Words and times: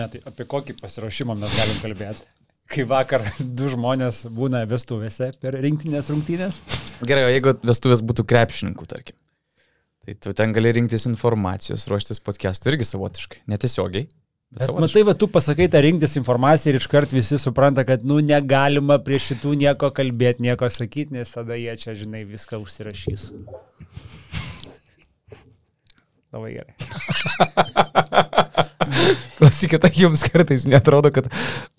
Ne, 0.00 0.06
tai 0.08 0.20
apie 0.24 0.46
kokį 0.48 0.78
pasiruošimą 0.80 1.34
mes 1.36 1.56
galim 1.58 1.80
kalbėti? 1.82 2.28
Kai 2.70 2.86
vakar 2.88 3.24
du 3.58 3.68
žmonės 3.68 4.22
būna 4.32 4.62
vestuvėse 4.70 5.32
per 5.42 5.58
rinktinės 5.60 6.08
rungtynės. 6.12 6.60
Gerai, 7.04 7.26
o 7.26 7.32
jeigu 7.34 7.52
vestuvės 7.66 8.00
būtų 8.06 8.24
krepšininkų, 8.30 8.86
tarkim. 8.88 9.18
Tai 10.06 10.14
tu 10.24 10.32
ten 10.36 10.54
gali 10.56 10.72
rinktis 10.78 11.04
informacijos, 11.10 11.84
ruoštis 11.90 12.22
podcast'ų 12.24 12.72
irgi 12.72 12.88
savotiškai. 12.88 13.42
Netiesiogiai. 13.52 14.08
Bet 14.50 14.64
Bet 14.64 14.80
matai, 14.82 15.02
va, 15.06 15.12
tu 15.14 15.28
pasakai 15.30 15.68
tą 15.70 15.82
rinktis 15.84 16.16
informaciją 16.18 16.72
ir 16.72 16.80
iškart 16.80 17.12
visi 17.14 17.36
supranta, 17.38 17.84
kad, 17.86 18.02
nu, 18.08 18.16
negalima 18.24 18.96
prie 19.04 19.20
šitų 19.22 19.52
nieko 19.60 19.92
kalbėti, 19.94 20.42
nieko 20.48 20.66
sakyti, 20.72 21.14
nes 21.18 21.30
tada 21.36 21.60
jie 21.60 21.76
čia, 21.78 21.94
žinai, 22.00 22.24
viską 22.26 22.58
užsirašys. 22.64 23.28
Labai 26.32 26.56
gerai. 26.56 26.74
Klausykite, 29.40 29.90
jums 29.96 30.22
kartais 30.28 30.66
netrodo, 30.68 31.12
kad 31.14 31.28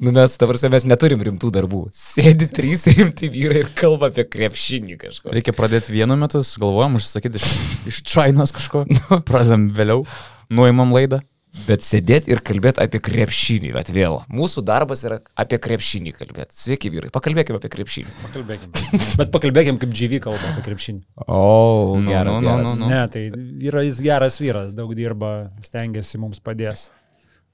nu, 0.02 0.14
mes, 0.16 0.38
tavarsime, 0.42 0.74
mes 0.76 0.88
neturim 0.90 1.22
rimtų 1.28 1.52
darbų. 1.54 1.82
Sėdi 1.96 2.48
trys 2.52 2.88
rimti 2.92 3.30
vyrai 3.34 3.64
ir 3.66 3.72
kalba 3.78 4.10
apie 4.12 4.26
krepšinį 4.28 5.00
kažko. 5.02 5.34
Reikia 5.36 5.56
pradėti 5.58 5.94
vienu 5.96 6.18
metu, 6.20 6.42
galvojam, 6.62 6.98
užsakyti 7.02 7.42
iš, 7.42 7.50
iš 7.94 8.02
Čainos 8.14 8.54
kažko. 8.56 8.86
Pradedam 9.28 9.70
vėliau, 9.78 10.06
nuimam 10.50 10.94
laidą. 10.96 11.22
Bet 11.68 11.84
sėdėti 11.84 12.32
ir 12.32 12.40
kalbėti 12.48 12.80
apie 12.80 13.02
krepšinį, 13.04 13.74
bet 13.76 13.90
vėl. 13.92 14.22
Mūsų 14.32 14.62
darbas 14.64 15.02
yra 15.04 15.18
apie 15.36 15.58
krepšinį 15.60 16.14
kalbėti. 16.16 16.56
Sveiki 16.56 16.88
vyrai, 16.94 17.10
pakalbėkime 17.12 17.60
apie 17.60 17.68
krepšinį. 17.74 18.14
Pakalbėkim. 18.22 18.72
Bet 19.20 19.34
pakalbėkim, 19.34 19.82
kaip 19.82 19.92
GV 19.92 20.22
kalba 20.24 20.54
apie 20.54 20.64
krepšinį. 20.70 21.02
O, 21.28 21.42
Nu, 22.00 22.08
geras, 22.08 22.38
nu, 22.40 22.40
nu, 22.40 22.54
geras. 22.54 22.78
nu, 22.80 22.86
nu. 22.86 22.94
Ne, 22.94 23.02
tai 23.12 23.26
yra 23.68 23.84
jis 23.84 24.00
geras 24.08 24.40
vyras, 24.40 24.72
daug 24.78 24.96
dirba, 24.96 25.34
stengiasi 25.68 26.22
mums 26.24 26.40
padės. 26.40 26.88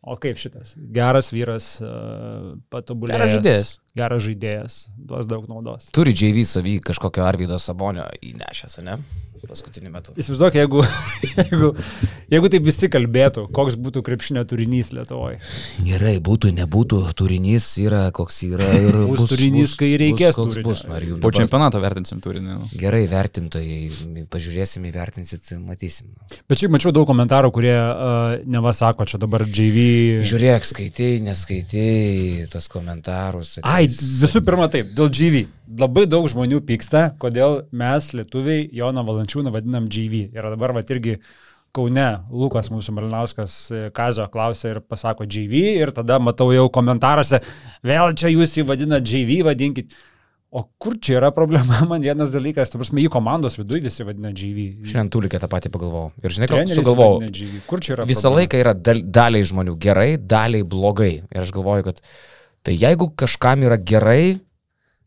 O 0.08 0.16
kaip 0.16 0.38
šitas? 0.40 0.72
Geras 0.96 1.34
vyras, 1.36 1.66
uh, 1.84 2.54
patobulėjęs. 2.72 3.20
Geras 3.20 3.34
žaidėjas. 3.34 3.72
Geras 4.00 4.22
žaidėjas, 4.24 4.78
duos 4.96 5.28
daug 5.28 5.50
naudos. 5.52 5.90
Turi 5.92 6.14
JV 6.16 6.46
savy 6.48 6.78
kažkokio 6.80 7.26
Arvido 7.28 7.58
Sabonio 7.60 8.06
įnešęs, 8.24 8.78
ne? 8.88 8.96
Paskutiniu 9.44 9.92
metu. 9.92 10.16
Įsivaizduok, 10.16 10.56
jeigu, 10.62 10.86
jeigu, 11.42 11.74
jeigu 12.32 12.50
taip 12.52 12.66
visi 12.68 12.90
kalbėtų, 12.92 13.46
koks 13.56 13.76
būtų 13.80 14.02
krepšinio 14.08 14.44
turinys 14.50 14.92
Lietuvoje. 14.96 15.40
Gerai, 15.88 16.16
būtų, 16.24 16.52
nebūtų, 16.58 17.00
turinys 17.20 17.68
yra, 17.84 18.08
koks 18.16 18.42
yra 18.48 18.68
ir 18.78 18.98
Bus 19.12 19.24
turinys, 19.32 19.76
kai 19.80 19.94
reikės 20.02 20.38
bus. 20.66 20.84
Ar 20.88 21.04
jau 21.06 21.18
Po 21.18 21.30
dabar- 21.30 21.38
čempionato 21.40 21.82
vertinsim 21.84 22.20
turinį. 22.24 22.58
nu. 22.58 22.68
Gerai, 22.80 23.06
vertintojai, 23.08 24.26
pažiūrėsim, 24.32 24.86
įvertinsit, 24.92 25.54
matysim. 25.64 26.08
Bet 26.50 26.60
šiaip 26.60 26.72
mačiau 26.76 26.92
daug 26.96 27.08
komentarų, 27.08 27.52
kurie 27.56 27.76
uh, 27.76 28.38
neva 28.46 28.74
sako, 28.74 29.06
čia 29.06 29.18
dabar 29.18 29.42
JV. 29.48 30.22
Žiūrėk, 30.28 30.66
skaitai, 30.68 31.12
neskaitai 31.26 32.48
tos 32.52 32.68
komentarus. 32.72 33.58
Ai, 33.64 33.86
ateis- 33.88 34.22
visų 34.24 34.42
pirma 34.46 34.68
taip, 34.72 34.92
dėl 34.96 35.10
GV. 35.10 35.46
Labai 35.80 36.06
daug 36.08 36.28
žmonių 36.32 36.62
pyksta, 36.64 37.10
kodėl 37.20 37.66
mes 37.76 38.12
lietuviai 38.16 38.70
Joną 38.72 39.04
Valančiūną 39.04 39.52
vadinam 39.52 39.88
GV. 39.92 40.30
Ir 40.32 40.42
dabar 40.54 40.72
va 40.78 40.84
irgi 40.88 41.18
Kaune 41.76 42.06
Lukas 42.32 42.70
mūsų 42.74 42.94
Malinauskas 42.98 43.56
e, 43.72 43.82
Kazio 43.96 44.26
klausė 44.34 44.76
ir 44.76 44.80
pasako 44.82 45.28
GV 45.30 45.64
ir 45.84 45.92
tada 45.96 46.18
matau 46.24 46.50
jau 46.56 46.68
komentaruose, 46.74 47.42
vėl 47.86 48.14
čia 48.18 48.32
jūs 48.34 48.56
jį 48.58 48.66
vadinat 48.70 49.06
GV, 49.08 49.42
vadinkit. 49.50 49.98
O 50.58 50.62
kur 50.80 50.96
čia 51.04 51.18
yra 51.20 51.30
problema? 51.36 51.82
Man 51.92 52.02
vienas 52.02 52.32
dalykas, 52.32 52.72
tu 52.72 52.80
prasme, 52.80 53.02
į 53.04 53.10
komandos 53.12 53.58
viduje 53.60 53.84
visi 53.90 54.06
vadina 54.08 54.32
GV. 54.32 54.68
Šiandien 54.88 55.10
tulikė 55.14 55.42
tą 55.44 55.50
patį 55.52 55.70
pagalvojau. 55.74 56.14
Ir 56.24 56.34
žinai, 56.38 56.48
ką 56.50 56.62
sugalvojau. 56.72 57.32
Kur 57.68 57.84
čia 57.84 57.98
yra 57.98 58.06
Visą 58.08 58.30
problema? 58.30 58.46
laiką 58.46 58.62
yra 58.64 58.74
dal, 58.74 59.02
daliai 59.20 59.50
žmonių 59.52 59.76
gerai, 59.84 60.10
daliai 60.18 60.64
blogai. 60.64 61.12
Ir 61.28 61.44
aš 61.44 61.52
galvoju, 61.56 61.90
kad 61.90 62.00
tai 62.64 62.78
jeigu 62.80 63.10
kažkam 63.20 63.68
yra 63.68 63.76
gerai, 63.78 64.38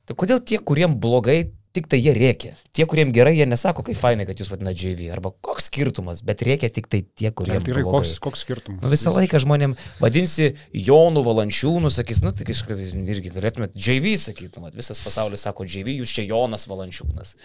tai 0.04 0.18
kodėl 0.20 0.44
tie, 0.44 0.60
kuriem 0.60 0.94
blogai, 1.00 1.40
tik 1.76 1.86
tai 1.90 2.00
jie 2.00 2.12
rėkia. 2.16 2.52
Tie, 2.74 2.84
kuriem 2.88 3.12
gerai, 3.14 3.32
jie 3.38 3.46
nesako, 3.48 3.84
kaip 3.86 3.98
fainai, 3.98 4.26
kad 4.28 4.38
jūs 4.40 4.50
vadinate 4.50 4.78
JV. 4.80 5.08
Arba 5.14 5.32
koks 5.44 5.68
skirtumas, 5.70 6.22
bet 6.26 6.42
rėkia 6.46 6.70
tik 6.72 6.88
tai 6.90 7.02
tie, 7.04 7.30
Ne, 7.30 7.34
kuriem 7.36 7.64
Tikrai, 7.66 7.84
koks, 7.86 8.16
koks 8.22 8.42
skirtumas? 8.44 8.80
Nu, 8.82 8.90
visą 8.90 9.12
laiką 9.14 9.38
žmonėm 9.44 9.76
vadinsi 10.00 10.50
Jonų 10.74 11.22
Valančiūnų, 11.26 11.92
sakys, 11.94 12.22
nu 12.26 12.32
tai 12.34 12.46
kažkaip 12.48 12.80
irgi 12.80 13.34
galėtumėt 13.34 13.76
JV 13.78 14.16
sakyti, 14.18 14.62
vat 14.62 14.78
visas 14.78 15.02
pasaulis 15.04 15.46
sako 15.46 15.66
JV, 15.68 16.00
jūs 16.00 16.14
čia 16.16 16.26
Jonas 16.26 16.66
Valančiūnas. 16.70 17.36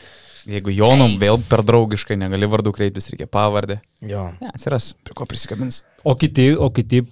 Jeigu 0.49 0.73
Jonom 0.73 1.19
vėl 1.21 1.37
per 1.45 1.63
draugiškai 1.65 2.17
negali 2.21 2.49
vardu 2.49 2.73
kreiptis, 2.75 3.11
reikia 3.13 3.29
pavardę. 3.29 3.79
Jo. 4.05 4.31
Ne, 4.41 4.49
atsiras, 4.53 4.93
prie 5.05 5.17
ko 5.17 5.29
prisikabins. 5.29 5.83
O 6.05 6.17
kiti, 6.17 6.51
o 6.53 6.69
kiti 6.73 7.03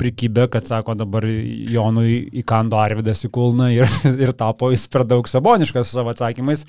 prikybė, 0.00 0.46
kad 0.52 0.68
sako 0.68 0.96
dabar 0.98 1.24
Jonui 1.26 2.18
įkando 2.42 2.78
Arvidas 2.80 3.24
į 3.26 3.32
kulną 3.32 3.70
ir, 3.74 3.90
ir 4.24 4.34
tapo 4.36 4.70
jis 4.74 4.86
per 4.92 5.06
daug 5.08 5.28
saboniškas 5.30 5.88
su 5.88 5.98
savo 5.98 6.12
atsakymais. 6.14 6.66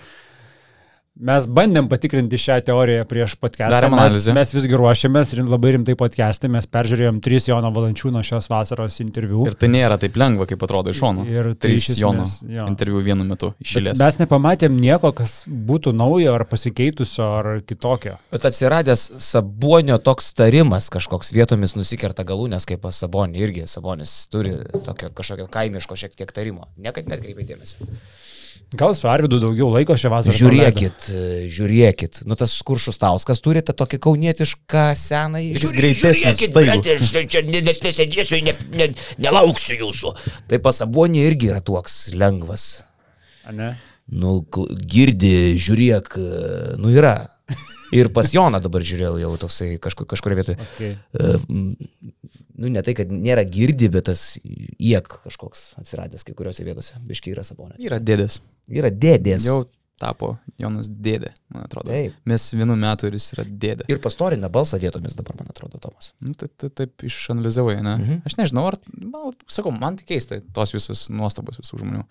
Mes 1.18 1.46
bandėm 1.50 1.88
patikrinti 1.90 2.38
šią 2.38 2.60
teoriją 2.68 3.06
prieš 3.10 3.34
podcastą. 3.42 3.88
Mes, 3.90 4.26
mes 4.38 4.52
visgi 4.54 4.78
ruošiamės 4.78 5.32
ir 5.34 5.40
labai 5.50 5.72
rimtai 5.74 5.96
podcastą. 5.98 6.50
Mes 6.54 6.68
peržiūrėjom 6.70 7.18
tris 7.26 7.48
Jono 7.50 7.72
Valančiūno 7.74 8.22
šios 8.26 8.46
vasaros 8.52 9.00
interviu. 9.02 9.42
Ir 9.50 9.58
tai 9.58 9.70
nėra 9.74 9.98
taip 9.98 10.20
lengva, 10.20 10.46
kaip 10.50 10.62
atrodo 10.68 10.94
iš 10.94 11.02
šono. 11.02 11.26
Ir 11.26 11.50
tai 11.56 11.72
trys 11.72 11.88
iš 11.96 12.02
Jono 12.04 12.28
jo. 12.28 12.68
interviu 12.70 13.02
vienu 13.02 13.26
metu 13.26 13.50
Bet 13.56 13.66
išėlės. 13.66 14.04
Mes 14.04 14.20
nepamatėm 14.22 14.78
nieko, 14.78 15.10
kas 15.18 15.40
būtų 15.48 15.96
naujo 15.98 16.38
ar 16.38 16.46
pasikeitusio 16.52 17.32
ar 17.40 17.52
kitokio. 17.66 18.14
Bet 18.36 18.46
atsiradęs 18.52 19.08
Sabonio 19.32 19.98
toks 19.98 20.30
tarimas, 20.38 20.92
kažkoks 20.94 21.34
vietomis 21.34 21.74
nusikerta 21.80 22.28
galūnės 22.30 22.70
kaip 22.70 22.86
pas 22.86 23.02
Sabonį, 23.02 23.42
irgi 23.42 23.66
Sabonis 23.66 24.20
turi 24.30 24.54
tokio 24.86 25.10
kažkokio 25.18 25.50
kaimiško 25.50 25.98
šiek 25.98 26.14
tiek 26.20 26.36
tarimo. 26.36 26.70
Niekad 26.78 27.10
net 27.10 27.26
kreipia 27.26 27.56
dėmesio. 27.56 27.90
Gal 28.76 28.92
su 28.96 29.08
Arvidu 29.08 29.40
daugiau 29.40 29.70
laiko 29.72 29.96
šią 29.96 30.10
vasarą. 30.12 30.36
Žiūrėkit, 30.36 31.06
žiūrėkit. 31.56 32.26
Nu 32.28 32.36
tas 32.36 32.52
kuršus 32.68 33.00
tauskas 33.00 33.40
turi 33.40 33.62
tą 33.64 33.72
tokį 33.80 34.00
kaunietišką 34.04 34.90
seną. 35.00 35.40
Greitesnis, 35.78 36.42
staigų. 36.50 36.98
aš 36.98 37.14
čia 37.32 37.42
ne- 37.48 37.62
nes 37.64 37.80
nesėdėsiu, 37.80 38.42
ne, 38.44 38.54
ne, 38.76 38.90
nelauksiu 39.24 39.80
jūsų. 39.80 40.12
Tai 40.52 40.60
pas 40.60 40.82
Sabonį 40.84 41.24
irgi 41.30 41.48
yra 41.54 41.62
toks 41.64 42.12
lengvas. 42.14 42.84
A 43.48 43.52
Ne? 43.56 43.78
Nu, 44.12 44.46
girdi, 44.84 45.56
žiūrėk, 45.56 46.18
nu 46.80 46.92
yra. 46.92 47.30
Ir 47.96 48.10
pas 48.16 48.28
Joną 48.34 48.60
dabar 48.64 48.84
žiūrėjau 48.84 49.16
jau 49.22 49.34
toksai 49.46 49.70
kažkur, 49.84 50.08
kažkuria 50.12 50.42
vietoje. 50.42 50.58
Okay. 50.74 50.98
E, 51.16 51.38
Nu, 52.58 52.72
ne 52.74 52.82
tai, 52.82 52.96
kad 52.98 53.12
nėra 53.14 53.44
girdi, 53.46 53.86
bet 53.94 54.08
tas 54.10 54.22
iek 54.42 55.06
kažkoks 55.06 55.76
atsiradęs 55.78 56.26
kai 56.26 56.34
kuriuose 56.38 56.66
vietose. 56.66 56.98
Biškiai 57.06 57.36
yra 57.36 57.44
sabonė. 57.46 57.76
Yra 57.86 58.00
dėdės. 58.02 58.40
Yra 58.74 58.90
dėdės. 58.90 59.46
Jau 59.46 59.60
tapo 59.98 60.36
Jonas 60.62 60.88
dėdė, 60.90 61.32
man 61.54 61.64
atrodo. 61.66 61.90
Taip. 61.90 62.14
Mes 62.30 62.44
vienu 62.54 62.76
metu 62.78 63.08
ir 63.10 63.16
jis 63.18 63.32
yra 63.36 63.46
dėdė. 63.50 63.88
Ir 63.90 64.00
pastorina 64.04 64.50
balsą 64.54 64.78
vietomis 64.82 65.16
dabar, 65.18 65.36
man 65.40 65.50
atrodo, 65.50 65.80
Tomas. 65.82 66.12
Nu, 66.22 66.34
tai, 66.38 66.50
tai 66.58 66.70
taip 66.70 67.06
išanalizavai, 67.08 67.78
ne? 67.82 67.96
Mhm. 67.98 68.20
Aš 68.30 68.38
nežinau, 68.38 68.68
ar, 68.70 68.78
man, 69.02 69.34
sakau, 69.50 69.74
man 69.74 69.98
tik 69.98 70.12
keista 70.14 70.40
tos 70.54 70.74
visos 70.78 71.08
nuostabos 71.14 71.58
visų 71.64 71.82
žmonių. 71.82 72.04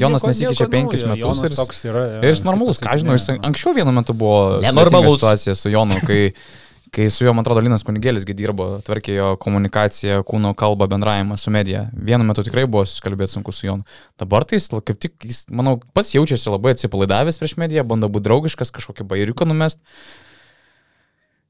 Jonas 0.00 0.22
nesikeičia 0.24 0.68
penkis 0.72 1.02
naujo, 1.04 1.28
metus 1.32 1.42
ir 1.44 1.50
jis- 1.52 1.58
toks 1.60 1.82
yra, 1.84 2.04
jo, 2.14 2.20
Ir 2.24 2.30
jis 2.32 2.44
normalus, 2.46 2.78
ką 2.80 2.86
pasakyt, 2.88 3.02
žinau, 3.02 3.16
jis 3.18 3.26
ne. 3.28 3.38
anksčiau 3.48 3.74
vienu 3.76 3.92
metu 3.92 4.14
buvo 4.16 4.60
Nenormalus. 4.64 5.18
sudėtinga 5.18 5.18
situacija 5.18 5.54
su 5.60 5.72
Jonu, 5.74 5.98
kai, 6.06 6.20
kai 6.94 7.08
su 7.10 7.24
juo, 7.24 7.32
man 7.34 7.44
atrodo, 7.44 7.62
Linas 7.64 7.84
Kunigėlisgi 7.86 8.34
dirbo, 8.36 8.66
tvarkė 8.86 9.16
jo 9.16 9.30
komunikaciją, 9.42 10.20
kūno 10.28 10.52
kalbą, 10.58 10.88
bendravimą 10.92 11.38
su 11.40 11.52
medija. 11.54 11.86
Vienu 11.92 12.26
metu 12.28 12.44
tikrai 12.46 12.66
buvo 12.70 12.84
susikalbėti 12.86 13.36
sunku 13.36 13.54
su 13.54 13.66
Jonu. 13.66 13.86
Dabar 14.20 14.46
tai 14.46 14.60
jis 14.60 14.70
kaip 14.76 15.00
tik, 15.02 15.16
jis, 15.24 15.44
manau, 15.50 15.78
pats 15.96 16.14
jaučiasi 16.14 16.52
labai 16.52 16.76
atsipalaidavęs 16.76 17.40
prieš 17.42 17.56
mediją, 17.60 17.86
bando 17.88 18.10
būti 18.12 18.28
draugiškas, 18.28 18.72
kažkokį 18.76 19.08
bairiuką 19.12 19.48
numest. 19.48 19.82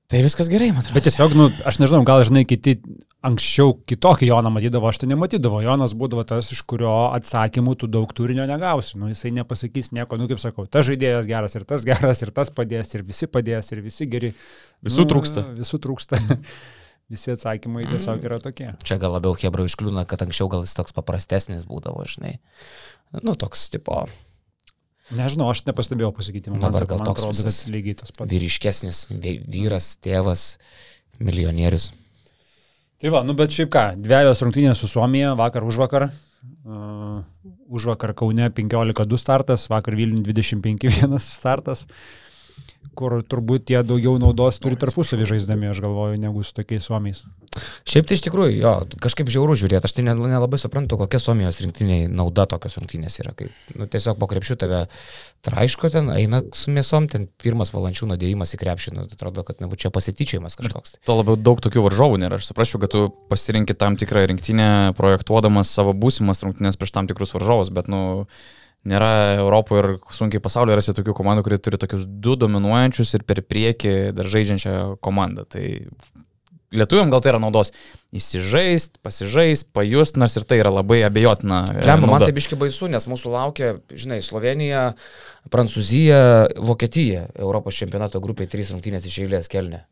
Tai 0.07 0.21
viskas 0.23 0.47
gerai, 0.47 0.69
man 0.71 0.85
atrodo. 0.85 0.95
Bet 0.95 1.07
tiesiog, 1.09 1.33
nu, 1.35 1.49
aš 1.67 1.81
nežinau, 1.83 2.05
gal 2.07 2.23
žinai, 2.27 2.45
kiti 2.47 2.77
anksčiau 3.27 3.73
kitokį 3.91 4.29
Joną 4.29 4.53
matydavo, 4.55 4.87
aš 4.87 5.01
tai 5.03 5.09
nematydavo. 5.11 5.59
Jonas 5.65 5.97
būdavo 5.99 6.23
tas, 6.29 6.53
iš 6.55 6.61
kurio 6.71 6.93
atsakymų 7.17 7.75
tu 7.81 7.89
daug 7.91 8.13
turinio 8.15 8.47
negausi. 8.47 9.01
Nu, 9.01 9.11
jisai 9.11 9.33
nepasakys 9.35 9.91
nieko, 9.97 10.19
nu, 10.21 10.29
kaip 10.31 10.39
sakau, 10.43 10.69
tas 10.71 10.87
žaidėjas 10.87 11.27
geras 11.27 11.59
ir 11.59 11.67
tas 11.67 11.87
geras 11.89 12.23
ir 12.23 12.31
tas 12.37 12.53
padės 12.55 12.95
ir 12.95 13.03
visi 13.09 13.27
padės 13.27 13.73
ir 13.75 13.83
visi 13.83 14.07
geri. 14.13 14.31
Visų 14.87 15.03
nu, 15.03 15.11
trūksta. 15.11 15.47
Visų 15.59 15.83
trūksta. 15.89 16.21
visi 17.13 17.35
atsakymai 17.35 17.89
tiesiog 17.91 18.31
yra 18.31 18.39
tokie. 18.43 18.73
Čia 18.87 19.01
gal 19.03 19.17
labiau 19.19 19.35
Hebra 19.39 19.67
iškliūna, 19.67 20.07
kad 20.07 20.23
anksčiau 20.23 20.51
gal 20.53 20.63
jis 20.67 20.79
toks 20.79 20.95
paprastesnis 20.95 21.67
būdavo, 21.67 22.07
žinai. 22.07 22.37
Nu, 23.23 23.35
toks 23.39 23.69
tipo 23.75 24.05
Nežinau, 25.15 25.53
aš 25.53 25.63
nepastebėjau 25.69 26.11
pasakyti. 26.17 26.51
Man, 26.51 26.59
Dabar 26.63 26.87
gal 26.89 26.99
toks 27.07 27.23
atrodo, 27.23 27.53
lygiai 27.71 27.95
tas 28.01 28.11
pats. 28.11 28.31
vyriškesnis 28.33 29.05
vy- 29.13 29.39
vyras, 29.47 29.93
tėvas, 30.03 30.57
milijonierius. 31.23 31.93
Tai 32.99 33.13
va, 33.13 33.21
nu 33.23 33.37
bet 33.39 33.53
šiaip 33.55 33.71
ką, 33.71 33.85
dviejos 34.03 34.41
rungtynės 34.43 34.81
su 34.83 34.89
Suomija, 34.91 35.37
vakar 35.39 35.63
už 35.69 35.79
vakar. 35.85 36.09
Uh, 36.67 37.23
už 37.71 37.91
vakar 37.93 38.15
Kaune 38.19 38.49
15-2 38.51 39.19
startas, 39.19 39.69
vakar 39.71 39.95
Vilnių 39.99 40.23
25-1 40.27 41.19
startas. 41.23 41.85
Kur 42.95 43.19
turbūt 43.25 43.67
tie 43.71 43.81
daugiau 43.87 44.19
naudos 44.23 44.61
turi 44.63 44.79
tarpusavį 44.81 45.27
žaisdami, 45.33 45.71
aš 45.73 45.83
galvoju, 45.85 46.21
negu 46.21 46.45
su 46.47 46.55
tokiais 46.57 46.87
suomiais. 46.87 47.25
Šiaip 47.89 48.09
tai 48.09 48.19
iš 48.19 48.25
tikrųjų, 48.27 48.53
jo, 48.61 48.73
kažkaip 49.01 49.31
žiauru 49.33 49.57
žiūrėti, 49.57 49.89
aš 49.89 49.95
tai 49.97 50.05
nel- 50.05 50.21
nelabai 50.29 50.59
suprantu, 50.61 50.99
kokia 51.01 51.21
Suomijos 51.23 51.61
rinktiniai 51.65 52.09
nauda 52.13 52.45
tokios 52.51 52.77
rungtynės 52.77 53.17
yra. 53.23 53.33
Kai, 53.37 53.49
nu, 53.79 53.89
tiesiog 53.89 54.19
po 54.21 54.29
krepšių 54.29 54.59
tave 54.61 54.83
traiško 55.47 55.91
ten, 55.95 56.11
eina 56.13 56.43
su 56.57 56.75
mėsom, 56.75 57.09
ten 57.09 57.29
pirmas 57.41 57.73
valančių 57.73 58.11
nudėjimas 58.13 58.53
į 58.53 58.61
krepšį, 58.61 58.95
nu, 58.99 59.07
atrodo, 59.09 59.47
kad 59.47 59.63
nebūtų 59.65 59.87
čia 59.87 59.93
pasityčiajimas 59.95 60.59
kažkoks. 60.61 60.99
Tuo 61.07 61.17
labiau 61.21 61.39
daug 61.41 61.63
tokių 61.65 61.87
varžovų 61.87 62.21
nėra. 62.21 62.41
Aš 62.41 62.51
suprasčiau, 62.51 62.83
kad 62.83 62.93
tu 62.93 63.09
pasirinkti 63.31 63.79
tam 63.79 63.97
tikrą 63.97 64.27
rinktinę, 64.29 64.93
projektuodamas 64.99 65.73
savo 65.73 65.97
būsimas 65.97 66.45
rungtynės 66.45 66.77
prieš 66.77 66.93
tam 66.93 67.09
tikrus 67.09 67.33
varžovus, 67.37 67.73
bet, 67.73 67.89
nu, 67.89 68.27
nėra 68.89 69.11
Europoje 69.41 69.83
ir 69.83 69.89
sunkiai 70.15 70.43
pasaulyje 70.43 70.79
rasti 70.79 70.95
tokių 70.99 71.15
komandų, 71.17 71.47
kurie 71.47 71.59
turi 71.63 71.81
tokius 71.81 72.07
du 72.07 72.37
dominuojančius 72.41 73.17
ir 73.19 73.27
per 73.29 73.43
priekį 73.47 73.97
dar 74.17 74.31
žaidžiančią 74.31 74.77
komandą. 75.05 75.47
Tai 75.51 75.65
lietuviam 76.77 77.11
gal 77.13 77.23
tai 77.23 77.33
yra 77.33 77.41
naudos 77.43 77.73
įsižaist, 78.17 79.01
pasižaist, 79.05 79.71
pajust, 79.77 80.19
nors 80.21 80.37
ir 80.39 80.47
tai 80.49 80.61
yra 80.63 80.73
labai 80.75 81.01
abejotina. 81.07 81.63
e, 81.73 81.85
Lemba, 81.87 82.11
man 82.11 82.25
tai 82.25 82.35
biški 82.37 82.59
baisu, 82.61 82.91
nes 82.93 83.09
mūsų 83.11 83.33
laukia, 83.35 83.75
žinai, 83.93 84.21
Slovenija, 84.25 84.89
Prancūzija, 85.53 86.23
Vokietija 86.67 87.29
Europos 87.35 87.79
čempionato 87.79 88.23
grupiai 88.25 88.51
trys 88.51 88.73
rungtynės 88.75 89.07
iš 89.09 89.23
eilės 89.27 89.51
kelne. 89.53 89.85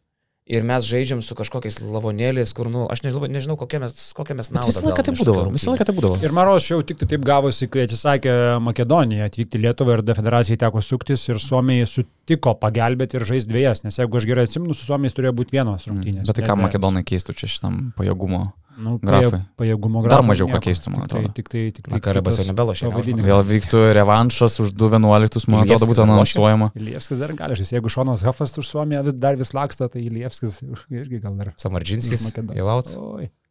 Ir 0.45 0.61
mes 0.61 0.85
žaidžiam 0.85 1.23
su 1.25 1.33
kažkokiais 1.33 1.79
lavonėliais, 1.81 2.51
kur, 2.53 2.69
nu, 2.69 2.83
aš 2.93 3.01
nežinau, 3.01 3.29
nežinau 3.33 3.55
kokią 3.57 3.79
mes, 3.81 3.95
kokią 4.13 4.35
mes 4.37 4.51
Bet 4.51 4.59
naudą. 4.59 4.73
Visą 4.75 4.83
laiką 4.85 5.05
tai 5.07 5.15
būdavo. 5.17 5.45
Visą 5.55 5.73
laiką 5.73 5.87
tai 5.89 5.95
būdavo. 5.97 6.19
Ir 6.21 6.35
Maros 6.37 6.67
jau 6.69 6.83
tik 6.85 6.99
tai 7.01 7.09
taip 7.15 7.25
gavosi, 7.25 7.69
kai 7.73 7.87
atsisakė 7.87 8.35
Makedonija 8.61 9.31
atvykti 9.31 9.63
Lietuvą 9.63 9.97
ir 9.97 10.03
D 10.05 10.13
federacijai 10.19 10.61
teko 10.61 10.83
suktis 10.85 11.25
ir 11.33 11.41
Suomijai 11.41 11.89
sutiko 11.89 12.53
pagelbėti 12.61 13.17
ir 13.17 13.25
žaisti 13.31 13.55
dviejas, 13.55 13.87
nes 13.87 13.97
jeigu 13.97 14.21
aš 14.21 14.29
gerai 14.29 14.45
atsimenu, 14.45 14.77
su 14.77 14.85
Suomijais 14.85 15.17
turėjo 15.17 15.33
būti 15.41 15.57
vienos 15.57 15.89
rungtynės. 15.89 16.29
Bet 16.29 16.37
tai 16.37 16.45
ką. 16.45 16.59
Makedonai 16.61 17.07
keistų 17.09 17.39
čia 17.41 17.49
šitam 17.49 17.81
pajėgumo? 17.97 18.51
Nu, 18.79 18.99
grafai? 18.99 19.41
Pajėgumo 19.57 20.03
Dar 20.03 20.09
grafai 20.11 20.27
mažiau 20.33 20.47
nieko. 20.49 20.59
pakeistų, 20.59 20.91
man 20.91 21.03
Tik 21.03 21.09
tai- 21.11 21.19
atrodo. 21.21 21.35
Tik 21.35 21.49
tai, 21.49 21.63
tik 21.71 21.85
tai. 21.89 21.93
Na, 21.95 22.01
Karebas 22.01 22.35
jau 22.39 22.43
kitos 22.45 22.51
nebelošia, 22.53 22.85
ne, 22.89 22.93
pavadinimas. 22.95 23.27
Vėl 23.29 23.43
vyktų 23.51 23.79
revanšas 24.01 24.61
už 24.65 24.73
2-11, 24.75 25.49
man 25.49 25.61
atrodo, 25.65 25.87
būtų 25.93 26.03
anonsuojama. 26.09 26.73
Ilievskis 26.75 27.19
dar 27.19 27.33
gali. 27.39 27.55
Jeigu 27.55 27.89
Šonas 27.89 28.23
Hafas 28.27 28.57
už 28.59 28.67
Suomiją 28.67 29.05
vis, 29.05 29.15
dar 29.15 29.37
vis 29.37 29.53
laksto, 29.55 29.89
tai 29.89 30.01
Ilievskis 30.09 30.61
irgi 30.91 31.21
gal 31.23 31.37
dar. 31.37 31.53
Samardžinskis, 31.57 32.33
jau 32.35 32.69
out, 32.69 32.89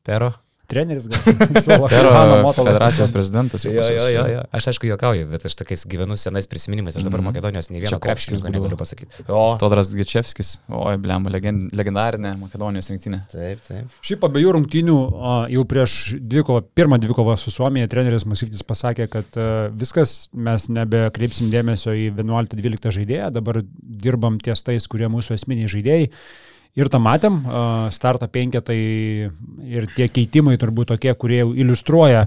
pero. 0.03 0.33
Treneris 0.73 1.09
gal. 1.09 1.87
Federacijos 2.63 3.11
prezidentas 3.13 3.65
jau 3.65 3.73
pas 3.77 3.89
mus. 3.89 4.47
Aš 4.59 4.69
aišku 4.73 4.87
juokauju, 4.89 5.27
bet 5.31 5.45
aš 5.47 5.57
tokiais 5.59 5.85
gyvenu 5.89 6.17
senais 6.19 6.47
prisiminimais, 6.49 6.97
aš 6.97 7.05
dabar 7.05 7.23
Mhm. 7.23 7.29
Makedonijos 7.31 7.69
nei 7.71 7.81
vieno 7.81 7.99
krepšininko 8.03 8.49
negaliu 8.51 8.77
pasakyti. 8.77 9.23
O. 9.31 9.55
Todras 9.59 9.93
Gečevskis, 9.95 10.57
oi, 10.69 10.97
blem, 11.01 11.27
legend, 11.31 11.71
legendarinė 11.77 12.33
Makedonijos 12.41 12.89
rinktinė. 12.91 13.21
Taip, 13.31 13.61
taip. 13.67 13.97
Šiaip 14.03 14.25
abiejų 14.27 14.55
rungtynių 14.57 14.97
jau 15.53 15.65
prieš 15.69 15.97
dvikovą, 16.19 16.63
pirmą 16.75 16.99
dvikovą 17.03 17.37
su 17.39 17.53
Suomija 17.53 17.89
treneris 17.91 18.27
Masytis 18.29 18.63
pasakė, 18.67 19.07
kad 19.11 19.37
viskas, 19.79 20.29
mes 20.33 20.67
nebekreipsim 20.73 21.51
dėmesio 21.53 21.95
į 21.95 22.09
11-12 22.17 22.91
žaidėją, 22.99 23.31
dabar 23.35 23.61
dirbam 24.03 24.39
ties 24.43 24.63
tais, 24.65 24.87
kurie 24.91 25.09
mūsų 25.11 25.37
esminiai 25.37 25.71
žaidėjai. 25.71 26.09
Ir 26.73 26.89
tą 26.89 26.97
matėm, 26.97 27.35
starto 27.93 28.25
penketai 28.33 28.77
ir 29.69 29.85
tie 29.93 30.07
keitimai 30.09 30.55
turbūt 30.57 30.89
tokie, 30.89 31.11
kurie 31.13 31.43
jau 31.43 31.51
iliustruoja, 31.53 32.23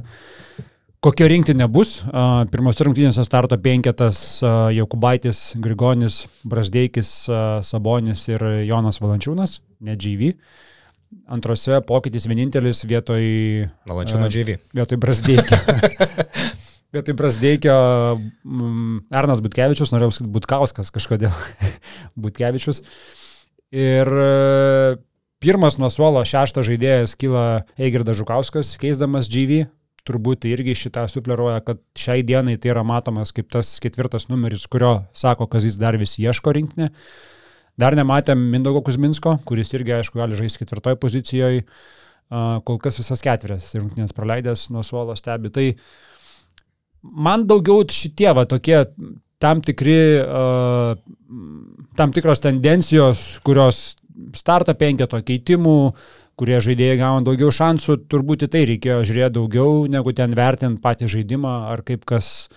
kokia 1.02 1.26
rinktinė 1.32 1.66
bus. 1.70 1.96
A, 2.14 2.44
Pirmose 2.52 2.86
rungtynėse 2.86 3.24
starto 3.26 3.58
penketas 3.58 4.20
Jokubaitis, 4.76 5.48
Grigonis, 5.58 6.20
Brasdeikis, 6.46 7.10
Sabonis 7.66 8.22
ir 8.30 8.46
Jonas 8.68 9.02
Valančiūnas, 9.02 9.58
ne 9.82 9.98
GV. 9.98 10.30
Antrose 11.26 11.82
pokytis 11.86 12.30
vienintelis 12.30 12.84
vietoj, 12.86 13.22
Valančiūno 13.90 14.30
džiavy. 14.30 14.60
vietoj 14.78 15.02
Brasdeikio. 15.02 15.58
vietoj 16.94 17.18
Brasdeikio 17.18 17.76
Arnas 19.10 19.42
Butkevičius, 19.42 19.90
norėjau 19.94 20.14
sakyti 20.14 20.34
Butkauskas 20.38 20.94
kažkodėl. 20.94 21.34
Butkevičius. 22.22 22.84
Ir 23.76 24.08
e, 24.08 24.96
pirmas 25.42 25.76
nuo 25.76 25.90
suolo 25.92 26.22
šeštas 26.24 26.64
žaidėjas 26.64 27.12
kyla 27.20 27.66
Eigirdas 27.76 28.16
Žukauskas, 28.16 28.76
keisdamas 28.80 29.28
GV. 29.32 29.66
Turbūt 30.06 30.46
irgi 30.46 30.76
šitą 30.78 31.04
sufleruoja, 31.10 31.58
kad 31.66 31.80
šiai 31.98 32.22
dienai 32.24 32.54
tai 32.62 32.70
yra 32.70 32.84
matomas 32.86 33.34
kaip 33.34 33.50
tas 33.50 33.74
ketvirtas 33.82 34.28
numeris, 34.30 34.68
kurio 34.70 35.00
sako, 35.18 35.48
kad 35.50 35.66
jis 35.66 35.80
dar 35.82 35.98
vis 35.98 36.14
ieško 36.22 36.54
rinktinė. 36.54 36.92
Dar 37.76 37.96
nematėm 37.98 38.40
Mindaugo 38.54 38.84
Kuzminsko, 38.86 39.34
kuris 39.44 39.74
irgi, 39.76 39.96
aišku, 39.98 40.16
gali 40.22 40.38
žaisti 40.38 40.62
ketvirtoje 40.62 40.96
pozicijoje. 41.02 41.66
Kol 42.30 42.78
kas 42.82 43.02
visas 43.02 43.20
ketverias 43.22 43.68
rungtynės 43.76 44.14
praleidęs 44.16 44.68
nuo 44.74 44.86
suolo 44.86 45.14
stebi. 45.18 45.50
Tai 45.52 45.66
man 47.26 47.44
daugiau 47.50 47.84
šitie 47.92 48.30
va 48.34 48.46
tokie 48.48 48.86
tam 49.42 49.60
tikri, 49.64 49.98
tam 51.96 52.12
tikros 52.14 52.42
tendencijos, 52.44 53.24
kurios 53.44 53.96
starto 54.36 54.74
penketo 54.78 55.20
keitimų, 55.24 55.78
kurie 56.36 56.58
žaidėjai 56.60 56.98
gauna 57.00 57.24
daugiau 57.24 57.52
šansų, 57.52 57.98
turbūt 58.12 58.44
į 58.46 58.50
tai 58.52 58.64
reikėjo 58.68 59.00
žiūrėti 59.08 59.36
daugiau, 59.38 59.86
negu 59.92 60.12
ten 60.16 60.36
vertinti 60.36 60.82
patį 60.84 61.08
žaidimą 61.16 61.54
ar 61.72 61.84
kaip 61.86 62.04
kas, 62.08 62.48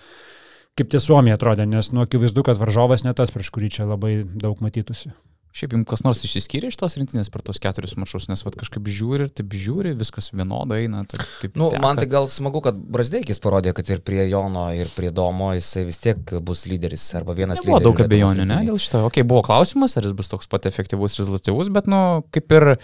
kaip 0.76 0.92
tie 0.92 1.00
Suomija 1.00 1.38
atrodė, 1.40 1.68
nes 1.68 1.92
nu 1.92 2.04
akivaizdu, 2.04 2.44
kad 2.44 2.60
varžovas 2.60 3.04
ne 3.06 3.16
tas, 3.16 3.32
prieš 3.32 3.52
kurį 3.54 3.72
čia 3.76 3.88
labai 3.88 4.20
daug 4.24 4.60
matytųsi. 4.64 5.12
Šiaip 5.50 5.72
jums 5.74 5.86
kas 5.90 6.04
nors 6.06 6.20
išsiskyrė 6.22 6.68
iš 6.70 6.76
tos 6.78 6.94
rinktinės 6.94 7.26
per 7.34 7.42
tos 7.42 7.58
keturis 7.58 7.96
mačus, 7.98 8.28
nes 8.30 8.44
vat, 8.46 8.54
kažkaip 8.60 8.86
žiūri 8.86 9.24
ir 9.26 9.32
taip 9.34 9.50
žiūri, 9.58 9.96
viskas 9.98 10.28
vienodai 10.30 10.84
eina. 10.84 11.00
Tai 11.10 11.18
kaip 11.40 11.56
Nu, 11.58 11.72
teka. 11.72 11.80
man 11.82 11.98
tai 11.98 12.06
gal 12.06 12.28
smagu, 12.30 12.60
kad 12.62 12.78
Brasdeikis 12.78 13.42
parodė, 13.42 13.72
kad 13.74 13.90
ir 13.90 13.98
prie 14.06 14.28
Jono, 14.30 14.68
ir 14.78 14.86
prie 14.94 15.10
Domo 15.10 15.50
jisai 15.58 15.82
vis 15.88 15.98
tiek 15.98 16.22
bus 16.46 16.62
lyderis 16.70 17.02
arba 17.18 17.34
vienas 17.34 17.64
Buvo 17.64 17.80
lyderis. 17.80 17.88
daug 17.88 18.04
abejonių, 18.06 18.46
ne, 18.46 18.60
dėl 18.70 18.78
šito. 18.78 19.02
Ok, 19.10 19.20
buvo 19.26 19.42
klausimas, 19.50 19.96
ar 19.98 20.06
jis 20.06 20.14
bus 20.14 20.30
toks 20.30 20.46
pat 20.46 20.70
efektyvus, 20.70 21.18
rezultatyvus, 21.18 21.72
bet, 21.74 21.90
nu, 21.90 22.22
kaip 22.30 22.54
ir 22.54 22.76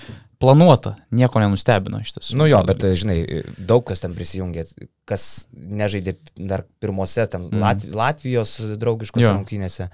planuota, 0.42 0.96
nieko 1.16 1.38
nenustebino 1.40 2.02
šitas. 2.04 2.34
Nu 2.36 2.50
jo, 2.50 2.58
bet 2.66 2.82
žinai, 2.98 3.44
daug 3.56 3.86
kas 3.88 4.02
ten 4.02 4.12
prisijungė, 4.18 4.66
kas 5.08 5.46
nežaidė 5.54 6.18
dar 6.50 6.66
pirmose 6.82 7.24
ten. 7.30 7.46
Lat 7.62 7.86
Latvijos 7.88 8.58
draugiškose 8.76 9.30
rungtynėse. 9.30 9.87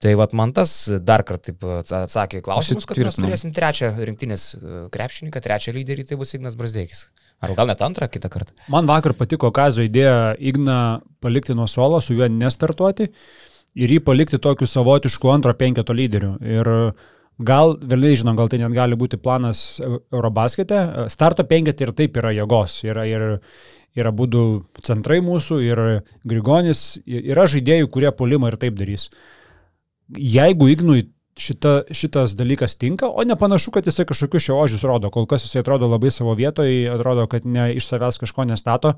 Tai 0.00 0.14
vad 0.16 0.32
man 0.32 0.52
tas 0.56 0.70
dar 1.04 1.20
kartą 1.28 1.52
atsakė 1.84 2.40
į 2.40 2.44
klausimus, 2.46 2.86
kad 2.88 2.96
mes 3.04 3.18
turėsim 3.18 3.50
trečią 3.52 3.90
rinktinės 4.08 4.44
e, 4.56 4.76
krepšininką, 4.94 5.42
trečią 5.44 5.74
lyderį, 5.76 6.06
tai 6.08 6.16
bus 6.16 6.32
Ignas 6.38 6.56
Brasdeikis. 6.56 7.02
Ar 7.44 7.52
gal 7.56 7.68
net 7.68 7.82
antrą 7.84 8.08
kitą 8.08 8.30
kartą. 8.32 8.54
Man 8.72 8.88
vakar 8.88 9.12
patiko 9.16 9.50
Kazo 9.52 9.84
idėja 9.84 10.32
Igną 10.40 10.78
palikti 11.20 11.52
nuo 11.56 11.66
suolo, 11.68 12.00
su 12.00 12.16
juo 12.16 12.28
nestartuoti 12.32 13.10
ir 13.76 13.92
jį 13.92 13.98
palikti 14.06 14.40
tokiu 14.40 14.68
savotišku 14.68 15.28
antro 15.32 15.52
penketo 15.56 15.92
lyderiu. 15.96 16.32
Ir 16.40 16.70
gal, 17.50 17.76
vėliau 17.92 18.16
žinom, 18.22 18.38
gal 18.38 18.48
tai 18.52 18.62
net 18.62 18.72
gali 18.76 18.96
būti 18.96 19.20
planas 19.20 19.82
Eu- 19.84 20.00
Eurobaskete. 20.16 21.10
Starto 21.12 21.44
penketė 21.44 21.88
ir 21.88 21.92
taip 21.96 22.16
yra 22.16 22.32
jėgos. 22.36 22.78
Yra 22.88 23.04
ir 23.08 23.26
yra 24.00 24.14
būdų 24.16 24.46
centrai 24.86 25.20
mūsų 25.20 25.60
ir 25.66 25.84
Grigonis. 26.24 26.96
Yra 27.04 27.44
žaidėjų, 27.44 27.90
kurie 27.92 28.12
polimą 28.16 28.48
ir 28.52 28.56
taip 28.56 28.80
darys. 28.80 29.10
Jeigu 30.18 30.68
Ignui 30.72 31.04
šita, 31.40 31.74
šitas 31.94 32.34
dalykas 32.38 32.76
tinka, 32.78 33.08
o 33.08 33.24
nepanašu, 33.24 33.72
kad 33.74 33.86
jisai 33.86 34.06
kažkokius 34.08 34.48
šio 34.48 34.58
ožius 34.60 34.84
rodo. 34.84 35.10
Kol 35.10 35.26
kas 35.30 35.44
jisai 35.46 35.62
atrodo 35.64 35.88
labai 35.88 36.10
savo 36.10 36.34
vietoje, 36.38 36.88
atrodo, 36.92 37.26
kad 37.30 37.46
ne 37.46 37.70
iš 37.74 37.88
savęs 37.90 38.20
kažko 38.20 38.46
nestato. 38.50 38.94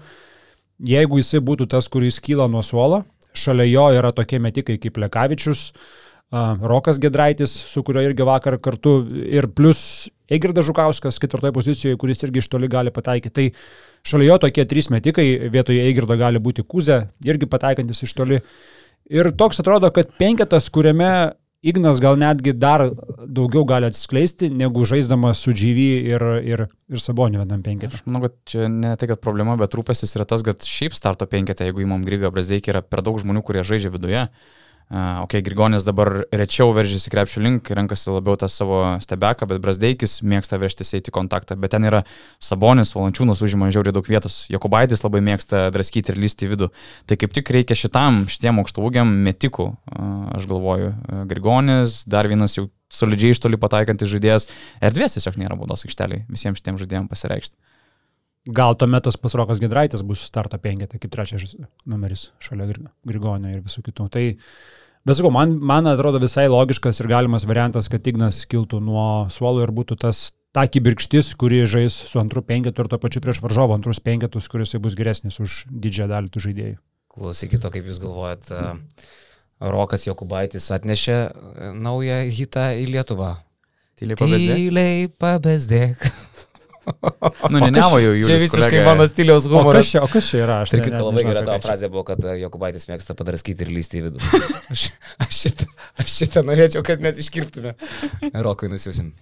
Jeigu 0.83 1.21
jisai 1.21 1.43
būtų 1.45 1.69
tas, 1.71 1.89
kuris 1.93 2.19
kyla 2.23 2.49
nuo 2.51 2.63
suolo, 2.67 3.05
šalia 3.39 3.69
jo 3.69 3.85
yra 3.99 4.11
tokie 4.17 4.41
metikai 4.43 4.79
kaip 4.83 4.99
Lekavičius, 4.99 5.71
uh, 5.71 6.03
Rokas 6.33 6.99
Gedraitis, 6.99 7.53
su 7.53 7.85
kuriuo 7.87 8.03
irgi 8.09 8.27
vakar 8.27 8.59
kartu, 8.59 9.03
ir 9.13 9.51
plus 9.53 10.09
Egirdas 10.33 10.65
Žukauskas 10.65 11.21
ketvirtoje 11.21 11.53
pozicijoje, 11.53 11.99
kuris 12.01 12.25
irgi 12.25 12.41
iš 12.41 12.49
toli 12.49 12.71
gali 12.73 12.91
pataikyti. 12.91 13.35
Tai 13.37 14.09
šalia 14.09 14.33
jo 14.33 14.39
tokie 14.47 14.65
trys 14.69 14.89
metikai, 14.91 15.27
vietoje 15.53 15.85
Egirdo 15.91 16.17
gali 16.17 16.41
būti 16.41 16.65
Kuzė, 16.65 17.03
irgi 17.29 17.49
pataikantis 17.53 18.03
iš 18.09 18.17
toli. 18.17 18.41
Ir 19.11 19.31
toks 19.39 19.63
atrodo, 19.63 19.91
kad 19.95 20.13
penketas, 20.21 20.69
kuriame 20.73 21.33
Ignas 21.63 22.01
gal 22.03 22.17
netgi 22.19 22.51
dar 22.59 22.83
daugiau 23.23 23.63
gali 23.63 23.87
atsiskleisti, 23.87 24.49
negu 24.51 24.83
žaisdamas 24.89 25.45
su 25.45 25.53
GV 25.55 25.85
ir, 26.11 26.25
ir, 26.43 26.65
ir 26.91 27.03
Saboniu 27.03 27.39
vienam 27.39 27.63
penketą. 27.63 28.01
Aš 28.01 28.09
manau, 28.09 28.25
kad 28.25 28.35
čia 28.51 28.67
ne 28.67 28.97
tai, 28.99 29.07
kad 29.13 29.23
problema, 29.23 29.55
bet 29.61 29.77
rūpestis 29.79 30.17
yra 30.19 30.27
tas, 30.27 30.43
kad 30.43 30.67
šiaip 30.67 30.97
starto 30.99 31.29
penketė, 31.31 31.69
jeigu 31.69 31.85
įmam 31.85 32.03
Grigą 32.03 32.33
Brazdeikį, 32.35 32.75
yra 32.75 32.83
per 32.83 33.05
daug 33.07 33.21
žmonių, 33.23 33.45
kurie 33.47 33.63
žaidžia 33.67 33.95
viduje. 33.95 34.25
Uh, 34.27 34.63
ok, 34.93 35.39
Grigonis 35.41 35.87
dabar 35.87 36.11
rečiau 36.29 36.75
veržiasi 36.77 37.11
krepšių 37.13 37.43
link, 37.43 37.71
renkasi 37.73 38.13
labiau 38.13 38.37
tą 38.37 38.49
savo 38.53 38.81
stebeką, 39.01 39.49
bet 39.49 39.63
Brasdeikis 39.65 40.19
mėgsta 40.21 40.59
vežtis 40.61 40.93
eiti 40.99 41.15
kontaktą, 41.15 41.57
bet 41.57 41.73
ten 41.73 41.87
yra 41.89 42.03
Sabonis, 42.43 42.93
Valančiūnas 42.93 43.41
užima 43.45 43.71
žiauriai 43.73 43.97
daug 43.97 44.09
vietos, 44.09 44.43
Jokubaitis 44.53 45.05
labai 45.07 45.23
mėgsta 45.25 45.71
draskyti 45.73 46.13
ir 46.13 46.21
lysti 46.21 46.45
į 46.45 46.53
vidų. 46.53 46.71
Tai 47.09 47.19
kaip 47.25 47.33
tik 47.39 47.55
reikia 47.57 47.79
šitam, 47.79 48.27
šitiem 48.29 48.61
aukštaugiam 48.61 49.17
metikų, 49.25 49.71
aš 50.37 50.49
galvoju. 50.51 50.93
Grigonis, 51.31 52.03
dar 52.05 52.29
vienas 52.29 52.59
jau 52.61 52.69
solidžiai 52.93 53.33
iš 53.33 53.41
toli 53.41 53.61
pataikantis 53.61 54.13
žaidėjas, 54.13 54.49
erdvės 54.85 55.17
tiesiog 55.17 55.41
nėra 55.41 55.57
baudos 55.57 55.87
aikšteliai 55.89 56.27
visiems 56.29 56.61
šitiem 56.61 56.81
žaidėjams 56.83 57.09
pasireikšti. 57.13 57.57
Gal 58.51 58.75
tuomet 58.75 59.05
tas 59.07 59.15
pasrokas 59.23 59.61
Gedraitas 59.63 60.03
bus 60.03 60.25
starto 60.27 60.59
penketė 60.59 60.99
kaip 60.99 61.13
trečias 61.15 61.53
numeris 61.87 62.33
šalia 62.43 62.67
Grigonio 63.07 63.53
ir 63.53 63.61
visų 63.63 63.85
kitų. 63.87 64.09
Tai, 64.11 64.25
bet 65.07 65.19
sakau, 65.19 65.33
man, 65.35 65.57
man 65.59 65.89
atrodo 65.91 66.21
visai 66.23 66.49
logiškas 66.53 67.03
ir 67.03 67.11
galimas 67.11 67.47
variantas, 67.49 67.91
kad 67.93 68.07
Ignas 68.07 68.45
kiltų 68.51 68.81
nuo 68.85 69.09
suolo 69.33 69.65
ir 69.65 69.73
būtų 69.75 69.99
tas 70.05 70.31
ta 70.53 70.67
kibirkštis, 70.69 71.33
kuri 71.41 71.63
žais 71.69 71.95
su 72.11 72.21
antru 72.21 72.43
penketu 72.45 72.85
ir 72.85 72.91
to 72.93 73.01
pačiu 73.01 73.23
prieš 73.25 73.41
varžovą 73.45 73.79
antrus 73.79 74.03
penketus, 74.05 74.49
kuris 74.53 74.77
bus 74.83 74.97
geresnis 74.99 75.41
už 75.41 75.65
didžiąją 75.71 76.11
dalį 76.13 76.33
tų 76.33 76.45
žaidėjų. 76.47 76.79
Klausykite, 77.13 77.71
kaip 77.73 77.89
jūs 77.89 78.01
galvojat, 78.01 78.51
Rokas 79.63 80.07
Jokubaitis 80.09 80.71
atnešė 80.75 81.17
naują 81.79 82.19
hitą 82.35 82.71
į 82.81 82.87
Lietuvą. 82.97 83.35
Tyliai 84.01 84.19
pabesdėk. 84.19 84.57
Tyliai 84.59 85.09
pabesdėk. 85.23 86.07
Nu, 86.83 87.61
ne, 87.61 87.69
ne, 87.71 87.83
jau 87.83 88.01
jų. 88.01 88.27
Čia 88.27 88.37
visiškai 88.43 88.81
mano 88.87 89.07
stiliaus 89.07 89.47
humoras. 89.51 89.93
o 90.01 90.07
kas 90.11 90.31
čia 90.33 90.43
yra? 90.43 90.61
Aš 90.65 90.75
net 90.75 90.89
labai 90.97 91.25
gera 91.27 91.45
tavo 91.47 91.63
frazė 91.63 91.91
buvo, 91.93 92.05
kad 92.09 92.23
e, 92.27 92.37
Jokubaitis 92.43 92.89
mėgsta 92.91 93.15
padraskyti 93.19 93.67
ir 93.67 93.73
lysti 93.75 94.01
į 94.01 94.07
vidų. 94.09 94.23
Aš, 94.73 94.89
aš, 95.23 95.33
šitą, 95.37 95.67
aš 96.01 96.15
šitą 96.17 96.43
norėčiau, 96.49 96.83
kad 96.87 97.03
mes 97.05 97.19
iškirptume. 97.23 97.75
Rokui 98.47 98.71
nusiusim. 98.73 99.13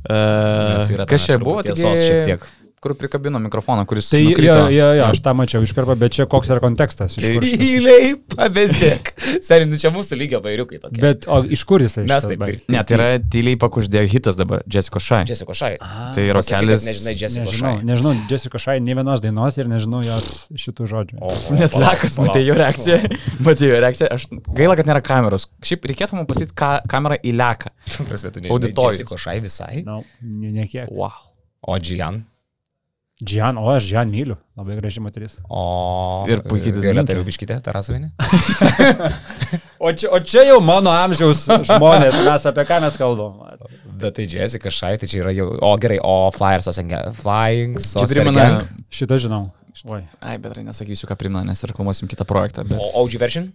Uh, 0.00 1.04
kas 1.10 1.26
čia 1.28 1.36
buvo? 1.42 1.60
Tiesos 1.66 2.00
šiek 2.00 2.24
tiek. 2.30 2.46
Kur 2.80 2.94
prikabino 2.96 3.36
mikrofoną, 3.44 3.82
kuris... 3.84 4.06
Tai 4.08 4.22
nukrito. 4.24 4.54
jo, 4.56 4.68
jo, 4.72 4.84
jo, 4.96 5.08
aš 5.12 5.18
tą 5.20 5.34
mačiau 5.36 5.60
iškarpą, 5.66 5.98
bet 6.00 6.14
čia 6.16 6.24
koks 6.32 6.48
yra 6.48 6.62
kontekstas. 6.64 7.12
Iš 7.20 7.42
Tyliai 7.44 8.14
pabesdėk. 8.32 9.10
Seniai, 9.44 9.66
nu 9.68 9.76
čia 9.80 9.90
mūsų 9.92 10.16
lygio 10.16 10.40
bairiukai 10.40 10.78
tokie. 10.80 11.02
Bet 11.02 11.26
o 11.28 11.42
iš 11.44 11.66
kur 11.68 11.84
jisai? 11.84 12.06
Mes 12.08 12.24
taip 12.24 12.44
ir. 12.48 12.62
Ne, 12.72 12.80
tai 12.88 12.96
yra 12.96 13.08
tyliai 13.20 13.58
pakuždėjo 13.60 14.08
hitas 14.14 14.38
dabar, 14.40 14.64
Jessica 14.64 15.02
Shai. 15.04 15.26
Jessica 15.28 15.58
Šai. 15.60 15.74
Tai 16.16 16.24
rokelis. 16.38 16.86
Nežinai, 16.88 17.14
Jessica 17.20 17.44
Nežinau, 17.50 17.74
Šai. 17.76 17.84
nežinau, 17.90 18.14
Jessica 18.32 18.62
Šai, 18.64 18.78
ne 18.88 18.96
vienos 18.96 19.20
dainos 19.26 19.60
ir 19.60 19.68
nežinau 19.68 20.00
jos 20.06 20.40
šitų 20.64 20.88
žodžių. 20.94 21.20
Net 21.60 21.76
lekas, 21.84 22.16
matė 22.24 22.46
jo 22.46 22.56
reakciją. 22.56 23.02
Matė 23.44 23.68
jo 23.74 23.84
reakciją. 23.84 24.08
Aš 24.16 24.30
gaila, 24.56 24.80
kad 24.80 24.88
nėra 24.88 25.04
kameros. 25.04 25.50
Šiaip 25.68 25.84
reikėtų 25.92 26.16
man 26.16 26.28
pasakyti 26.32 26.56
ka, 26.56 26.72
kamerą 26.88 27.20
į 27.20 27.36
leką. 27.36 27.76
Auditorijos. 28.48 29.02
Jessica 29.02 29.20
Šai 29.20 29.38
visai. 29.44 29.84
Na, 29.84 30.00
ne, 30.24 30.56
ne 30.56 30.68
kiek. 30.70 30.88
Wow. 30.88 31.28
O 31.68 31.76
Džian. 31.76 32.24
Džian, 33.20 33.58
o 33.60 33.68
aš 33.68 33.88
Džian 33.90 34.08
myliu, 34.12 34.36
labai 34.56 34.78
graži 34.78 35.02
moteris. 35.04 35.36
O. 35.48 36.24
Ir 36.30 36.40
puikiai 36.46 36.72
Gailė 36.72 36.84
dainininkė. 36.86 37.12
Tarubiškite, 37.12 37.58
Tarasovinė. 37.66 38.12
O 39.80 39.90
čia, 39.96 40.10
o 40.12 40.18
čia 40.20 40.42
jau 40.44 40.58
mano 40.60 40.92
amžiaus 40.92 41.46
žmonės, 41.48 42.18
mes 42.26 42.42
apie 42.50 42.64
ką 42.68 42.80
mes 42.84 42.98
kalbam. 43.00 43.38
Bet 44.00 44.18
tai 44.18 44.26
Jessica 44.28 44.72
Šai, 44.72 44.98
tai 45.00 45.08
čia 45.08 45.22
yra 45.22 45.32
jau. 45.32 45.46
O 45.64 45.70
gerai, 45.80 45.96
o 46.04 46.28
Flyers. 46.36 46.68
Flying 47.16 47.80
Čia 47.80 48.04
primena... 48.10 48.60
Šitą 48.92 49.16
žinau. 49.20 49.46
Oi, 49.88 50.02
Ai, 50.20 50.36
bet 50.36 50.52
tai 50.52 50.66
nesakysiu, 50.66 51.08
ką 51.08 51.16
primena, 51.16 51.46
nes 51.48 51.64
reklamuosim 51.64 52.08
kitą 52.12 52.28
projektą. 52.28 52.66
Bet... 52.68 52.76
O 52.76 53.04
OG 53.06 53.16
version? 53.22 53.48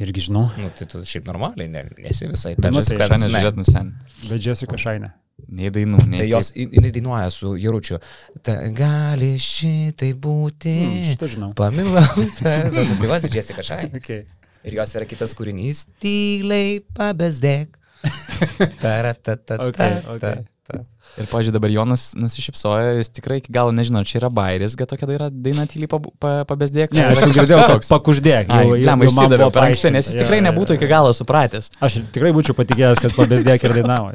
irgi 0.00 0.28
žinau. 0.28 0.48
Nu, 0.58 0.70
tai 0.74 0.86
tu 0.90 1.02
šiaip 1.06 1.28
normaliai, 1.28 1.68
ne, 1.70 1.84
nesi 2.00 2.28
visai. 2.30 2.54
Nu, 2.56 2.64
Pepsi 2.64 2.94
tai 2.94 2.98
Spence, 2.98 3.08
Šiandien 3.10 3.34
ne. 3.34 3.42
žiūrėt 3.42 3.60
nusen. 3.60 3.92
Bet 4.30 4.46
Jessica 4.46 4.80
Šai 4.80 4.96
ne. 5.02 5.12
Nei 5.48 5.72
dainų, 5.74 6.04
nei... 6.08 6.22
Tai 6.22 6.28
jos, 6.28 6.52
jinai 6.56 6.92
dainuoja 6.94 7.28
su 7.34 7.54
Jaručiu. 7.60 7.98
Ta 8.44 8.56
gali 8.76 9.34
šitai 9.40 10.12
būti. 10.16 10.74
Hmm, 10.80 11.04
šitą 11.10 11.28
žinau. 11.34 11.50
Pamilau. 11.58 12.06
Ta 12.40 12.56
tai 12.72 12.86
va, 13.10 13.20
tai 13.20 13.32
Jessica 13.34 13.64
Šai. 13.66 13.90
Okay. 14.00 14.24
Ir 14.64 14.78
jos 14.78 14.94
yra 14.96 15.08
kitas 15.08 15.36
kūrinys. 15.36 15.84
Tyliai 16.00 16.78
pabesdėk. 16.96 17.76
Taratata. 18.84 19.60
Okay, 19.68 20.00
okay. 20.16 20.44
Ir, 20.72 21.26
pažiūrėjau, 21.28 21.52
dabar 21.58 21.70
Jonas 21.70 22.02
nusišypsojo, 22.16 22.94
jis 22.96 23.10
tikrai 23.12 23.36
iki 23.42 23.52
galo 23.52 23.70
nežino, 23.76 24.00
ar 24.00 24.06
čia 24.08 24.16
yra 24.22 24.30
bairis, 24.32 24.72
kad 24.80 24.88
tokia 24.88 25.06
daina, 25.10 25.28
daina 25.28 25.66
tyliai 25.68 25.90
pab- 25.92 26.08
pa- 26.18 26.44
pabesdėk. 26.48 26.94
Ne, 26.96 27.04
aš 27.12 27.20
jau 27.20 27.28
girdėjau, 27.36 27.66
toks. 27.74 27.90
pakuždėk. 27.92 28.48
Ai, 28.48 28.64
jau- 28.64 28.78
jau- 28.78 28.86
lemą 28.88 29.04
jau 29.04 29.12
man 29.12 29.26
išsidaviau 29.28 29.50
buvo 29.50 29.54
per 29.58 29.66
anksti, 29.68 29.92
nes 29.92 30.08
jis 30.08 30.16
tikrai 30.22 30.40
nebūtų 30.48 30.78
iki 30.78 30.88
galo 30.88 31.12
supratęs. 31.12 31.68
Aš 31.84 31.98
tikrai 32.16 32.32
būčiau 32.32 32.56
patikėjęs, 32.56 33.02
kad 33.04 33.12
pabesdėk 33.18 33.68
ir 33.68 33.76
dainavo. 33.82 34.08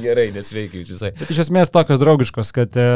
Gerai, 0.00 0.28
nesveikiai 0.34 0.84
visai. 0.86 1.10
Bet 1.18 1.30
iš 1.32 1.42
esmės 1.46 1.72
tokios 1.72 2.00
draugiškos, 2.02 2.52
kad, 2.56 2.76
e, 2.78 2.86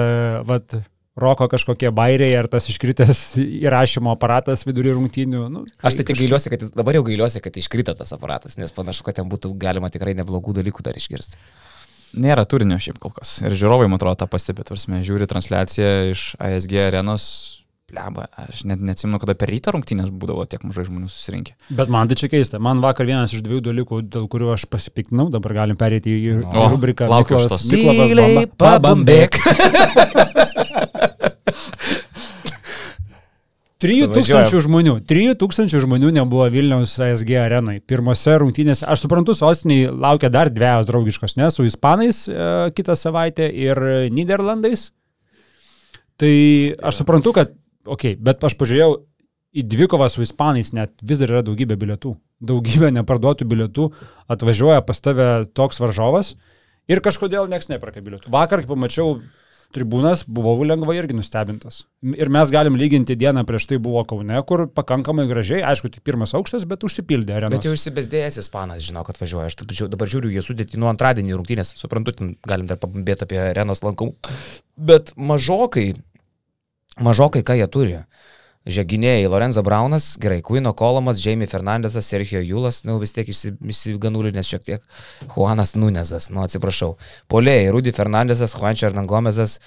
vat, 0.49 0.76
roko 1.21 1.47
kažkokie 1.50 1.90
bairiai 1.94 2.35
ar 2.38 2.49
tas 2.50 2.66
iškritęs 2.71 3.23
įrašymo 3.42 4.14
aparatas 4.14 4.66
vidury 4.66 4.94
rungtynių. 4.97 5.44
Nu, 5.52 5.64
Aš 5.83 5.99
tai 5.99 6.06
tik 6.09 6.18
gailiuosi, 6.18 6.50
kad 6.52 6.66
dabar 6.75 6.99
jau 6.99 7.04
gailiuosi, 7.06 7.42
kad 7.44 7.54
iškrito 7.61 7.94
tas 7.99 8.11
aparatas, 8.16 8.59
nes 8.59 8.75
panašu, 8.75 9.06
kad 9.06 9.21
ten 9.21 9.30
būtų 9.30 9.54
galima 9.61 9.92
tikrai 9.94 10.16
neblogų 10.18 10.56
dalykų 10.59 10.87
dar 10.87 10.99
išgirsti. 10.99 11.38
Nėra 12.14 12.44
turinio 12.47 12.78
šiaip 12.78 13.00
kol 13.02 13.11
kas. 13.14 13.40
Ir 13.42 13.54
žiūrovai, 13.59 13.88
man 13.90 13.99
atrodo, 13.99 14.21
tą 14.23 14.28
pastebė. 14.30 14.62
Tarsi, 14.66 14.92
žiūri 15.06 15.26
transliaciją 15.30 15.94
iš 16.12 16.35
ASG 16.38 16.76
arenos. 16.85 17.25
Pleba, 17.84 18.24
aš 18.40 18.62
net 18.64 18.80
neatsimenu, 18.80 19.18
kada 19.20 19.34
per 19.36 19.50
rytą 19.52 19.74
rungtynės 19.74 20.08
būdavo 20.08 20.46
tiek 20.48 20.62
mažai 20.64 20.86
žmonių 20.88 21.10
susirinkę. 21.12 21.52
Bet 21.76 21.90
man 21.92 22.08
tai 22.08 22.16
čia 22.16 22.30
keista. 22.32 22.56
Man 22.62 22.80
vakar 22.80 23.04
vienas 23.04 23.34
iš 23.36 23.42
dviejų 23.44 23.60
dalykų, 23.66 23.98
dėl 24.08 24.24
kurių 24.32 24.54
aš 24.54 24.64
pasipiktinau, 24.72 25.26
dabar 25.32 25.52
galim 25.58 25.76
perėti 25.76 26.14
į 26.14 26.22
į 26.24 26.36
O, 26.48 26.68
rubriką 26.72 27.10
laukiu 27.12 27.36
šitos. 27.42 27.66
Miklovas 27.68 28.08
Tyliai 28.08 28.46
pabambėk. 28.56 29.36
3000 33.84 34.62
žmonių. 34.64 34.94
3000 35.04 35.82
žmonių 35.84 36.12
nebuvo 36.16 36.46
Vilniaus 36.48 36.94
ASG 37.04 37.34
arenai. 37.36 37.82
Pirmose 37.84 38.38
rungtynėse, 38.40 38.86
aš 38.88 39.04
suprantu, 39.04 39.34
sostiniai 39.36 39.90
laukia 39.92 40.30
dar 40.32 40.48
dviejos 40.48 40.88
draugiškos, 40.88 41.36
ne, 41.36 41.50
su 41.52 41.66
Ispanais 41.68 42.24
e, 42.30 42.46
kitą 42.76 42.96
savaitę 42.96 43.50
ir 43.52 43.76
Niderlandais. 44.14 44.88
Tai 46.16 46.32
aš 46.86 47.02
suprantu, 47.02 47.34
kad, 47.36 47.52
okay, 47.86 48.16
bet 48.16 48.44
aš 48.44 48.56
pažiūrėjau 48.60 48.90
į 49.54 49.64
dvikovą 49.70 50.08
su 50.10 50.24
Ispanais, 50.24 50.72
net 50.74 50.96
vis 51.02 51.20
dar 51.22 51.36
yra 51.36 51.44
daugybė 51.46 51.78
bilietų. 51.78 52.16
Daugybė 52.44 52.90
neparduotų 52.96 53.46
bilietų 53.48 53.88
atvažiuoja 54.32 54.82
pas 54.86 55.00
tave 55.00 55.28
toks 55.54 55.80
varžovas 55.80 56.34
ir 56.90 57.00
kažkodėl 57.04 57.48
niekas 57.50 57.70
neperka 57.70 58.02
bilietų. 58.04 58.32
Vakar, 58.34 58.64
kai 58.64 58.72
pamačiau 58.72 59.20
tribūnas, 59.74 60.22
buvau 60.30 60.54
lengvai 60.66 60.96
irgi 61.00 61.16
nustebintas. 61.16 61.82
Ir 62.14 62.30
mes 62.32 62.50
galim 62.54 62.76
lyginti 62.78 63.16
dieną 63.18 63.42
prieš 63.48 63.66
tai 63.70 63.80
buvo 63.82 64.04
Kaune, 64.08 64.36
kur 64.46 64.66
pakankamai 64.70 65.26
gražiai, 65.30 65.64
aišku, 65.66 65.90
tik 65.90 66.04
pirmas 66.06 66.34
aukštas, 66.38 66.66
bet 66.70 66.86
užsipildė 66.86 67.38
areną. 67.38 67.54
Bet 67.56 67.66
jau 67.66 67.74
išsibesdėjęs 67.74 68.38
ispanas, 68.44 68.84
žinau, 68.86 69.04
kad 69.06 69.18
važiuoja. 69.18 69.50
Aš 69.50 69.58
taip, 69.60 69.74
dabar 69.92 70.10
žiūriu, 70.10 70.30
jie 70.34 70.44
sudėti 70.46 70.80
nuo 70.80 70.90
antradienį 70.92 71.38
rungtynės. 71.38 71.74
Suprantu, 71.80 72.14
galim 72.46 72.70
dar 72.70 72.78
pabambėti 72.82 73.26
apie 73.26 73.40
arenos 73.48 73.82
lankomų. 73.86 74.14
Bet 74.90 75.14
mažokai, 75.18 75.92
mažokai 77.00 77.44
ką 77.46 77.58
jie 77.58 77.68
turi. 77.68 78.02
Žeginėjai 78.64 79.26
Lorenzo 79.28 79.60
Braunas, 79.60 80.14
gerai, 80.16 80.38
Kuino 80.40 80.70
Kolomas, 80.72 81.18
Jamie 81.20 81.44
Fernandesas, 81.44 82.06
Sergio 82.08 82.40
Julas, 82.40 82.78
nu 82.88 82.94
vis 82.96 83.12
tiek 83.12 83.28
išsiganulinės 83.28 84.48
šiek 84.48 84.62
tiek, 84.64 84.86
Juanas 85.34 85.74
Nunezas, 85.76 86.30
nu 86.32 86.40
atsiprašau. 86.46 86.94
Polėjai, 87.28 87.66
Rudy 87.76 87.92
Fernandesas, 87.92 88.54
Juančio 88.56 88.88
Hernangomezas, 88.88 89.58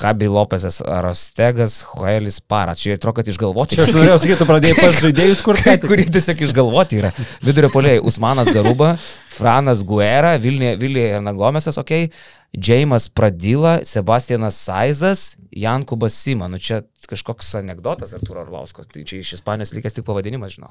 Jabi 0.00 0.30
Lopezas, 0.32 0.80
Arostegas, 0.80 1.82
Joelis 1.84 2.40
Para. 2.40 2.72
Čia 2.72 2.96
atrodo, 2.96 3.18
kad 3.20 3.28
išgalvoti. 3.28 3.76
Čia 3.76 3.84
aš 3.90 3.92
norėjau 3.98 4.16
sakyti, 4.24 4.40
tu 4.40 4.48
pradėjai 4.48 4.78
pas 4.80 4.98
žaidėjus, 5.04 5.44
kur 5.44 5.60
Kai 5.66 5.76
kurie 5.84 6.08
tiesiog 6.16 6.40
išgalvoti 6.48 7.02
yra. 7.02 7.12
Vidurio 7.44 7.68
poliai 7.76 8.00
Usmanas 8.00 8.48
Garuba, 8.56 8.94
Franas 9.36 9.84
Guerra, 9.84 10.38
Vilniuje 10.40 10.78
Vilija 10.80 11.20
Nagomesas, 11.20 11.76
ok, 11.76 12.08
Džeimas 12.54 13.08
Pradyla, 13.12 13.80
Sebastianas 13.84 14.56
Saizas, 14.56 15.36
Jankubas 15.52 16.14
Sima. 16.16 16.48
Nu 16.48 16.58
čia 16.62 16.82
kažkoks 17.08 17.54
anegdotas 17.58 18.14
Arturo 18.16 18.40
Arlausko. 18.44 18.84
Tai 18.88 19.02
čia 19.04 19.20
iš 19.20 19.34
Ispanijos 19.40 19.74
likęs 19.76 19.96
tik 19.98 20.06
pavadinimas, 20.06 20.56
žinau. 20.56 20.70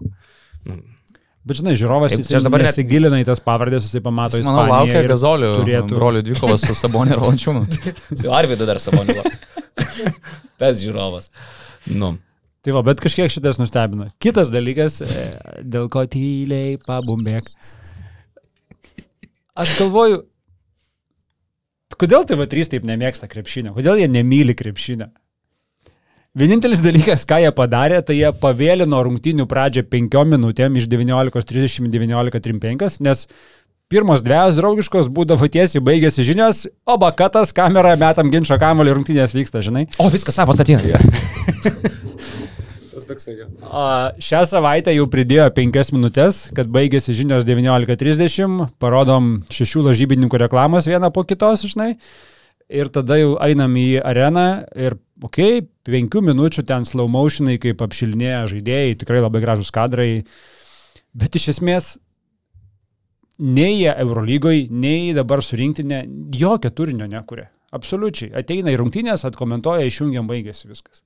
Nu, 0.66 0.80
Bet 1.46 1.60
žinai, 1.60 1.76
žiūrovas 1.78 2.16
jis 2.18 2.32
aš 2.40 2.42
dabar 2.48 2.64
net- 2.64 2.72
nesigilina 2.74 3.20
į 3.22 3.26
tas 3.28 3.38
pavardės, 3.38 3.86
jisai 3.86 4.00
pamato 4.02 4.34
Jis, 4.40 4.48
Ispaniją 4.48 4.72
laukia 4.72 5.04
ir 5.04 5.10
Gazolių, 5.12 5.50
turėtų- 5.60 5.94
brolių 6.00 6.24
dvikovos 6.26 6.64
su 6.66 6.74
Sabonė 6.74 7.14
ir 7.14 7.22
Valančiūnu. 7.22 7.62
su 8.22 8.32
Arvidu 8.34 8.66
dar 8.66 8.80
savo 8.82 9.04
nilo. 9.06 9.22
Tas 10.60 10.82
žiūrovas. 10.82 11.30
Nu. 11.94 12.16
Tai 12.66 12.74
va, 12.74 12.82
bet 12.82 12.98
kažkiek 12.98 13.30
šitas 13.30 13.60
nustebino. 13.62 14.08
Kitas 14.18 14.50
dalykas, 14.50 14.98
e, 15.06 15.28
dėl 15.62 15.86
ko 15.94 16.02
tyliai 16.10 16.80
pabumbėk. 16.82 17.46
Aš 19.56 19.78
galvoju, 19.80 20.24
kodėl 22.02 22.26
TV3 22.28 22.72
taip 22.76 22.88
nemėgsta 22.88 23.30
krepšinio, 23.32 23.76
kodėl 23.76 24.02
jie 24.02 24.10
nemyli 24.12 24.56
krepšinio. 24.58 25.12
Vienintelis 26.36 26.82
dalykas, 26.84 27.22
ką 27.24 27.38
jie 27.46 27.52
padarė, 27.56 28.02
tai 28.04 28.18
jie 28.18 28.32
pavėlino 28.36 28.98
rungtynių 29.08 29.46
pradžią 29.48 29.86
5 29.88 30.18
minutėm 30.34 30.76
iš 30.76 30.90
19.30 30.92 31.88
19.35, 31.94 32.98
nes 33.08 33.22
pirmos 33.88 34.24
dviejos 34.26 34.58
draugiškos 34.60 35.08
būdavo 35.16 35.48
tiesiai 35.48 35.84
baigėsi 35.86 36.26
žinios, 36.28 36.66
o 36.84 36.98
bakatas, 37.00 37.56
kamera, 37.56 37.96
metam 38.02 38.34
ginčio 38.34 38.58
kamuolį 38.60 38.98
rungtynės 38.98 39.36
vyksta, 39.38 39.64
žinai. 39.64 39.86
O 39.96 40.10
viskas, 40.12 40.36
savo 43.06 43.20
statynas. 43.22 43.66
O 43.70 43.86
šią 44.28 44.44
savaitę 44.50 44.94
jau 44.96 45.08
pridėjo 45.12 45.48
5 45.56 45.92
minutės, 45.96 46.40
kad 46.58 46.70
baigėsi 46.72 47.16
žinios 47.18 47.46
19.30, 47.48 48.70
parodom 48.82 49.44
šešių 49.54 49.86
lažybininkų 49.90 50.42
reklamos 50.46 50.90
vieną 50.90 51.12
po 51.16 51.26
kitos, 51.28 51.66
žinai. 51.70 51.96
Ir 52.66 52.90
tada 52.90 53.20
jau 53.20 53.36
einam 53.46 53.76
į 53.78 54.02
areną 54.02 54.48
ir, 54.74 54.98
okei, 55.22 55.62
okay, 55.62 55.68
5 55.86 56.22
minučių 56.32 56.66
ten 56.66 56.86
slow 56.90 57.10
motionai, 57.12 57.60
kaip 57.62 57.84
apšilinėja 57.86 58.46
žaidėjai, 58.56 58.98
tikrai 59.04 59.22
labai 59.22 59.44
gražus 59.44 59.70
kadrai. 59.74 60.26
Bet 61.14 61.38
iš 61.38 61.52
esmės, 61.54 61.96
nei 63.38 63.84
jie 63.84 63.92
Eurolygoje, 63.94 64.68
nei 64.74 65.14
dabar 65.14 65.46
surinktinė 65.46 66.06
jokio 66.34 66.74
turinio 66.74 67.08
nekuria. 67.12 67.52
Absoliučiai. 67.76 68.32
Ateina 68.40 68.72
į 68.72 68.80
rungtynės, 68.80 69.26
atkomentuoja, 69.28 69.86
išjungiam, 69.90 70.30
baigėsi 70.30 70.70
viskas. 70.70 71.04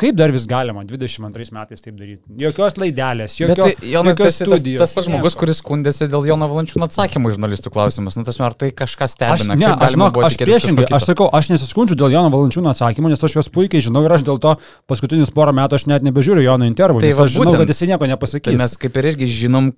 Kaip 0.00 0.16
dar 0.16 0.32
vis 0.34 0.46
galima 0.48 0.82
22 0.88 1.52
metais 1.54 1.82
taip 1.84 1.94
daryti? 1.98 2.22
Jokios 2.40 2.74
laidelės, 2.80 3.34
jokio, 3.38 3.54
tai, 3.68 3.90
Jonai, 3.92 4.14
jokios 4.14 4.24
tas, 4.32 4.38
tas, 4.40 4.60
studijos. 4.62 4.80
tas 4.82 4.94
pats 4.96 5.06
žmogus, 5.06 5.36
kuris 5.38 5.60
skundėsi 5.60 6.08
dėl 6.10 6.24
Jono 6.26 6.48
Valančiūno 6.50 6.88
atsakymų 6.88 7.30
į 7.30 7.34
žurnalistų 7.36 7.70
klausimus. 7.74 8.16
Nu, 8.18 8.24
tas 8.26 8.40
ar 8.42 8.56
tai 8.58 8.70
kažką 8.74 9.06
Aš, 9.06 9.14
stebina? 9.14 9.54
ne, 9.54 9.68
Kaip 9.68 9.76
aš, 9.76 9.82
galima 9.84 10.08
žinok, 10.08 10.16
buvo 10.16 10.26
aš 10.30 10.38
priešingai, 10.40 10.88
aš 10.98 11.06
sakau, 11.12 11.28
aš 11.38 11.52
nesiskundžiu 11.52 11.98
dėl 12.00 12.16
Jono 12.16 12.32
Valančiūno 12.34 12.72
atsakymų, 12.72 13.12
nes 13.12 13.22
aš 13.28 13.36
juos 13.38 13.52
puikiai 13.52 13.84
žinau 13.84 14.02
ir 14.08 14.16
aš 14.16 14.24
dėl 14.26 14.40
to 14.42 14.56
paskutinius 14.90 15.30
porą 15.36 15.54
metų 15.60 15.78
aš 15.78 15.86
net 15.92 16.02
nebežiūriu 16.08 16.42
Jono 16.48 16.66
intervų. 16.72 17.04
Tai 17.04 17.12
Tai 17.12 17.18
va 17.20 17.28
aš 17.28 17.36
žinau, 17.36 17.44
būtent. 17.52 17.62
kad 17.62 17.74
jisai 17.76 17.92
nieko 17.92 18.02
Tai 18.08 18.12
nepasakys. 18.16 18.58
mes 18.64 18.76
kaip 18.82 18.96
ir 18.98 19.10
irgi 19.12 19.28
žinom, 19.44 19.70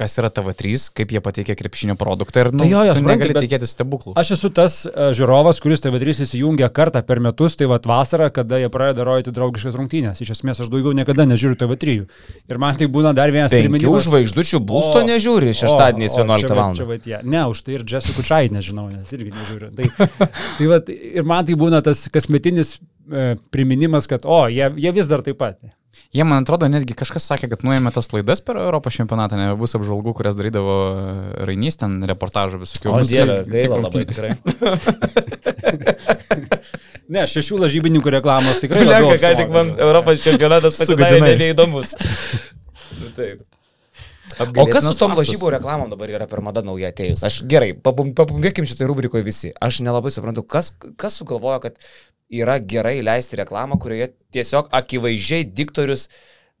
kas 0.00 0.16
yra 0.20 0.30
TV3, 0.32 0.88
kaip 0.96 1.12
jie 1.12 1.20
pateikia 1.24 1.56
krepšinio 1.58 1.96
produktą 2.00 2.46
ir 2.46 2.50
nu, 2.54 2.64
Tai 2.64 2.70
jo, 2.70 2.82
jo, 2.88 2.94
tu 2.94 3.02
suprantu, 3.02 3.26
negali 3.26 3.44
tikėtis 3.44 3.74
stebuklų. 3.76 4.14
Aš 4.20 4.32
esu 4.38 4.50
tas 4.56 4.78
uh, 4.88 5.10
žiūrovas, 5.16 5.60
kuris 5.62 5.84
TV3 5.84 6.24
įsijungia 6.24 6.70
kartą 6.74 7.02
per 7.06 7.20
metus, 7.24 7.56
tai 7.60 7.68
vad 7.70 7.88
vasarą, 7.88 8.30
kada 8.34 8.60
jie 8.62 8.70
pradeda 8.72 9.06
rodyti 9.08 9.34
draugiškas 9.36 9.76
rungtynės. 9.78 10.22
Iš 10.24 10.32
esmės 10.36 10.62
aš 10.64 10.70
daugiau 10.72 10.94
niekada 10.96 11.26
nežiūriu 11.28 11.58
TV3. 11.60 11.96
Ir 12.50 12.62
man 12.62 12.78
tai 12.80 12.88
būna 12.92 13.12
dar 13.16 13.32
vienas 13.34 13.52
priminimas. 13.52 14.06
žvaigždučių 14.08 14.62
būsto 14.70 15.02
nežiūri 15.06 15.52
šeštadieniais 15.56 16.16
o, 16.16 16.24
11 16.24 16.46
čia 16.46 16.54
va- 16.54 16.60
val. 16.62 16.80
va. 16.92 17.20
Ne, 17.22 17.44
už 17.52 17.64
tai 17.66 17.76
ir 17.78 17.84
Jessica 17.86 18.16
Kučai 18.20 18.46
nežinau, 18.52 18.88
nes 18.92 19.12
irgi 19.16 19.34
nežiūriu. 19.34 19.72
Tai, 19.76 20.08
tai 20.58 20.70
va, 20.70 20.80
ir 20.88 21.28
man 21.28 21.48
tai 21.48 21.58
būna 21.60 21.82
tas 21.84 22.06
kasmetinis 22.12 22.78
e, 22.78 23.34
priminimas, 23.54 24.08
kad, 24.10 24.24
o, 24.24 24.46
jie, 24.52 24.70
jie 24.80 24.94
vis 24.96 25.10
dar 25.10 25.24
taip 25.26 25.38
pat. 25.40 25.60
Jie, 26.14 26.22
man 26.26 26.42
atrodo, 26.44 26.68
netgi 26.70 26.94
kažkas 26.98 27.24
sakė, 27.30 27.48
kad 27.50 27.64
nuėmė 27.66 27.90
tas 27.94 28.08
laidas 28.14 28.40
per 28.46 28.58
Europos 28.62 28.94
čempionatą, 28.94 29.34
nebus 29.38 29.74
apžvalgų, 29.78 30.12
kurias 30.20 30.36
darydavo 30.38 30.74
Rainys, 31.48 31.76
ten 31.82 31.98
reportažų 32.06 32.60
visokių. 32.62 32.94
Bus 32.94 33.10
tik- 33.10 33.50
tik 33.50 33.70
rungtynės. 33.74 34.06
tikrai. 34.10 34.30
Ne, 37.10 37.24
šešių 37.26 37.56
lažybininkų 37.64 38.10
reklamos 38.20 38.60
tikrai. 38.62 38.84
Labiau 38.86 39.16
ką 39.18 39.30
tik 39.40 39.48
man. 39.50 39.72
Europos 39.82 40.22
čempionatas 40.22 40.76
pasidarė 40.78 41.18
nebeįdomus. 41.24 41.96
Nu, 43.00 43.08
Taip. 43.16 43.40
O 44.60 44.64
kas 44.68 44.84
su 44.84 44.92
tom 44.98 45.14
lažybų 45.16 45.50
reklamom 45.56 45.88
dabar 45.90 46.10
yra 46.12 46.26
per 46.28 46.42
mada 46.44 46.60
nauja 46.64 46.90
atėjus? 46.92 47.22
Aš 47.26 47.38
gerai, 47.48 47.70
papum- 47.74 48.12
papumbėkim 48.16 48.66
šitai 48.68 48.86
rubrikoje 48.90 49.24
visi. 49.26 49.50
Aš 49.62 49.80
nelabai 49.86 50.12
suprantu, 50.14 50.44
kas, 50.44 50.68
kas 51.00 51.16
sugalvojo, 51.18 51.62
kad 51.64 51.80
yra 52.30 52.58
gerai 52.58 53.00
leisti 53.02 53.38
reklamą, 53.40 53.78
kurioje 53.82 54.12
tiesiog 54.34 54.70
akivaizdžiai 54.80 55.48
diktorius 55.50 56.08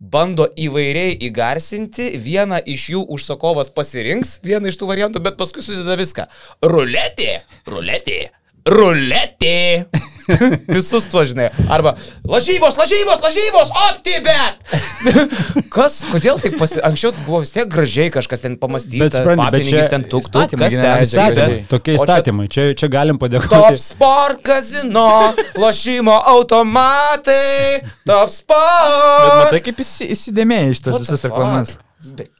bando 0.00 0.46
įvairiai 0.56 1.18
įgarsinti, 1.28 2.10
vieną 2.24 2.62
iš 2.74 2.86
jų 2.94 3.04
užsakovas 3.16 3.70
pasirinks, 3.76 4.38
vieną 4.46 4.72
iš 4.72 4.80
tų 4.80 4.88
variantų, 4.90 5.22
bet 5.24 5.36
paskui 5.40 5.62
sudeda 5.64 5.98
viską. 6.00 6.26
Ruletė, 6.64 7.42
ruletė, 7.68 8.30
ruletė. 8.68 9.86
Visus 10.70 11.08
tuo 11.10 11.24
žinai. 11.26 11.48
Arba 11.72 11.96
lažybos, 12.28 12.76
lažybos, 12.78 13.18
lažybos, 13.24 13.72
optibet. 13.88 14.60
Kas, 15.74 16.00
kodėl 16.10 16.38
taip 16.42 16.54
pasi... 16.60 16.78
Anksčiau 16.86 17.10
buvo 17.24 17.40
vis 17.42 17.50
tiek 17.54 17.66
gražiai 17.70 18.12
kažkas 18.14 18.44
ten 18.44 18.54
pamastyta, 18.60 19.08
Bet 19.08 19.16
supranti, 19.18 19.48
bet 19.56 19.66
čia 19.66 19.82
ten 19.90 20.04
tuk, 20.06 20.22
tuk, 20.28 20.46
įstatymai 20.46 20.68
kas 20.68 20.76
ten 20.78 21.04
įstatymai. 21.06 21.58
Tokie 21.72 21.96
įstatymai, 21.98 22.46
čia, 22.52 22.68
čia 22.78 22.90
galim 22.92 23.18
Top 23.18 23.26
padėkoti. 23.26 23.80
Sport 23.82 24.42
kazino, 24.46 25.08
lošimo 25.58 26.14
automatai, 26.34 27.82
Top 28.06 28.30
Bet 28.30 28.34
Sport. 28.34 29.36
matai, 29.44 29.62
kaip 29.66 29.82
įsi- 29.82 30.10
įsidėmėjai 30.14 30.74
iš 30.76 30.84
tas 30.86 30.94
What 30.94 31.06
the 31.06 31.16
visas 31.16 31.26
reklamas. 31.26 31.76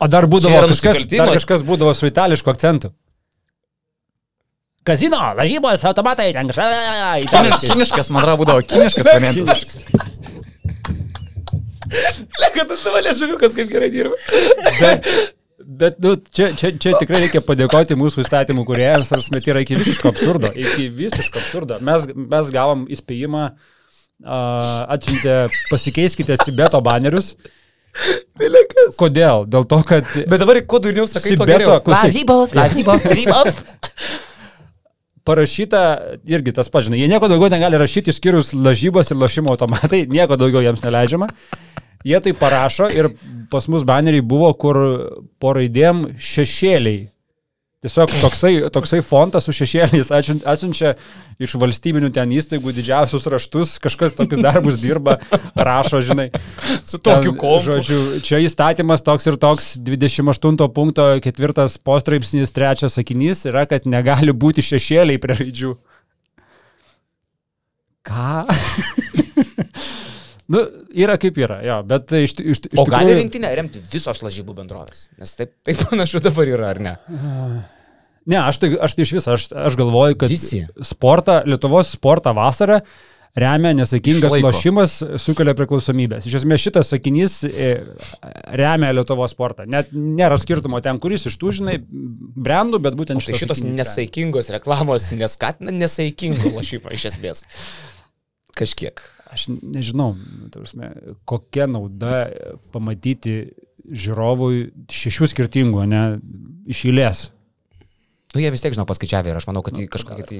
O 0.01 0.09
dar 0.09 0.31
būdavo 0.31 0.63
kažkas, 0.71 1.05
dar 1.11 1.35
kažkas 1.35 1.67
būdavo 1.67 1.93
su 1.97 2.07
itališku 2.09 2.55
akcentu. 2.55 2.95
Kazino, 4.91 5.21
lažybos, 5.39 5.85
automatai, 5.91 6.33
ten 6.35 6.51
kažkas. 6.51 7.27
Kiniš- 7.31 7.67
Kiniškas, 7.71 8.11
man 8.11 8.25
atrodo, 8.25 8.41
būdavo 8.43 8.65
kiniškas 8.67 9.07
variantas. 9.07 9.61
Lega 12.41 12.65
tas 12.71 12.83
tavo 12.85 13.01
liežuviukas 13.03 13.55
kaip 13.57 13.71
gerai 13.73 13.89
dirba. 13.91 14.19
Bet, 14.81 15.09
bet 15.81 15.99
nu, 16.05 16.15
čia, 16.31 16.51
čia, 16.59 16.71
čia 16.79 16.93
tikrai 17.01 17.25
reikia 17.25 17.43
padėkoti 17.43 17.97
mūsų 17.99 18.23
įstatymų 18.25 18.65
kuriejams, 18.69 19.11
nes 19.15 19.31
met 19.35 19.49
yra 19.51 19.63
iki 19.65 19.79
visiško 19.81 20.13
absurdo. 20.13 20.53
Iki 20.55 20.87
visiško 21.01 21.43
absurdo. 21.43 21.79
Mes, 21.87 22.07
mes 22.15 22.53
gavom 22.55 22.85
įspėjimą, 22.95 23.43
uh, 23.51 24.83
atsiuntė 24.97 25.37
pasikeiskite 25.71 26.39
Sibeto 26.45 26.81
banerius. 26.87 27.35
Kodėl? 29.01 29.47
Dėl 29.51 29.67
to, 29.67 29.81
kad 29.87 30.07
Bet 30.31 30.39
dabar 30.39 30.61
kuo 30.63 30.79
daugiau 30.83 31.09
sakai, 31.11 31.35
to 31.35 31.43
Sibeto, 31.43 31.51
geriau. 31.59 31.81
klausyk, 31.83 32.07
Lažybos, 32.07 32.55
lažybos, 32.55 33.07
lažybos. 33.11 33.65
Parašyta 35.31 35.83
irgi 36.31 36.55
tas 36.57 36.71
pažinai. 36.73 36.99
Jie 36.99 37.09
nieko 37.11 37.31
daugiau 37.31 37.53
negali 37.53 37.79
rašyti 37.79 38.11
išskyrus 38.11 38.53
lažybos 38.57 39.13
ir 39.13 39.21
lošimo 39.21 39.55
automatai, 39.55 40.03
nieko 40.17 40.39
daugiau 40.41 40.65
jiems 40.65 40.83
neleidžiama. 40.87 41.31
Jie 42.07 42.19
tai 42.25 42.33
parašo 42.35 42.89
ir 42.97 43.11
pas 43.53 43.67
mus 43.69 43.85
baneriai 43.87 44.25
buvo, 44.25 44.51
kur 44.57 44.79
po 45.43 45.55
raidėm 45.57 46.07
šešėliai. 46.17 47.11
Tiesiog 47.81 48.13
toksai, 48.21 48.51
toksai 48.69 48.99
fontas 49.01 49.47
su 49.49 49.55
šešėliais 49.57 50.11
atsiun- 50.13 50.43
atsiunčia 50.45 50.91
iš 51.41 51.55
valstybinių 51.57 52.11
ten 52.13 52.29
įstaigų 52.37 52.75
didžiausius 52.77 53.25
raštus, 53.33 53.79
kažkas 53.81 54.13
tokius 54.19 54.43
darbus 54.45 54.77
dirba, 54.83 55.15
rašo, 55.57 56.03
žinai. 56.05 56.27
Su 56.85 57.01
tokiu 57.01 57.33
Ten, 57.33 57.39
kompu. 57.41 57.63
Žodžiu, 57.71 58.21
čia 58.21 58.43
įstatymas 58.45 59.01
toks 59.01 59.31
ir 59.33 59.41
toks 59.41 59.71
28 59.81 60.69
punkto 60.77 61.09
ketvirtas 61.25 61.79
postraipsnis, 61.81 62.53
trečias 62.53 63.01
sakinys 63.01 63.47
yra, 63.49 63.65
kad 63.65 63.89
negali 63.89 64.37
būti 64.37 64.61
šešėliai 64.61 65.17
prie 65.23 65.41
raidžių. 65.41 65.73
Ką? 68.05 68.45
Nu, 70.51 70.65
yra 71.05 71.15
kaip 71.21 71.39
yra, 71.41 71.61
jo, 71.67 71.77
bet 71.91 72.13
iš, 72.19 72.35
iš, 72.43 72.63
iš 72.73 72.79
O 72.81 72.85
gali 72.89 73.11
tikrųjų- 73.13 73.19
rinktinę 73.23 73.53
remti 73.61 73.83
visos 73.93 74.23
lažybų 74.25 74.57
bendrovės? 74.63 75.07
Nes 75.21 75.37
taip, 75.39 75.55
taip 75.67 75.79
panašu 75.91 76.23
dabar 76.25 76.51
yra, 76.51 76.73
ar 76.75 76.81
ne? 76.83 76.97
Ne, 78.31 78.37
aš 78.43 78.59
tai, 78.63 78.75
aš 78.77 78.95
tai 78.99 79.07
iš 79.07 79.15
viso, 79.17 79.33
aš, 79.35 79.49
aš 79.57 79.79
galvoju, 79.81 80.19
kad 80.21 80.31
Visi. 80.31 80.65
sportą, 80.85 81.41
Lietuvos 81.49 81.95
sportą 81.97 82.35
vasarą 82.37 82.81
remia 83.41 83.71
nesaikingas 83.79 84.35
lošimas, 84.43 84.97
sukelia 85.23 85.55
priklausomybės. 85.57 86.27
Iš 86.27 86.41
esmės 86.41 86.61
šitas 86.65 86.89
sakinys 86.93 87.37
e, 87.47 87.71
remia 88.59 88.91
Lietuvos 88.93 89.33
sportą. 89.37 89.65
Net 89.71 89.93
nėra 89.95 90.37
skirtumo 90.43 90.83
ten, 90.85 90.99
kuris 91.03 91.29
iš 91.31 91.39
tų, 91.41 91.53
žinai, 91.61 91.77
brandų, 91.89 92.83
bet 92.83 92.99
būtent 92.99 93.23
tai 93.23 93.31
šitas 93.31 93.41
šitos 93.45 93.63
sakinys 93.63 93.71
remia. 93.71 93.85
nesaikingos 93.85 94.51
reklamos 94.57 95.07
neskatina 95.17 95.75
nesaikingų 95.79 96.53
lošimą 96.59 96.93
iš 96.99 97.07
esmės. 97.15 97.45
Kažkiek. 98.59 99.01
Aš 99.31 99.47
nežinau, 99.63 100.15
prasme, 100.55 100.91
kokia 101.29 101.69
nauda 101.71 102.25
pamatyti 102.75 103.35
žiūrovui 103.91 104.71
šešių 104.91 105.29
skirtingų, 105.33 105.85
ne, 105.91 106.03
iš 106.71 106.85
eilės. 106.91 107.29
Nu, 108.31 108.39
jie 108.39 108.51
vis 108.55 108.63
tiek, 108.63 108.75
žinau, 108.77 108.87
paskaičiavę 108.87 109.33
ir 109.33 109.39
aš 109.41 109.49
manau, 109.49 109.61
kad 109.67 109.75
į 109.75 109.89
kažkokį 109.91 110.25
tai... 110.29 110.37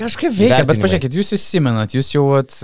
Kažkaip 0.00 0.32
veikia, 0.32 0.62
bet 0.64 0.78
pažiūrėkit, 0.80 1.12
jūs 1.18 1.34
įsimenat, 1.36 1.92
jūs 1.92 2.14
jau 2.14 2.22
at, 2.38 2.56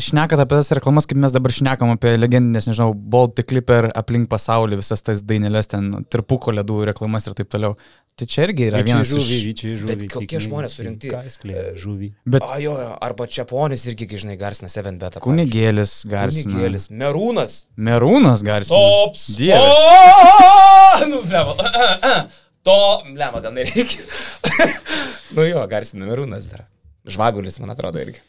šnekat 0.00 0.40
apie 0.46 0.56
tas 0.56 0.72
reklamas, 0.78 1.04
kaip 1.10 1.20
mes 1.20 1.34
dabar 1.34 1.52
šnekam 1.52 1.92
apie 1.92 2.14
legendinės, 2.16 2.70
nežinau, 2.70 2.94
Baltic 2.96 3.50
Clipper 3.52 3.90
aplink 3.92 4.30
pasaulį, 4.32 4.80
visas 4.80 5.04
tas 5.04 5.20
dainelės, 5.28 5.68
ten 5.74 5.90
tarpuko 6.08 6.56
ledų 6.56 6.86
reklamas 6.88 7.28
ir 7.28 7.36
taip 7.36 7.52
toliau. 7.52 7.76
Tai 8.18 8.26
čia 8.26 8.48
irgi 8.48 8.64
yra 8.66 8.80
vienas 8.82 9.12
žuvį, 9.12 9.36
iš... 9.36 9.44
vyčiai 9.46 9.76
žuvį. 9.78 9.92
Bet 9.92 10.08
kokie 10.10 10.40
žmonės 10.42 10.72
surinkti? 10.74 11.12
Kasklė 11.12 11.68
žuvį. 11.78 12.08
Bet 12.26 12.42
A, 12.42 12.56
jo, 12.64 12.72
jo, 12.80 12.88
arba 13.04 13.28
Čiaponis 13.30 13.84
irgi, 13.92 14.08
kai, 14.10 14.18
žinai, 14.24 14.34
garsina 14.40 14.72
7 14.72 14.98
betą. 14.98 15.22
kunigėlis 15.22 16.00
garsina. 16.10 16.56
Kunigėlis. 16.56 16.88
Merūnas. 16.90 17.60
Merūnas 17.78 18.42
garsina. 18.42 18.74
Tops. 18.74 19.28
Dieve. 19.38 19.62
O, 19.62 21.06
nu, 21.12 21.22
blema. 21.28 21.54
To, 22.68 22.76
blema, 23.08 23.38
gal 23.44 23.52
nereikia. 23.56 24.02
nu 25.36 25.42
jo, 25.48 25.60
garsina 25.70 26.04
Merūnas 26.08 26.44
dar. 26.52 26.62
Žvagulis, 27.08 27.56
man 27.62 27.70
atrodo, 27.72 27.98
irgi. 28.04 28.20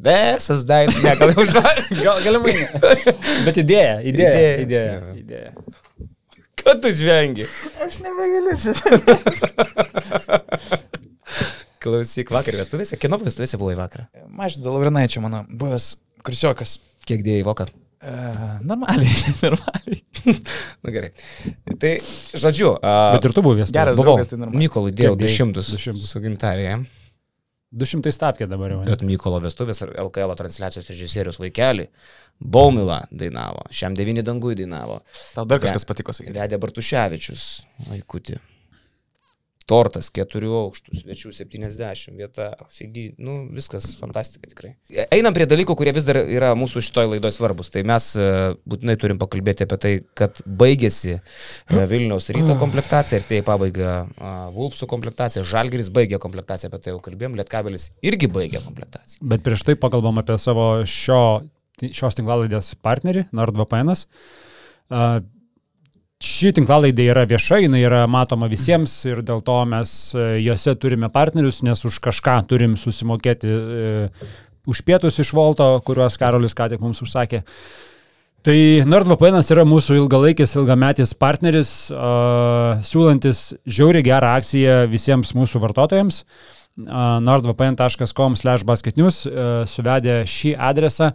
Besas 0.00 0.62
dainas, 0.64 0.96
ne, 1.02 1.12
gal 1.18 1.28
jau 1.34 1.44
žvaigždė. 1.50 1.96
Gal, 2.06 2.16
galimai. 2.24 2.54
Bet 3.44 3.56
idėja, 3.60 3.96
idėja, 4.06 4.30
Idėja. 4.30 4.54
idėja, 4.62 4.94
Jo. 4.94 5.00
idėja. 5.18 5.50
Ką 6.60 6.70
tu 6.84 6.88
žvengi? 6.94 7.44
Aš 7.84 7.94
nebegaliu. 8.04 8.54
Klausyk, 11.80 12.28
vakar 12.34 12.56
vestuvėse, 12.60 12.96
kino 13.00 13.16
vestuvėse 13.20 13.56
buvai 13.60 13.76
vakar. 13.78 14.02
Mažda 14.28 14.68
Laurinaičio, 14.72 15.22
mano 15.24 15.38
buvęs 15.48 15.94
kursiokas. 16.26 16.74
Kiek 17.08 17.22
dėjai 17.24 17.44
voką? 17.46 17.64
E, 18.00 18.12
normaliai, 18.64 19.34
normaliai. 19.44 20.00
Na 20.84 20.94
gerai. 20.94 21.10
Tai, 21.80 21.92
žodžiu, 22.40 22.72
Bet 22.80 23.28
ir 23.28 23.34
tu 23.36 23.44
buvęs. 23.44 23.72
Geras 23.76 23.98
buvau. 24.00 24.16
draugas, 24.16 24.32
tai 24.32 24.38
dėjau 24.96 25.18
Kiek 25.18 25.26
dėjai? 25.26 25.52
200 25.52 25.66
200. 25.68 26.08
su 26.08 26.22
gintarė. 26.24 26.78
200 27.70 28.10
stavkė 28.16 28.48
dabar 28.50 28.72
jau. 28.72 28.80
ne? 28.82 28.88
Bet 28.88 29.04
Mykolo 29.06 29.38
vestuvės 29.44 29.78
ar 29.84 29.92
LKL 30.08 30.32
transliacijos 30.38 30.88
režisierius 30.90 31.38
vaikelį 31.38 31.86
Baumila 32.40 33.02
dainavo, 33.12 33.62
šiam 33.70 33.94
devyni 33.94 34.24
dangui 34.26 34.56
dainavo. 34.58 35.02
Tau 35.36 35.44
dar 35.46 35.60
kažkas 35.62 35.86
patiko, 35.86 36.14
sakyti. 36.16 36.34
Vedė 36.34 36.58
Bartuševičius, 36.58 37.44
vaikutį. 37.92 38.40
Tortas 39.70 40.08
keturių 40.14 40.50
aukštų, 40.64 40.96
svečių 40.98 41.30
70, 41.36 42.16
vieta, 42.18 42.48
figi, 42.74 43.04
nu 43.22 43.44
viskas 43.54 43.92
fantastika 44.00 44.50
tikrai. 44.50 44.72
Einam 45.14 45.36
prie 45.36 45.46
dalykų, 45.50 45.76
kurie 45.78 45.92
vis 45.94 46.06
dar 46.08 46.18
yra 46.24 46.50
mūsų 46.58 46.82
šitoj 46.88 47.12
laidoje 47.12 47.36
svarbus. 47.36 47.70
Tai 47.70 47.84
mes 47.86 48.08
e, 48.18 48.26
būtinai 48.70 48.96
turim 49.00 49.20
pakalbėti 49.20 49.68
apie 49.68 49.80
tai, 49.84 49.94
kad 50.18 50.42
baigėsi 50.44 51.16
e, 51.16 51.22
Vilniaus 51.90 52.28
ryto 52.34 52.58
komplektacija 52.60 53.20
ir 53.20 53.28
tai 53.30 53.40
pabaiga 53.46 53.94
Vulpsų 54.56 54.90
komplektacija, 54.90 55.46
Žalgeris 55.46 55.92
baigė 55.94 56.18
komplektaciją, 56.22 56.72
apie 56.72 56.82
tai 56.82 56.94
jau 56.96 57.02
kalbėjom, 57.04 57.38
Lietkabelis 57.38 57.90
irgi 58.06 58.30
baigė 58.32 58.64
komplektaciją. 58.66 59.22
Bet 59.30 59.46
prieš 59.46 59.66
tai 59.68 59.78
pakalbam 59.78 60.18
apie 60.22 60.38
savo 60.42 60.70
šio, 60.88 61.24
šios 61.86 62.18
tinklalaidės 62.18 62.74
partnerį, 62.82 63.28
NordVPN. 63.36 63.94
Uh, 64.90 65.20
ši 66.20 66.52
tinklalaidė 66.56 67.06
yra 67.10 67.24
vieša, 67.28 67.62
jinai 67.64 67.80
yra 67.84 68.04
matoma 68.10 68.48
visiems 68.50 68.92
ir 69.08 69.22
dėl 69.26 69.40
to 69.44 69.56
mes 69.68 69.92
e, 70.12 70.26
juose 70.44 70.74
turime 70.76 71.08
partnerius, 71.12 71.62
nes 71.64 71.80
už 71.88 71.96
kažką 72.04 72.36
turim 72.50 72.76
susimokėti 72.80 73.48
uh, 73.48 74.26
už 74.68 74.82
pietus 74.84 75.18
iš 75.22 75.32
Volto, 75.36 75.72
kuriuos 75.86 76.18
Karolis 76.20 76.54
ką 76.56 76.68
tik 76.72 76.82
mums 76.84 77.00
užsakė. 77.04 77.42
Tai 78.44 78.56
NordVPN 78.88 79.42
yra 79.52 79.66
mūsų 79.68 79.98
ilgalaikis, 80.00 80.54
ilgametis 80.56 81.12
partneris, 81.16 81.72
uh, 81.92 82.80
siūlantis 82.84 83.50
žiauriai 83.68 84.04
gerą 84.06 84.36
akciją 84.40 84.78
visiems 84.92 85.34
mūsų 85.36 85.60
vartotojams. 85.64 86.22
Uh, 86.80 87.18
nordvpn.com 87.20 88.36
slash 88.40 88.64
basketnews 88.64 89.26
uh, 89.28 89.66
suvedę 89.68 90.22
šį 90.28 90.54
adresą 90.56 91.10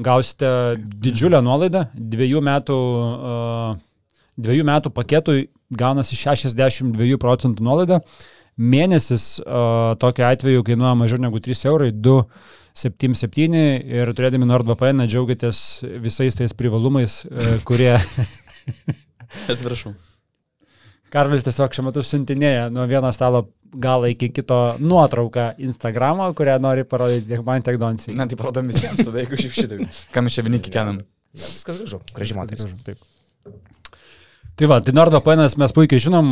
gausite 0.00 0.48
didžiulę 0.78 1.42
nuolaidą. 1.44 1.88
Dviejų 1.92 2.40
metų, 2.48 2.78
uh, 2.78 3.82
dviejų 4.40 4.66
metų 4.68 4.92
paketui 4.94 5.48
gaunasi 5.74 6.18
62 6.18 7.18
procentų 7.22 7.64
nuolaida. 7.66 8.00
Mėnesis 8.54 9.40
uh, 9.42 9.96
tokiu 9.98 10.28
atveju 10.28 10.62
kainuoja 10.66 10.94
mažiau 10.98 11.18
negu 11.22 11.40
3 11.42 11.64
eurai, 11.66 11.90
2,77 11.90 13.64
ir 13.82 14.12
turėdami 14.14 14.46
NordVPN 14.46 15.08
džiaugiatės 15.08 15.58
visais 16.04 16.38
tais 16.38 16.54
privalumais, 16.54 17.24
uh, 17.26 17.56
kurie 17.66 17.96
Atsiprašau. 19.50 19.94
Karlis 21.14 21.44
tiesiog 21.46 21.74
šiuo 21.74 21.86
metu 21.88 22.02
siuntinėja 22.02 22.70
nuo 22.74 22.86
vieno 22.90 23.10
stalo 23.14 23.44
galo 23.74 24.08
iki 24.10 24.30
kito 24.34 24.58
nuotrauką 24.82 25.52
Instagramo, 25.62 26.26
kurią 26.38 26.56
nori 26.62 26.86
parodyti 26.86 27.28
tiek 27.30 27.42
man, 27.46 27.62
tiek 27.62 27.78
Doncijai. 27.78 28.16
Na, 28.18 28.26
tai 28.30 28.38
parodom 28.38 28.70
visiems 28.70 29.02
tada, 29.02 29.20
jeigu 29.22 29.38
šiaip 29.38 29.56
šitaip. 29.58 30.00
Kam 30.14 30.26
mes 30.26 30.36
čia 30.36 30.46
vieni 30.46 30.62
kikenam? 30.62 31.00
Ja, 31.34 31.46
viskas 31.46 31.80
gražu, 31.82 32.00
graži 32.14 32.38
moteris. 32.38 32.66
Taip. 32.86 33.02
Tai 34.54 34.68
va, 34.70 34.76
tai 34.78 34.92
NordVPN 34.94 35.48
mes 35.58 35.72
puikiai 35.74 35.98
žinom, 35.98 36.28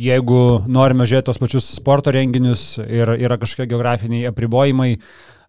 jeigu 0.00 0.38
norime 0.72 1.04
žiūrėti 1.04 1.26
tos 1.28 1.40
pačius 1.42 1.66
sporto 1.76 2.14
renginius 2.14 2.78
ir 2.80 3.12
yra 3.18 3.36
kažkokie 3.36 3.66
geografiniai 3.74 4.30
apribojimai, 4.30 4.94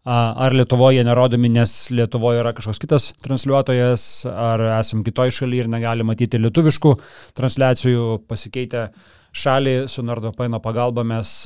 ar 0.04 0.52
Lietuvoje 0.52 1.06
nerodomi, 1.08 1.48
nes 1.56 1.78
Lietuvoje 1.96 2.42
yra 2.42 2.52
kažkoks 2.58 2.84
kitas 2.84 3.08
transliuotojas, 3.24 4.04
ar 4.28 4.66
esam 4.82 5.06
kitoj 5.08 5.32
šalyje 5.32 5.64
ir 5.64 5.72
negali 5.72 6.04
matyti 6.04 6.42
lietuviškų 6.44 6.92
transliacijų, 7.40 8.08
pasikeitę 8.28 8.90
šalį 9.32 9.78
su 9.88 10.04
NordVPN 10.04 10.60
pagalba 10.60 11.08
mes 11.08 11.38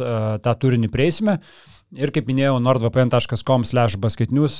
tą 0.41 0.57
turinį 0.57 0.89
prieisime. 0.89 1.37
Ir 1.95 2.11
kaip 2.11 2.27
minėjau, 2.27 2.57
nordvpn.com 2.59 3.63
slash 3.63 3.95
basketnews 4.03 4.57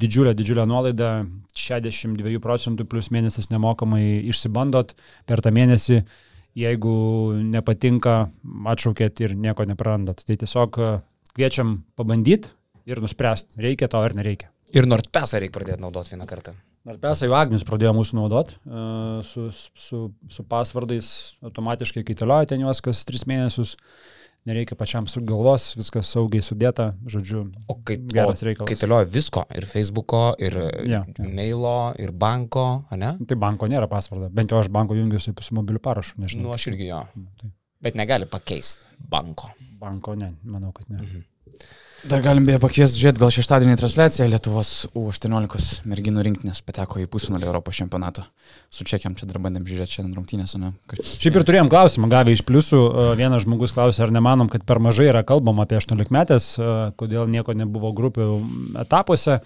didžiulė, 0.00 0.34
didžiulė 0.36 0.66
nuolaida, 0.68 1.22
62 1.56 2.42
procentų 2.44 2.84
plus 2.90 3.08
mėnesis 3.14 3.48
nemokamai 3.48 4.02
išsibandot 4.28 4.92
per 5.28 5.40
tą 5.40 5.54
mėnesį, 5.56 6.02
jeigu 6.58 6.94
nepatinka, 7.48 8.18
atšaukėt 8.74 9.24
ir 9.24 9.34
nieko 9.40 9.64
neprarandat. 9.68 10.20
Tai 10.26 10.36
tiesiog 10.42 10.78
a, 10.82 10.92
kviečiam 11.32 11.78
pabandyti 11.96 12.52
ir 12.88 13.00
nuspręsti, 13.04 13.60
reikia 13.64 13.88
to 13.88 14.00
ar 14.02 14.16
nereikia. 14.16 14.50
Ir 14.76 14.88
NordPesą 14.88 15.40
reikia 15.40 15.56
pradėti 15.56 15.80
naudoti 15.80 16.12
vieną 16.12 16.28
kartą. 16.28 16.52
Nors 16.88 17.00
pesą 17.02 17.26
jau 17.28 17.36
Agnius 17.36 17.64
pradėjo 17.68 17.90
mūsų 17.96 18.16
naudoti 18.16 18.56
uh, 18.68 19.18
su, 19.26 19.48
su, 19.52 19.98
su 20.32 20.44
pasvardais, 20.48 21.08
automatiškai 21.44 22.04
kaitalioja 22.06 22.52
ten 22.52 22.62
juos 22.64 22.80
kas 22.84 23.02
tris 23.08 23.26
mėnesius, 23.28 23.74
nereikia 24.48 24.76
pačiam 24.80 25.06
su 25.10 25.20
galvos, 25.28 25.68
viskas 25.78 26.08
saugiai 26.14 26.42
sudėta, 26.44 26.88
žodžiu, 27.06 27.44
O 27.68 27.76
kai, 27.86 27.98
Geras 28.12 28.42
reikalas. 28.46 28.68
kai 28.70 28.76
talioja 28.80 29.08
visko, 29.12 29.44
ir 29.54 29.66
Facebooko, 29.68 30.22
ir 30.42 30.56
ja, 30.88 31.02
jo. 31.06 31.28
mailo, 31.36 31.74
ir 32.00 32.12
banko, 32.12 32.66
ne? 32.96 33.14
tai 33.28 33.36
banko 33.38 33.68
nėra 33.70 33.88
pasvarda, 33.92 34.30
bent 34.32 34.50
jau 34.54 34.60
aš 34.62 34.70
banko 34.74 34.96
jungiuosi 34.98 35.34
su 35.44 35.54
mobiliu 35.58 35.82
parašu, 35.84 36.16
nežinau. 36.24 36.48
Nu, 36.48 36.54
aš 36.56 36.70
irgi 36.72 36.88
jo. 36.90 37.04
Tai 37.42 37.52
Bet 37.78 37.94
negali 37.94 38.26
pakeisti 38.26 38.88
banko. 38.98 39.52
banko 39.78 40.16
ne, 40.18 40.32
manau, 40.42 40.72
kad 40.74 40.88
ne. 40.90 40.98
Mhm. 41.04 41.20
Dar 42.06 42.20
galim 42.22 42.44
beje 42.46 42.60
pakviesti 42.62 43.00
žiūrėti 43.00 43.18
gal 43.18 43.32
šeštadienį 43.34 43.74
transliaciją 43.80 44.28
Lietuvos 44.30 44.68
U18 44.94 45.88
merginų 45.90 46.22
rinktinės 46.22 46.60
pateko 46.62 47.00
į 47.02 47.08
pusfinalį 47.10 47.48
Europos 47.48 47.80
čempionato. 47.80 48.22
Su 48.70 48.86
čekiam 48.86 49.16
čia 49.18 49.26
dar 49.26 49.40
bandėm 49.42 49.64
žiūrėti 49.66 49.96
šiandien 49.96 50.14
rungtynės, 50.14 50.54
ne? 50.62 50.70
Kaž... 50.86 51.02
Šiaip 51.18 51.40
ir 51.40 51.46
turėjom 51.48 51.70
klausimą, 51.72 52.06
gavę 52.12 52.36
iš 52.36 52.44
pliusų, 52.46 52.78
e, 52.78 53.08
vienas 53.18 53.42
žmogus 53.42 53.74
klausė, 53.74 54.04
ar 54.06 54.14
nemanom, 54.14 54.46
kad 54.52 54.62
per 54.68 54.78
mažai 54.84 55.08
yra 55.10 55.24
kalbama 55.26 55.66
apie 55.66 55.80
18 55.80 56.14
metės, 56.14 56.46
kodėl 57.02 57.26
nieko 57.34 57.56
nebuvo 57.58 57.90
grupių 57.98 58.30
etapuose. 58.86 59.40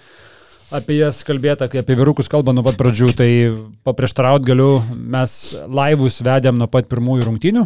Apie 0.72 0.94
jas 0.96 1.18
kalbėta, 1.28 1.66
kai 1.68 1.82
apie 1.82 1.94
vyrukus 1.98 2.30
kalba 2.32 2.54
nuo 2.56 2.62
pat 2.64 2.78
pradžių, 2.80 3.08
tai 3.16 3.28
paprieštaraut 3.84 4.44
galiu, 4.46 4.78
mes 4.88 5.34
laivus 5.68 6.16
vedėm 6.24 6.56
nuo 6.56 6.68
pat 6.72 6.88
pirmųjų 6.88 7.26
rungtynių. 7.26 7.64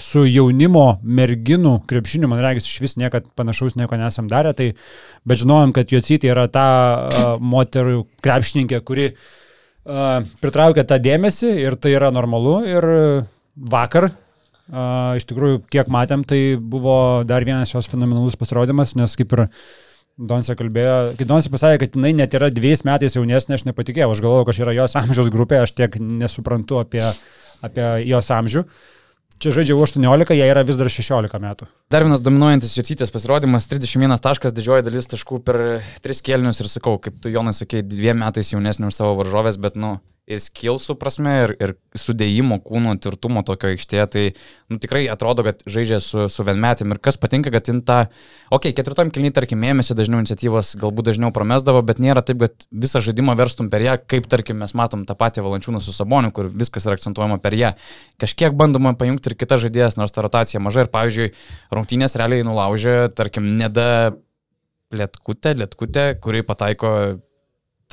Su 0.00 0.24
jaunimo 0.24 0.86
merginų 1.04 1.74
krepšiniu, 1.90 2.30
man 2.32 2.40
regis, 2.44 2.70
iš 2.70 2.80
vis 2.86 2.96
niekad 3.00 3.28
panašaus 3.36 3.76
nieko 3.76 4.00
nesam 4.00 4.32
darę, 4.32 4.54
tai, 4.56 4.70
bet 5.28 5.42
žinojom, 5.42 5.76
kad 5.76 5.92
Jocytė 5.92 6.32
yra 6.32 6.48
ta 6.48 6.66
uh, 7.04 7.22
moterų 7.44 8.06
krepšininkė, 8.24 8.80
kuri 8.88 9.10
uh, 9.12 10.24
pritraukia 10.40 10.88
tą 10.88 11.00
dėmesį 11.04 11.52
ir 11.66 11.76
tai 11.76 11.96
yra 11.98 12.08
normalu. 12.16 12.62
Ir 12.64 12.90
vakar, 13.76 14.08
uh, 14.08 15.16
iš 15.20 15.28
tikrųjų, 15.28 15.66
kiek 15.68 15.92
matėm, 15.92 16.24
tai 16.24 16.44
buvo 16.56 16.96
dar 17.28 17.44
vienas 17.44 17.76
jos 17.76 17.92
fenomenalus 17.92 18.40
pasirodymas, 18.40 18.96
nes 18.96 19.20
kaip 19.20 19.36
ir 19.36 19.50
Donce 20.14 20.54
kalbėjo, 20.54 21.14
kai 21.18 21.26
Donce 21.26 21.50
pasakė, 21.50 21.80
kad 21.82 21.96
jinai 21.98 22.12
net 22.14 22.34
yra 22.38 22.46
dviejais 22.54 22.84
metais 22.86 23.16
jaunesnė, 23.16 23.56
aš 23.58 23.64
nepatikėjau, 23.66 24.12
aš 24.14 24.20
galvojau, 24.22 24.46
kad 24.46 24.60
yra 24.62 24.74
jos 24.76 24.94
amžiaus 25.00 25.30
grupė, 25.34 25.64
aš 25.64 25.74
tiek 25.74 25.96
nesuprantu 25.98 26.78
apie, 26.78 27.02
apie 27.66 27.88
jos 28.06 28.30
amžių. 28.30 28.62
Čia 29.42 29.50
žaidžia 29.56 29.74
18, 29.74 30.36
jai 30.38 30.46
yra 30.46 30.62
vis 30.62 30.78
dar 30.78 30.86
16 30.86 31.40
metų. 31.42 31.66
Dar 31.90 32.06
vienas 32.06 32.22
dominuojantis 32.22 32.76
Jocytės 32.78 33.10
pasirodymas- 33.10 33.66
31 33.72 34.22
taškas, 34.22 34.54
didžioji 34.54 34.86
dalis 34.86 35.10
taškų 35.10 35.42
per 35.42 35.82
3 36.06 36.22
kelnius 36.22 36.62
ir 36.62 36.70
sakau, 36.70 37.00
kaip 37.02 37.18
tu 37.20 37.28
Jonas 37.28 37.58
sakei, 37.58 37.82
dviem 37.82 38.22
metais 38.22 38.54
jaunesnė 38.54 38.86
už 38.86 38.94
savo 38.94 39.18
varžovės, 39.18 39.58
bet, 39.58 39.74
nu, 39.74 39.98
ir 40.24 40.40
skilsų 40.40 40.96
prasme, 40.96 41.32
ir, 41.44 41.52
ir 41.60 41.72
sudėjimo 42.00 42.56
kūno 42.64 42.94
tvirtumo 43.00 43.42
tokio 43.44 43.68
aikštėje, 43.74 44.04
tai 44.14 44.22
nu, 44.72 44.78
tikrai 44.80 45.02
atrodo, 45.12 45.44
kad 45.44 45.60
žaidžia 45.68 45.98
su, 46.00 46.24
su 46.32 46.46
vienmetėm 46.46 46.94
ir 46.94 47.00
kas 47.04 47.18
patinka, 47.20 47.52
kad 47.52 47.68
jin 47.68 47.82
tą, 47.84 47.98
okei, 48.48 48.72
okay, 48.72 48.76
ketvirtam 48.78 49.12
kilniui, 49.12 49.34
tarkim, 49.36 49.60
mėnesį 49.60 49.96
dažniau 49.98 50.22
iniciatyvos 50.22 50.74
galbūt 50.80 51.10
dažniau 51.10 51.32
pramesdavo, 51.34 51.82
bet 51.84 52.00
nėra 52.00 52.24
taip, 52.24 52.40
kad 52.40 52.66
visą 52.72 53.04
žaidimą 53.04 53.36
verstum 53.36 53.68
per 53.72 53.84
ją, 53.84 53.98
kaip 54.00 54.30
tarkim 54.32 54.62
mes 54.64 54.72
matom 54.78 55.04
tą 55.08 55.16
patį 55.20 55.44
valančiūną 55.44 55.82
su 55.84 55.92
Saboniu, 55.92 56.32
kur 56.34 56.48
viskas 56.48 56.88
yra 56.88 56.96
akcentuojama 56.96 57.36
per 57.44 57.58
ją. 57.60 57.74
Kažkiek 58.22 58.56
bandoma 58.56 58.94
pajungti 58.96 59.32
ir 59.32 59.38
kitas 59.44 59.60
žaidėjas, 59.66 60.00
nors 60.00 60.16
ta 60.16 60.24
rotacija 60.24 60.62
maža 60.64 60.86
ir, 60.86 60.92
pavyzdžiui, 60.94 61.30
rungtynės 61.74 62.16
realiai 62.16 62.48
nulaužė, 62.48 62.96
tarkim, 63.12 63.52
neda 63.60 64.14
Lietkutė, 64.94 65.56
Lietkutė, 65.58 66.10
kuri 66.22 66.44
pataiko 66.46 66.90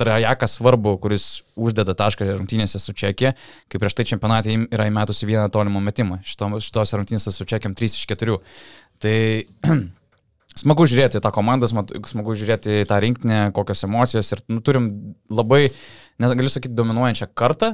trajeką 0.00 0.48
svarbu, 0.48 0.96
kuris 1.02 1.26
uždeda 1.56 1.94
tašką 1.98 2.28
rungtynėse 2.34 2.80
su 2.82 2.94
Čekija, 2.96 3.34
kai 3.68 3.80
prieš 3.82 3.96
tai 3.98 4.06
čempionatė 4.08 4.56
yra 4.72 4.88
įmetusi 4.90 5.28
vieną 5.28 5.48
tolimą 5.52 5.82
metimą. 5.84 6.20
Šito, 6.26 6.48
šitos 6.62 6.94
rungtynėse 6.98 7.34
su 7.34 7.48
Čekiam 7.48 7.76
3 7.78 7.98
iš 7.98 8.06
4. 8.12 8.38
Tai 9.02 9.16
Smagu 10.52 10.84
žiūrėti 10.84 11.20
tą 11.24 11.30
komandą, 11.32 11.68
smagu 11.70 12.34
žiūrėti 12.36 12.82
tą 12.88 12.98
rinktinę, 13.00 13.38
kokios 13.56 13.86
emocijos 13.86 14.28
ir 14.34 14.42
nu, 14.52 14.60
turim 14.64 14.88
labai, 15.32 15.64
nes 16.20 16.34
galiu 16.36 16.50
sakyti, 16.52 16.76
dominuojančią 16.76 17.30
kartą, 17.38 17.70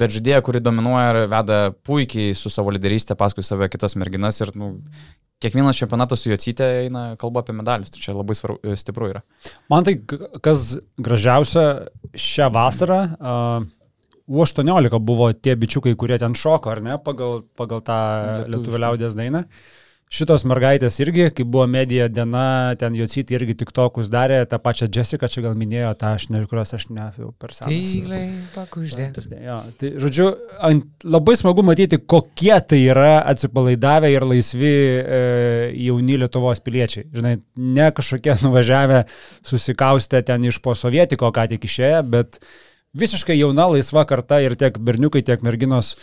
bet 0.00 0.14
žaidėja, 0.14 0.40
kuri 0.46 0.62
dominuoja 0.64 1.10
ir 1.12 1.18
veda 1.30 1.58
puikiai 1.86 2.32
su 2.38 2.50
savo 2.52 2.72
lyderystė 2.72 3.18
paskui 3.20 3.44
save 3.44 3.68
kitas 3.72 3.98
merginas 4.00 4.40
ir 4.40 4.54
nu, 4.56 4.72
kiekvienas 5.42 5.78
čempionatas 5.78 6.22
su 6.22 6.30
Jocytė 6.30 6.68
eina 6.86 7.06
kalba 7.20 7.42
apie 7.44 7.54
medalius, 7.56 7.92
tai 7.92 8.02
čia 8.02 8.16
labai 8.16 8.36
svaru, 8.38 8.58
stipru 8.78 9.10
yra. 9.12 9.22
Man 9.72 9.86
tai 9.86 9.98
kas 10.44 10.76
gražiausia 10.96 11.66
šią 12.16 12.50
vasarą. 12.54 13.00
Uh, 13.16 13.72
U18 14.26 14.98
buvo 15.06 15.28
tie 15.38 15.54
bičiukai, 15.54 15.92
kurie 15.94 16.16
ten 16.18 16.34
šoko, 16.34 16.72
ar 16.72 16.80
ne, 16.82 16.96
pagal, 16.98 17.44
pagal 17.54 17.82
tą 17.86 17.98
lietuvių 18.50 18.80
liaudės 18.82 19.14
dainą. 19.14 19.44
Šitos 20.06 20.44
mergaitės 20.46 21.00
irgi, 21.02 21.24
kai 21.34 21.42
buvo 21.42 21.64
medija 21.66 22.04
diena, 22.06 22.76
ten 22.78 22.94
Jocyti 22.94 23.34
irgi 23.34 23.56
tik 23.58 23.72
tokus 23.74 24.06
darė, 24.06 24.36
tą 24.46 24.60
pačią 24.62 24.86
Jessica 24.94 25.26
čia 25.26 25.42
gal 25.42 25.56
minėjo, 25.58 25.88
tą 25.98 26.12
aš 26.14 26.28
ne, 26.30 26.44
kurios 26.46 26.70
aš 26.76 26.84
ne 26.94 27.08
jau 27.18 27.32
per 27.34 27.50
seną. 27.56 27.72
Tyliai 27.72 28.28
pakuždė. 28.52 29.08
Jo, 29.42 29.56
tai 29.80 29.90
žodžiu, 30.04 30.28
ant, 30.68 30.86
labai 31.02 31.34
smagu 31.40 31.64
matyti, 31.66 31.98
kokie 31.98 32.54
tai 32.70 32.78
yra 32.84 33.16
atsipalaidavę 33.32 34.12
ir 34.14 34.28
laisvi 34.30 34.70
e, 34.70 35.18
jauni 35.88 36.20
Lietuvos 36.22 36.62
piliečiai. 36.62 37.08
Žinai, 37.10 37.34
ne 37.74 37.90
kažkokie 37.98 38.38
nuvažiavę, 38.46 39.02
susikaustę 39.42 40.22
ten 40.30 40.46
iš 40.46 40.62
po 40.62 40.78
sovietiko, 40.78 41.34
ką 41.34 41.48
tik 41.56 41.66
išėję, 41.66 42.06
bet 42.14 42.38
visiškai 42.94 43.40
jauna, 43.40 43.66
laisva 43.74 44.06
karta 44.06 44.38
ir 44.44 44.54
tiek 44.54 44.78
berniukai, 44.78 45.26
tiek 45.26 45.42
merginos. 45.42 45.96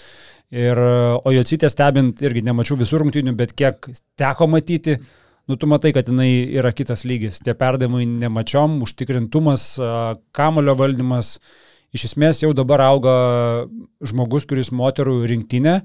Ir, 0.54 0.78
o 0.78 1.34
Jocitė 1.34 1.70
stebint, 1.72 2.22
irgi 2.22 2.44
nemačiau 2.46 2.78
visų 2.78 3.00
rungtynių, 3.02 3.34
bet 3.40 3.56
kiek 3.58 3.88
teko 4.22 4.46
matyti, 4.52 5.00
nu 5.50 5.58
tu 5.58 5.70
matai, 5.70 5.90
kad 5.96 6.12
jinai 6.12 6.46
yra 6.54 6.70
kitas 6.78 7.02
lygis. 7.10 7.40
Tie 7.42 7.56
perdavimai 7.58 8.06
nemačiom, 8.06 8.78
užtikrintumas, 8.86 9.72
kamulio 10.38 10.78
valdymas. 10.78 11.40
Iš 11.94 12.08
esmės 12.12 12.44
jau 12.44 12.52
dabar 12.58 12.82
auga 12.86 13.16
žmogus, 14.06 14.46
kuris 14.50 14.72
moterų 14.74 15.24
rinktinę 15.30 15.80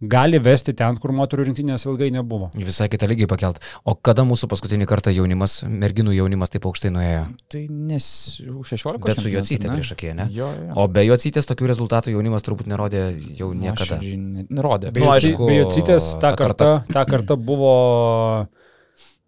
gali 0.00 0.38
vesti 0.40 0.72
ten, 0.76 0.96
kur 1.00 1.12
moterų 1.12 1.44
rinktinės 1.50 1.84
ilgai 1.88 2.10
nebuvo. 2.14 2.50
Visai 2.56 2.88
kitą 2.92 3.08
lygį 3.10 3.26
pakelt. 3.30 3.60
O 3.84 3.94
kada 3.94 4.24
mūsų 4.24 4.48
paskutinį 4.52 4.86
kartą 4.88 5.12
jaunimas, 5.12 5.60
merginų 5.68 6.14
jaunimas 6.16 6.52
taip 6.54 6.64
aukštai 6.70 6.92
nuėjo? 6.94 7.26
Tai 7.52 7.62
nes 7.68 8.06
16. 8.40 9.02
Bet 9.04 9.20
su 9.20 9.28
Jocytė 9.32 9.68
prieš 9.72 9.92
akį, 9.96 10.14
ne? 10.16 10.28
Jo, 10.32 10.48
jo. 10.56 10.72
O 10.80 10.86
be 10.88 11.04
Jocytės 11.04 11.48
tokių 11.50 11.68
rezultatų 11.74 12.14
jaunimas 12.16 12.46
turbūt 12.46 12.70
nerodė 12.72 13.04
jau 13.38 13.52
niekada. 13.52 14.00
Nuoširdžiai 14.00 14.16
ne- 14.20 14.46
Nerodė. 14.50 14.94
Nu, 14.96 15.10
aišku, 15.12 15.46
Bejocitės 15.50 16.14
ta 16.20 16.30
ta 16.30 16.36
karta, 16.36 16.70
ta 16.92 17.04
karta 17.04 17.36
buvo 17.36 18.48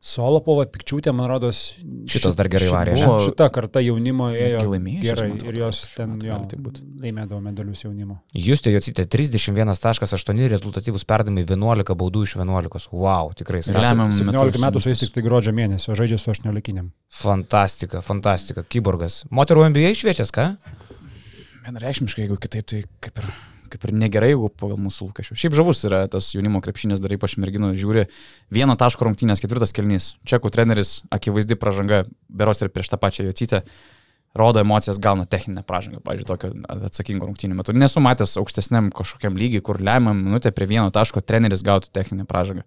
Solopova, 0.03 0.65
Pikčiūtė, 0.67 1.13
man 1.15 1.29
rodos. 1.31 1.59
Šitos 2.11 2.35
dar 2.35 2.49
gerai 2.51 2.67
šit- 2.67 2.75
varė, 2.75 2.95
ne? 2.99 3.05
Buvo, 3.07 3.21
šita 3.23 3.47
karta 3.55 3.79
jaunimo 3.79 4.33
ėjo 4.35 4.57
Netgi 4.59 4.71
laimėjusios, 4.73 5.05
gerai 5.07 5.27
atrodo, 5.31 5.47
ir 5.53 5.59
jos 5.61 5.83
ten 5.95 6.17
jo, 6.27 6.39
laimėdavo 7.05 7.39
medalius 7.45 7.85
jaunimo. 7.85 8.17
Justė 8.35 8.73
Jocytė 8.75 9.05
31.8 9.07 10.49
rezultatyvus 10.51 11.07
perdavimai 11.07 11.45
11 11.47 11.95
baudų 12.03 12.25
iš 12.27 12.35
11. 12.41 12.89
Wow, 12.91 13.31
tikrai 13.39 13.63
lemiam 13.63 14.11
17 14.11 14.27
metus 14.27 14.65
metų 14.67 14.83
mestus. 14.83 15.05
tik 15.07 15.15
tai 15.15 15.23
gruodžio 15.29 15.55
mėnesio, 15.55 15.95
žaidžia 15.95 16.19
su 16.19 16.35
18. 16.35 16.91
Fantastika, 17.23 18.03
fantastika, 18.03 18.67
kyborgas. 18.67 19.23
Moterų 19.31 19.69
NBA 19.71 19.95
šviečias, 20.03 20.35
ką? 20.35 20.57
Vienareikšmiškai, 21.63 22.25
jeigu 22.27 22.41
kitaip, 22.43 22.67
tai 22.67 22.83
kaip 23.07 23.23
ir, 23.23 23.31
kaip 23.73 23.87
ir 23.89 23.95
negerai, 23.97 24.33
jeigu 24.35 24.51
pagal 24.61 24.79
mūsų 24.83 25.09
lūkesčius. 25.09 25.41
Šiaip 25.43 25.57
žavus 25.59 25.83
yra 25.89 26.05
tas 26.13 26.33
jaunimo 26.35 26.61
krepšinės, 26.65 27.03
dar 27.03 27.15
ypač 27.17 27.39
merginų 27.41 27.73
žiūri 27.81 28.07
vieno 28.53 28.77
taško 28.81 29.09
rungtynės, 29.09 29.43
ketvirtas 29.43 29.75
kelnys. 29.77 30.13
Čekų 30.29 30.53
treneris, 30.55 31.01
akivaizdi 31.13 31.59
pažanga, 31.61 32.05
beros 32.29 32.63
ir 32.63 32.73
prieš 32.73 32.93
tą 32.93 33.01
pačią 33.03 33.27
Jocytę, 33.31 33.65
rodo 34.35 34.61
emocijas, 34.61 34.99
gauna 34.99 35.27
techninę 35.27 35.63
pažangą, 35.63 36.01
pavyzdžiui, 36.01 36.29
tokio 36.29 36.51
atsakingo 36.89 37.29
rungtynių 37.29 37.57
metu. 37.59 37.75
Nesu 37.77 38.01
matęs 38.01 38.39
aukštesniam 38.41 38.89
kažkokiam 38.97 39.37
lygiai, 39.37 39.61
kur 39.65 39.81
lemiam 39.85 40.17
minutę 40.17 40.53
prie 40.57 40.69
vieno 40.71 40.89
taško 40.95 41.21
treneris 41.21 41.65
gautų 41.67 41.93
techninę 41.93 42.25
pažangą. 42.29 42.65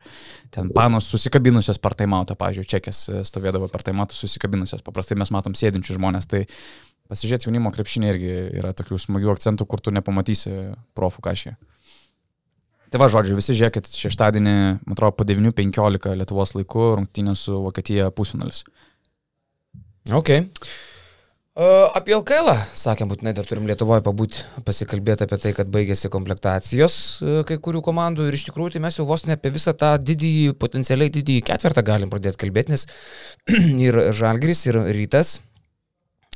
Ten 0.53 0.69
panos 0.75 1.09
susikabinusios 1.09 1.81
per 1.81 1.97
taimautą, 1.97 2.37
pavyzdžiui, 2.37 2.69
čekės 2.75 3.01
stovėdavo 3.31 3.69
per 3.73 3.85
taimautą 3.87 4.17
susikabinusios. 4.17 4.85
Paprastai 4.85 5.17
mes 5.17 5.33
matom 5.33 5.57
sėdinčius 5.57 5.97
žmonės, 5.97 6.29
tai 6.29 6.45
pasižiūrėti 7.11 7.49
jaunimo 7.49 7.71
krepšinį 7.75 8.11
irgi 8.11 8.33
yra 8.61 8.73
tokių 8.77 8.99
smagių 9.01 9.33
akcentų, 9.35 9.67
kur 9.69 9.83
tu 9.83 9.93
nepamatysi 9.95 10.53
profų 10.97 11.25
kažkiek. 11.25 11.59
Tai 12.93 13.01
va, 13.01 13.09
žodžiu, 13.11 13.35
visi 13.35 13.55
žiūrėkit, 13.57 13.89
šeštadienį, 13.91 14.55
man 14.85 14.95
atrodo, 14.95 15.17
po 15.19 15.25
9.15 15.27 16.13
Lietuvos 16.19 16.53
laiku 16.55 16.91
rungtynė 16.99 17.33
su 17.35 17.57
Vokietija 17.65 18.11
pusfinalis. 18.15 18.61
Ok. 20.13 20.29
Uh, 21.55 21.87
apie 21.95 22.11
LKL, 22.11 22.51
sakėm, 22.75 23.07
būtinai 23.07 23.31
dar 23.35 23.45
turim 23.47 23.63
Lietuvoje 23.69 24.03
pabūti, 24.03 24.41
pasikalbėti 24.67 25.23
apie 25.23 25.37
tai, 25.39 25.53
kad 25.55 25.69
baigėsi 25.71 26.11
komplektacijos 26.11 26.97
uh, 27.23 27.37
kai 27.47 27.55
kurių 27.63 27.79
komandų 27.85 28.25
ir 28.27 28.35
iš 28.35 28.43
tikrųjų 28.49 28.73
tai 28.73 28.81
mes 28.83 28.99
jau 28.99 29.05
vos 29.07 29.23
ne 29.23 29.37
apie 29.37 29.53
visą 29.55 29.71
tą 29.71 29.93
didįjį, 29.95 30.51
potencialiai 30.59 31.13
didįjį 31.15 31.45
ketvirtą 31.47 31.85
galim 31.87 32.11
pradėti 32.11 32.41
kalbėti, 32.43 32.75
nes 32.75 32.83
ir 33.87 34.01
Žalgris, 34.19 34.65
ir 34.67 34.81
Rytas, 34.99 35.37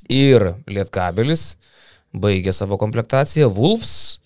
ir 0.10 0.54
Lietkabelis 0.70 1.54
baigė 2.14 2.54
savo 2.56 2.80
komplektaciją, 2.82 3.50
Wolves, 3.54 4.20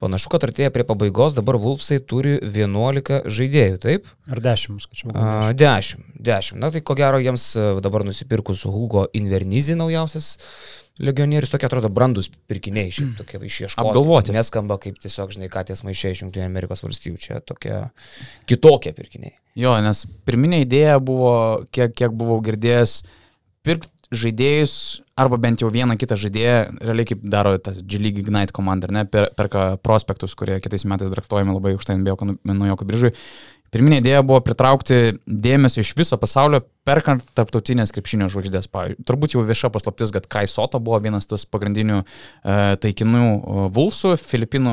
panašu, 0.00 0.30
kad 0.32 0.44
artėja 0.48 0.72
prie 0.72 0.84
pabaigos, 0.88 1.34
dabar 1.36 1.58
Wolvesai 1.60 2.00
turi 2.04 2.36
11 2.40 3.24
žaidėjų, 3.32 3.80
taip? 3.80 4.10
Ar 4.30 4.42
10, 4.44 4.80
skaičiau. 4.84 5.14
A, 5.14 5.52
10, 5.56 6.04
10. 6.20 6.60
Na 6.60 6.70
tai 6.72 6.84
ko 6.84 6.96
gero 6.98 7.20
jiems 7.22 7.50
a, 7.56 7.72
dabar 7.84 8.04
nusipirkus 8.08 8.66
Hugo 8.68 9.06
Invernizį 9.16 9.78
naujausias 9.80 10.36
legionierius, 11.00 11.48
tokie 11.52 11.64
atrodo 11.68 11.88
brandus 11.92 12.28
pirkiniai, 12.50 12.90
šiaip 12.92 13.14
tokie 13.22 13.40
išieškoti. 13.46 13.80
Apgalvoti. 13.80 14.34
Neskamba 14.36 14.76
kaip 14.82 14.98
tiesiog, 15.00 15.32
žinai, 15.32 15.48
katės 15.52 15.80
maišė 15.86 16.12
iš 16.12 16.24
Junktinių 16.26 16.44
Amerikos 16.44 16.84
valstybių, 16.84 17.20
čia 17.20 17.38
tokie 17.40 17.78
kitokie 18.50 18.92
pirkiniai. 18.96 19.32
Jo, 19.58 19.78
nes 19.80 20.04
pirminė 20.28 20.60
idėja 20.66 20.98
buvo, 21.02 21.32
kiek, 21.72 21.94
kiek 21.96 22.12
buvau 22.16 22.36
girdėjęs, 22.44 22.98
pirkti 23.64 23.96
žaidėjus 24.10 24.74
arba 25.20 25.38
bent 25.40 25.62
jau 25.62 25.70
vieną 25.72 25.96
kitą 26.00 26.18
žaidėją, 26.20 26.56
realiai 26.80 27.08
kaip 27.08 27.22
daro 27.32 27.54
tas 27.62 27.80
G-League 27.84 28.24
Ignite 28.24 28.54
komanda, 28.56 28.90
ne, 28.92 29.04
per, 29.08 29.30
perka 29.36 29.70
prospektus, 29.84 30.36
kurie 30.38 30.58
kitais 30.64 30.86
metais 30.88 31.12
draftuojami 31.12 31.56
labai 31.56 31.74
aukštai 31.76 31.98
NBA 32.00 32.34
naujoko 32.54 32.88
biržui. 32.88 33.14
Pirminė 33.70 34.00
idėja 34.00 34.24
buvo 34.26 34.40
pritraukti 34.42 35.20
dėmesį 35.26 35.84
iš 35.84 35.92
viso 35.98 36.18
pasaulio, 36.18 36.64
perkant 36.88 37.22
tarptautinės 37.36 37.92
krepšinio 37.94 38.26
žvaigždės. 38.32 38.66
Pavyzdžiui, 38.72 39.04
turbūt 39.06 39.34
jau 39.34 39.42
vieša 39.46 39.68
paslaptis, 39.74 40.10
kad 40.14 40.26
Kai 40.32 40.46
Soto 40.50 40.80
buvo 40.82 40.98
vienas 41.04 41.26
tas 41.28 41.44
pagrindinių 41.46 41.98
e, 42.00 42.54
taikinų 42.82 43.20
e, 43.26 43.64
Vulsų, 43.76 44.14
Filipinų 44.20 44.72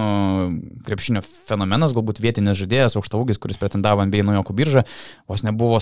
krepšinio 0.88 1.22
fenomenas, 1.26 1.94
galbūt 1.98 2.22
vietinis 2.24 2.58
žaidėjas, 2.62 2.96
aukštaugis, 3.00 3.40
kuris 3.44 3.60
pretendavo 3.62 4.06
NBA 4.08 4.24
naujoko 4.28 4.56
biržą, 4.58 4.86
vos 5.30 5.44
nebuvo 5.46 5.80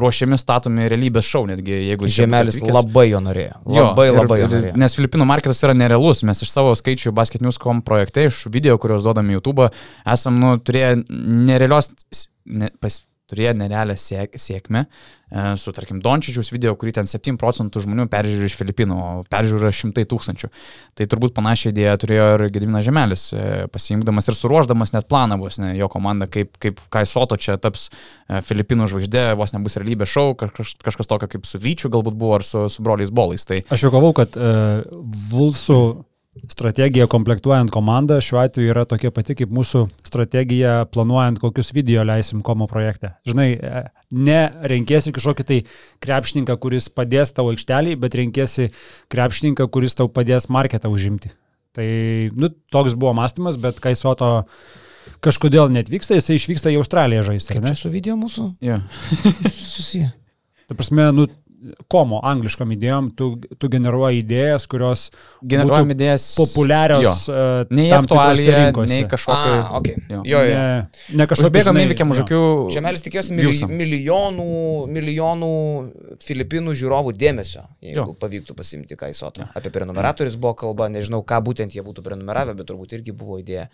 ruošiami 0.00 0.38
statomi 0.40 0.88
realybės 0.90 1.28
šou, 1.28 1.44
netgi 1.52 1.76
jeigu 1.90 2.08
Žemelis 2.10 2.56
atvykęs. 2.56 2.76
labai 2.80 3.06
jo 3.10 3.20
norėjo. 3.26 3.58
Jo, 3.68 3.86
Labai, 3.90 4.08
ir- 4.10 4.18
labai 4.20 4.40
jo 4.40 4.48
norėjo. 4.52 4.76
Nes 4.80 4.96
Filipinų 4.98 5.26
marketas 5.28 5.62
yra 5.66 5.74
nerealus. 5.76 6.24
Mes 6.26 6.40
iš 6.42 6.50
savo 6.56 6.72
skaičių 6.78 7.12
basketnews.com 7.16 7.82
projekte, 7.86 8.26
iš 8.30 8.46
video, 8.52 8.78
kuriuos 8.80 9.04
duodame 9.06 9.36
YouTube, 9.36 9.68
esam 10.08 10.40
nu, 10.40 10.56
turėję 10.58 11.04
nerealios, 11.10 11.92
ne, 12.46 12.70
pas, 12.80 13.02
turėję 13.30 13.54
nerealią 13.58 13.96
siek, 13.98 14.34
sėkmę 14.38 14.84
e, 14.86 15.44
su, 15.60 15.72
tarkim, 15.76 16.00
Dončičius 16.04 16.50
video, 16.54 16.74
kurį 16.78 16.94
ten 17.00 17.10
7 17.10 17.38
procentų 17.40 17.82
žmonių 17.84 18.06
peržiūri 18.12 18.48
iš 18.50 18.56
Filipinų, 18.60 18.98
peržiūri 19.32 19.72
šimtai 19.74 20.06
tūkstančių. 20.10 20.50
Tai 20.98 21.08
turbūt 21.12 21.34
panašią 21.36 21.72
idėją 21.74 21.96
turėjo 22.04 22.28
ir 22.36 22.46
Gediminas 22.54 22.86
Žemelis, 22.86 23.28
e, 23.34 23.66
pasiimdamas 23.72 24.30
ir 24.30 24.38
suruoždamas 24.38 24.94
net 24.96 25.08
planą 25.10 25.40
vos 25.42 25.60
ne 25.62 25.74
jo 25.78 25.90
komanda, 25.92 26.30
kaip, 26.30 26.54
kaip 26.62 26.82
Kai 26.92 27.04
Soto 27.08 27.38
čia 27.40 27.58
taps 27.60 27.88
e, 27.90 28.40
Filipinų 28.46 28.88
žvaigždė, 28.92 29.28
vos 29.38 29.54
nebus 29.56 29.78
realybės 29.80 30.12
šou, 30.12 30.30
kažkas, 30.38 30.76
kažkas 30.86 31.10
tokio 31.10 31.30
kaip 31.32 31.48
su 31.48 31.60
Vyčiu 31.62 31.90
galbūt 31.92 32.16
buvo 32.18 32.38
ar 32.38 32.46
su, 32.46 32.66
su 32.72 32.84
broliais 32.86 33.10
Bolais. 33.10 33.46
Tai 33.48 33.62
Aš 33.74 33.88
jau 33.88 33.92
galvau, 33.94 34.12
kad 34.16 34.36
uh, 34.38 34.84
Vulsų 35.32 35.80
strategija 36.50 37.06
komplektuojant 37.10 37.70
komandą 37.72 38.18
šiuo 38.22 38.40
atveju 38.42 38.72
yra 38.74 38.84
tokia 38.88 39.10
pati 39.14 39.36
kaip 39.38 39.52
mūsų 39.54 39.86
strategija 40.06 40.84
planuojant, 40.92 41.40
kokius 41.42 41.72
video 41.76 42.04
leisim 42.06 42.42
komo 42.46 42.68
projekte. 42.70 43.14
Žinai, 43.28 43.48
e, 43.56 43.82
ne 44.16 44.40
renkėsi 44.72 45.14
kažkokį 45.16 45.46
tai 45.48 45.60
krepšininką, 46.04 46.58
kuris 46.62 46.88
padės 46.92 47.34
tavo 47.36 47.54
aikštelį, 47.54 47.96
bet 48.02 48.18
renkėsi 48.18 48.70
krepšininką, 49.12 49.68
kuris 49.72 49.96
tau 49.98 50.10
padės 50.12 50.50
marketą 50.52 50.92
užimti. 50.92 51.32
Tai, 51.76 51.86
nu, 52.36 52.50
toks 52.72 52.96
buvo 52.96 53.12
mąstymas, 53.16 53.58
bet 53.60 53.80
kai 53.84 53.92
Soto 53.98 54.46
kažkodėl 55.24 55.72
netvyksta, 55.72 56.16
jisai 56.16 56.38
išvyksta 56.38 56.72
į 56.72 56.80
Australiją 56.80 57.26
žaisti. 57.26 57.56
Kaip 57.56 57.66
ne? 57.66 57.72
čia 57.72 57.82
su 57.84 57.92
video 57.92 58.16
mūsų 58.20 58.48
yeah. 58.64 58.84
susiję? 59.52 60.12
Ta 60.66 60.74
prasme, 60.74 61.10
nu, 61.14 61.28
komo, 61.92 62.20
angliškom 62.26 62.72
idėjom, 62.76 63.10
tu, 63.18 63.28
tu 63.60 63.70
generuoji 63.72 64.22
idėjas, 64.22 64.66
kurios 64.70 65.06
Generuojam 65.42 65.92
idėjas. 65.94 66.26
populiarios 66.38 67.04
Jo. 67.04 67.14
uh, 67.32 67.74
Nei 67.76 67.88
aktualija, 67.94 68.72
nei 68.88 69.04
kažkokia. 69.10 69.54
A, 69.60 69.68
okay. 69.80 69.96
Jo. 70.10 70.22
jo, 70.24 70.42
jo. 70.46 70.56
Ne, 70.56 71.18
ne 71.22 71.28
kažkokia. 71.30 71.64
Žinai, 71.70 71.86
įvykiam 71.88 72.14
už 72.14 72.22
akių. 72.24 72.42
Žemelis 72.74 73.04
tikėjosi 73.06 73.36
mili 73.36 73.70
milijonų, 73.82 74.48
milijonų 74.96 75.52
Filipinų 76.26 76.74
žiūrovų 76.78 77.14
dėmesio, 77.16 77.64
jeigu 77.84 77.96
Jo. 77.96 78.08
jo. 78.10 78.16
pavyktų 78.20 78.56
pasimti 78.58 78.96
Kaisoto. 78.98 79.46
Apie 79.56 79.70
prenumeratorius 79.74 80.36
buvo 80.40 80.54
kalba, 80.58 80.88
nežinau, 80.92 81.22
ką 81.26 81.40
būtent 81.46 81.76
jie 81.76 81.84
būtų 81.86 82.04
prenumeravę, 82.06 82.56
bet 82.58 82.68
turbūt 82.68 82.96
irgi 82.98 83.14
buvo 83.16 83.38
idėja. 83.42 83.68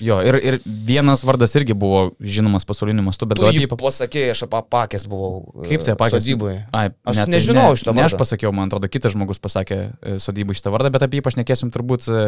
Jo, 0.00 0.16
ir, 0.24 0.36
ir 0.40 0.54
vienas 0.64 1.20
vardas 1.28 1.52
irgi 1.58 1.74
buvo 1.76 2.14
žinomas 2.24 2.64
pasauliniu 2.64 3.02
mastu, 3.04 3.26
bet 3.28 3.36
Tu 3.36 3.44
gal 3.44 3.52
jį 3.52 3.66
jį 3.66 3.68
pasakėjai, 3.76 4.30
aš 4.32 4.42
apakęs 4.46 5.04
buvau. 5.10 5.42
e, 5.62 5.68
Kaip 5.68 5.84
tai 5.84 5.92
apakęs? 5.96 6.24
Sodyboje. 6.24 6.58
Ai, 6.72 6.86
Aš 7.04 7.16
ne, 7.18 7.24
tai 7.26 7.32
nežinau 7.34 7.66
ne, 7.70 7.76
šito 7.76 7.94
Ne 7.94 8.04
aš 8.06 8.14
pasakiau, 8.16 8.52
man 8.56 8.70
atrodo, 8.70 8.88
kitas 8.88 9.12
žmogus 9.12 9.38
pasakė 9.44 9.78
e, 10.00 10.14
sodybų 10.22 10.56
šitą 10.56 10.72
vardą, 10.72 10.90
bet 10.94 11.02
apie 11.04 11.20
jį 11.20 11.24
pašnekėsim 11.28 11.72
turbūt 11.74 12.08
e, 12.08 12.22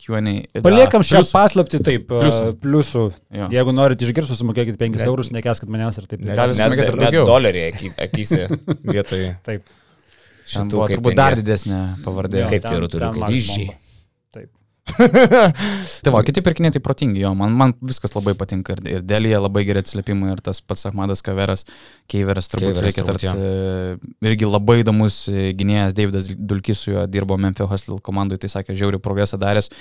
Q&A. 0.00 0.34
Paliekam 0.62 1.02
šią 1.04 1.18
Plius- 1.20 1.32
paslapti 1.34 1.80
taip, 1.84 2.06
Pliusų. 2.08 2.52
pliusų. 2.62 3.04
Jo. 3.34 3.48
Jeigu 3.52 3.74
norite 3.76 4.06
išgirsti, 4.08 4.36
sumokėkit 4.38 4.78
5 4.80 4.96
Ne. 4.96 5.04
eurus, 5.10 5.28
nekeskit 5.34 5.68
manęs 5.68 5.98
ir 6.00 6.06
taip. 6.06 6.20
Net, 6.24 6.36
Gali 6.38 6.54
net, 6.54 6.62
susimokėti 6.62 6.88
ir 6.88 6.96
net 6.96 7.04
daugiau. 7.12 7.26
dolerį 7.28 7.64
aky- 7.72 7.92
akyse 8.06 8.46
vietoj 8.88 9.26
Taip. 9.44 9.68
Šitų. 10.48 10.86
turbūt 10.94 11.14
dar 11.18 11.36
didesnė 11.36 11.82
pavardė. 12.06 12.46
Kaip 12.48 12.64
tie 12.64 12.78
rutuliukai, 12.80 13.20
ten 13.20 13.87
Tai 16.04 16.12
va, 16.14 16.22
kiti 16.26 16.42
pirkiniai 16.44 16.74
tai 16.74 16.82
protingi, 16.84 17.22
jo, 17.22 17.32
man, 17.38 17.54
man 17.58 17.74
viskas 17.84 18.14
labai 18.16 18.34
patinka 18.38 18.76
ir, 18.76 18.82
ir 18.96 19.06
dėlėje 19.06 19.40
labai 19.42 19.64
geri 19.68 19.82
atsiliepimai 19.82 20.32
ir 20.34 20.42
tas 20.44 20.60
pats 20.64 20.86
Ahmadas 20.90 21.22
Kaveras, 21.26 21.64
Keiveras 22.10 22.50
turbūt 22.52 22.76
Keiveras 22.76 22.86
reikia 22.86 23.06
tarti. 23.06 23.32
Irgi 24.28 24.48
labai 24.48 24.80
įdomus 24.82 25.20
e, 25.30 25.50
gynėjas 25.58 25.96
Davidas 25.98 26.30
Dulkis 26.34 26.84
su 26.84 26.94
juo 26.94 27.06
dirbo 27.10 27.38
Memphis 27.40 27.70
Hustle 27.70 27.98
komandai, 28.04 28.40
tai 28.40 28.50
sakė, 28.52 28.76
žiauri 28.78 29.02
progresą 29.02 29.40
daręs. 29.40 29.72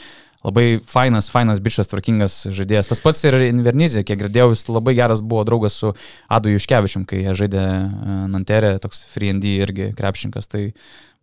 Labai 0.46 0.78
fainas, 0.86 1.32
fainas 1.34 1.60
bičias, 1.64 1.90
tvarkingas 1.90 2.36
žaidėjas. 2.54 2.92
Tas 2.92 3.02
pats 3.02 3.24
ir 3.26 3.40
Invernizė, 3.48 4.04
kiek 4.06 4.20
girdėjau, 4.22 4.52
jis 4.54 4.68
labai 4.70 4.94
geras 5.00 5.24
buvo 5.26 5.42
draugas 5.48 5.80
su 5.82 5.96
Adu 6.30 6.54
Juškevičium, 6.54 7.08
kai 7.10 7.24
jie 7.24 7.34
žaidė 7.42 7.64
e, 7.64 8.18
Nanterė, 8.34 8.76
toks 8.84 9.02
D 9.18 9.58
irgi 9.58 9.92
krepšininkas. 9.98 10.52
Tai 10.52 10.68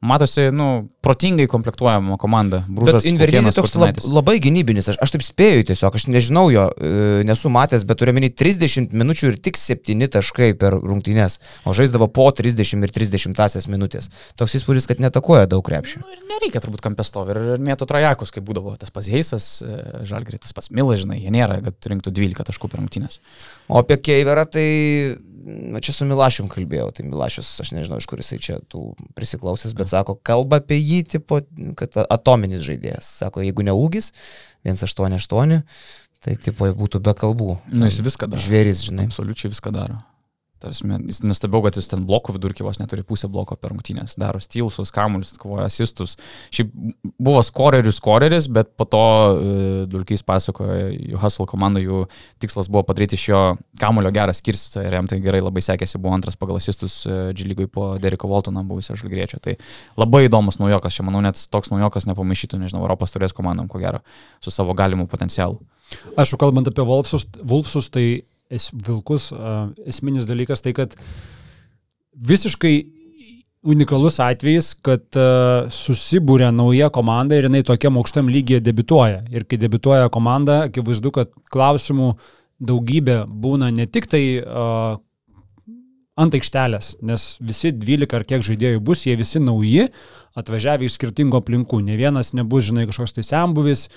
matosi, 0.04 0.48
nu, 0.54 0.68
protingai 1.04 1.46
komplektuojama 1.50 2.18
komanda. 2.20 2.62
Brūžas, 2.68 3.06
Kukėnas, 3.06 3.56
toks 3.56 3.74
lab, 3.78 4.00
labai 4.04 4.36
gynybinis, 4.42 4.88
aš, 4.92 4.98
aš 5.04 5.14
taip 5.14 5.24
spėju 5.26 5.66
tiesiog, 5.70 5.96
aš 5.98 6.06
nežinau 6.12 6.46
jo, 6.52 6.66
e, 6.76 7.24
nesu 7.28 7.52
matęs, 7.52 7.86
bet 7.88 8.00
turiu 8.00 8.14
menį 8.16 8.32
30 8.36 8.94
minučių 8.94 9.32
ir 9.32 9.40
tik 9.44 9.58
7 9.60 10.08
taškai 10.14 10.52
per 10.60 10.76
rungtynes, 10.78 11.38
o 11.64 11.74
žaisdavo 11.76 12.08
po 12.12 12.28
30 12.34 12.86
ir 12.86 12.94
30 12.94 13.70
minutės. 13.72 14.10
Toks 14.40 14.58
įspūdis, 14.60 14.88
kad 14.90 15.02
netakoja 15.02 15.48
daug 15.50 15.64
krepšių. 15.66 16.04
Nu, 16.04 16.12
ir 16.14 16.24
nereikia 16.30 16.62
turbūt 16.64 16.84
kampestovi 16.84 17.34
ir, 17.34 17.42
ir 17.56 17.64
mėto 17.64 17.88
trajekus, 17.88 18.34
kaip 18.34 18.46
būdavo 18.46 18.76
tas 18.80 18.92
pats 18.94 19.10
Heisas, 19.12 19.50
Žalgris, 20.06 20.44
tas 20.44 20.56
pats 20.56 20.72
Milas, 20.74 21.02
žinai, 21.04 21.20
jie 21.24 21.32
nėra, 21.34 21.60
kad 21.64 21.90
rinktų 21.92 22.12
12 22.14 22.50
taškų 22.50 22.70
per 22.70 22.82
rungtynės. 22.82 23.20
O 23.68 23.80
apie 23.80 23.98
Keiverą 24.00 24.44
tai, 24.50 24.68
na 25.44 25.80
čia 25.84 25.92
su 25.94 26.06
Milašium 26.08 26.48
kalbėjau, 26.52 26.88
tai 26.96 27.04
Milašius, 27.08 27.50
aš 27.62 27.74
nežinau, 27.76 27.98
iš 28.00 28.08
kur 28.08 28.20
jisai 28.22 28.40
čia 28.42 28.56
tų 28.72 28.94
prisiklausęs, 29.16 29.74
bet 29.76 29.90
sako, 29.90 30.16
kalba 30.24 30.62
apie 30.62 30.78
jį, 30.80 31.02
tipo, 31.16 31.40
kad 31.78 31.98
atominis 32.04 32.64
žaidėjas. 32.64 33.10
Sako, 33.20 33.44
jeigu 33.44 33.66
ne 33.66 33.74
ūgis, 33.76 34.12
188, 34.64 35.60
tai 36.24 36.38
tipo 36.40 36.70
būtų 36.80 37.02
be 37.04 37.14
kalbų. 37.20 37.58
Nu, 37.74 37.88
jis 37.90 38.00
viską 38.04 38.30
daro. 38.32 38.42
Žvėris, 38.44 38.86
žinai. 38.88 39.08
Absoliučiai 39.10 39.52
viską 39.52 39.74
daro. 39.74 40.00
Tarsi, 40.64 40.86
jis 41.10 41.20
nustebėjau, 41.26 41.66
kad 41.66 41.76
jis 41.76 41.90
ten 41.90 42.04
blokų 42.08 42.34
vidurkį 42.38 42.64
vos 42.64 42.78
neturi 42.80 43.04
pusę 43.06 43.28
bloko 43.28 43.56
per 43.60 43.74
rungtynės. 43.74 44.16
Daro 44.20 44.40
stilsus, 44.40 44.92
kamuolius, 44.94 45.34
kovoja 45.40 45.66
asistus. 45.68 46.16
Šiaip 46.54 46.70
buvo 47.20 47.42
skorerius, 47.44 47.98
skoreris, 48.00 48.48
bet 48.52 48.70
po 48.78 48.86
to 48.88 49.02
uh, 49.04 49.82
Dulkys 49.90 50.24
pasakojo, 50.26 50.88
jų 50.94 51.20
Hustle 51.20 51.46
komanda, 51.50 51.82
jų 51.84 52.04
tikslas 52.42 52.70
buvo 52.72 52.84
padaryti 52.88 53.18
iš 53.18 53.26
jo 53.28 53.42
kamulio 53.80 54.12
gerą 54.14 54.32
skirstytoją 54.36 54.88
ir 54.88 54.98
jam 54.98 55.10
tai 55.10 55.20
gerai 55.24 55.42
labai 55.44 55.64
sekėsi, 55.64 56.00
buvo 56.00 56.16
antras 56.16 56.40
pagal 56.40 56.60
asistus 56.62 57.02
uh, 57.08 57.28
Džilygui 57.36 57.68
po 57.68 57.92
Deriko 58.00 58.30
Voltono 58.30 58.64
buvusio 58.64 58.96
žalgriečio. 59.00 59.42
Tai 59.44 59.58
labai 60.00 60.24
įdomus 60.30 60.60
naujokas, 60.62 60.96
čia 60.96 61.04
manau 61.06 61.20
net 61.24 61.40
toks 61.52 61.74
naujokas 61.74 62.08
nepamaišytų, 62.08 62.64
nežinau, 62.64 62.86
Europos 62.86 63.12
turės 63.12 63.36
komandom, 63.36 63.68
ko 63.68 63.82
gero, 63.82 64.00
su 64.40 64.54
savo 64.54 64.76
galimu 64.78 65.08
potencialu. 65.10 65.60
Aš 66.16 66.36
kalbant 66.40 66.68
apie 66.70 66.84
Wolfsus, 66.86 67.26
Wolfsus 67.44 67.90
tai 67.92 68.24
es, 68.50 68.70
vilkus, 68.72 69.30
uh, 69.34 69.70
esminis 69.88 70.28
dalykas 70.28 70.64
tai, 70.64 70.74
kad 70.76 70.96
visiškai 72.14 72.74
unikalus 73.64 74.20
atvejis, 74.20 74.74
kad 74.84 75.06
uh, 75.16 75.70
susibūrė 75.72 76.50
nauja 76.52 76.90
komanda 76.92 77.38
ir 77.38 77.48
jinai 77.48 77.64
tokiam 77.64 77.96
aukštam 78.00 78.28
lygiai 78.32 78.60
debituoja. 78.64 79.24
Ir 79.32 79.46
kai 79.48 79.58
debituoja 79.60 80.10
komanda, 80.12 80.64
akivaizdu, 80.68 81.14
kad 81.14 81.32
klausimų 81.52 82.12
daugybė 82.64 83.24
būna 83.26 83.70
ne 83.74 83.88
tik 83.90 84.08
tai 84.12 84.24
uh, 84.42 85.00
ant 86.20 86.36
aikštelės, 86.36 86.94
nes 87.02 87.24
visi 87.42 87.72
12 87.74 88.14
ar 88.14 88.26
kiek 88.28 88.44
žaidėjų 88.46 88.82
bus, 88.84 89.06
jie 89.08 89.16
visi 89.18 89.42
nauji, 89.42 89.88
atvažiavę 90.38 90.86
iš 90.86 90.98
skirtingų 90.98 91.40
aplinkų. 91.40 91.80
Ne 91.86 91.98
vienas 91.98 92.32
nebus, 92.36 92.68
žinai, 92.68 92.86
kažkoks 92.90 93.16
tai 93.16 93.24
sembuvis, 93.26 93.88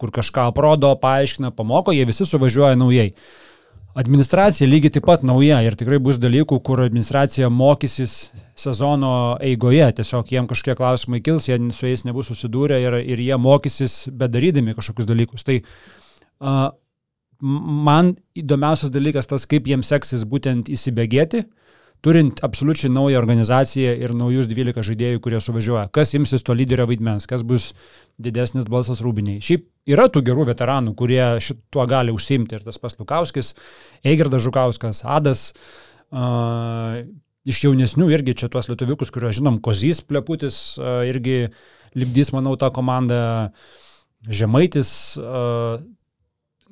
kur 0.00 0.10
kažką 0.14 0.48
aprodo, 0.50 0.90
paaiškina, 0.98 1.52
pamoko, 1.54 1.94
jie 1.94 2.06
visi 2.08 2.26
suvažiuoja 2.26 2.78
naujai. 2.80 3.12
Administracija 3.92 4.64
lygiai 4.68 4.94
taip 4.94 5.04
pat 5.04 5.24
nauja 5.26 5.58
ir 5.66 5.74
tikrai 5.76 5.98
bus 6.00 6.16
dalykų, 6.20 6.56
kur 6.64 6.80
administracija 6.80 7.50
mokysis 7.52 8.30
sezono 8.56 9.36
eigoje, 9.44 9.84
tiesiog 9.98 10.32
jiem 10.32 10.48
kažkokie 10.48 10.76
klausimai 10.78 11.20
kils, 11.24 11.48
jie 11.50 11.58
su 11.76 11.90
jais 11.90 12.06
nebus 12.08 12.30
susidūrę 12.32 12.78
ir, 12.80 12.96
ir 13.04 13.20
jie 13.20 13.36
mokysis 13.36 14.06
bedarydami 14.08 14.72
kažkokius 14.78 15.08
dalykus. 15.10 15.44
Tai 15.44 15.58
uh, 15.60 16.70
man 17.42 18.14
įdomiausias 18.38 18.92
dalykas 18.94 19.28
tas, 19.28 19.44
kaip 19.50 19.68
jiems 19.68 19.92
seksis 19.92 20.24
būtent 20.28 20.72
įsibėgėti, 20.72 21.44
turint 22.02 22.42
absoliučiai 22.42 22.90
naują 22.90 23.18
organizaciją 23.18 23.94
ir 24.02 24.14
naujus 24.18 24.48
12 24.50 24.82
žaidėjų, 24.88 25.20
kurie 25.22 25.38
suvažiuoja. 25.40 25.86
Kas 25.94 26.14
imsis 26.18 26.42
to 26.42 26.54
lyderio 26.58 26.88
vaidmens, 26.90 27.28
kas 27.30 27.44
bus 27.46 27.70
didesnis 28.22 28.66
balsas 28.70 29.02
rūbiniai. 29.04 29.38
Šiaip 29.44 29.68
yra 29.94 30.08
tų 30.10 30.24
gerų 30.26 30.48
veteranų, 30.50 30.96
kurie 30.98 31.22
šituo 31.42 31.86
gali 31.90 32.14
užsimti. 32.14 32.58
Ir 32.58 32.66
tas 32.66 32.80
pats 32.82 32.98
Lukauskis, 32.98 33.54
Eigerdas 34.02 34.42
Žukauskas, 34.42 35.04
Adas. 35.06 35.52
Uh, 36.12 37.06
iš 37.48 37.62
jaunesnių 37.68 38.10
irgi 38.12 38.34
čia 38.42 38.50
tuos 38.52 38.68
lietuviukus, 38.68 39.14
kuriuos 39.14 39.38
žinom, 39.38 39.62
Kozys 39.64 40.02
Pleputis 40.04 40.58
uh, 40.82 41.00
irgi 41.08 41.46
lipdys, 41.94 42.34
manau, 42.34 42.58
tą 42.58 42.72
komandą. 42.74 43.22
Žemaitis. 44.22 44.92
Uh, 45.18 45.78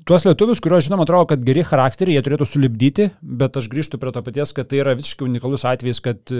tuos 0.08 0.24
lietuvius, 0.26 0.60
kuriuos 0.62 0.86
žinom, 0.86 1.02
atrodo, 1.04 1.28
kad 1.32 1.42
geri 1.46 1.64
charakteriai, 1.66 2.18
jie 2.18 2.24
turėtų 2.26 2.48
sulibdyti, 2.48 3.10
bet 3.20 3.56
aš 3.60 3.70
grįžtu 3.72 4.00
prie 4.00 4.12
to 4.14 4.22
paties, 4.26 4.54
kad 4.56 4.70
tai 4.70 4.82
yra 4.82 4.96
visiškai 4.98 5.26
unikalus 5.28 5.66
atvejis, 5.68 6.02
kad 6.04 6.34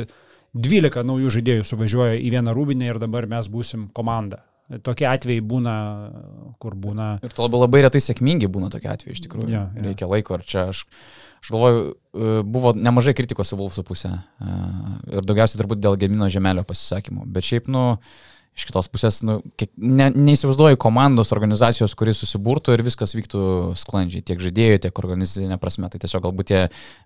12 0.55 1.05
naujų 1.07 1.33
žaidėjų 1.37 1.67
suvažiuoja 1.69 2.19
į 2.19 2.31
vieną 2.37 2.55
rūbinę 2.57 2.89
ir 2.91 3.01
dabar 3.03 3.29
mes 3.31 3.51
būsim 3.51 3.89
komanda. 3.97 4.45
Tokie 4.87 5.07
atvejai 5.11 5.43
būna, 5.43 5.73
kur 6.63 6.77
būna. 6.79 7.17
Ir 7.27 7.33
to 7.35 7.43
labai, 7.43 7.59
labai 7.65 7.81
retai 7.89 7.99
sėkmingi 8.05 8.47
būna 8.47 8.69
tokie 8.71 8.87
atvejai 8.93 9.17
iš 9.17 9.25
tikrųjų. 9.25 9.51
Jo, 9.51 9.65
jo. 9.75 9.87
Reikia 9.89 10.07
laiko 10.07 10.39
ir 10.39 10.45
čia 10.47 10.69
aš, 10.71 10.85
aš 11.43 11.51
galvoju, 11.51 11.81
e, 11.91 12.35
buvo 12.47 12.71
nemažai 12.79 13.17
kritikos 13.19 13.51
į 13.51 13.59
Vulfsų 13.59 13.83
pusę. 13.89 14.13
e, 14.15 14.59
Ir 15.11 15.27
daugiausiai 15.27 15.59
turbūt 15.59 15.83
dėl 15.83 15.99
Gemino 15.99 16.31
Žemelio 16.31 16.63
pasisakymų. 16.69 17.27
Bet 17.35 17.51
šiaip, 17.51 17.67
nu, 17.67 17.99
iš 18.59 18.67
kitos 18.69 18.89
pusės, 18.93 19.21
nu, 19.27 19.39
kiek, 19.59 19.71
ne, 19.79 20.11
neįsivaizduoju 20.13 20.79
komandos, 20.81 21.33
organizacijos, 21.35 21.95
kuris 21.99 22.21
susiburtų 22.23 22.75
ir 22.77 22.85
viskas 22.87 23.15
vyktų 23.17 23.43
sklandžiai, 23.79 24.25
tiek 24.27 24.43
žaidėjų, 24.43 24.83
tiek 24.87 25.03
organizacinė 25.03 25.59
prasme. 25.63 25.89
Tai 25.93 26.01
tiesiog 26.03 26.27
galbūt 26.27 26.51
tie 26.51 26.63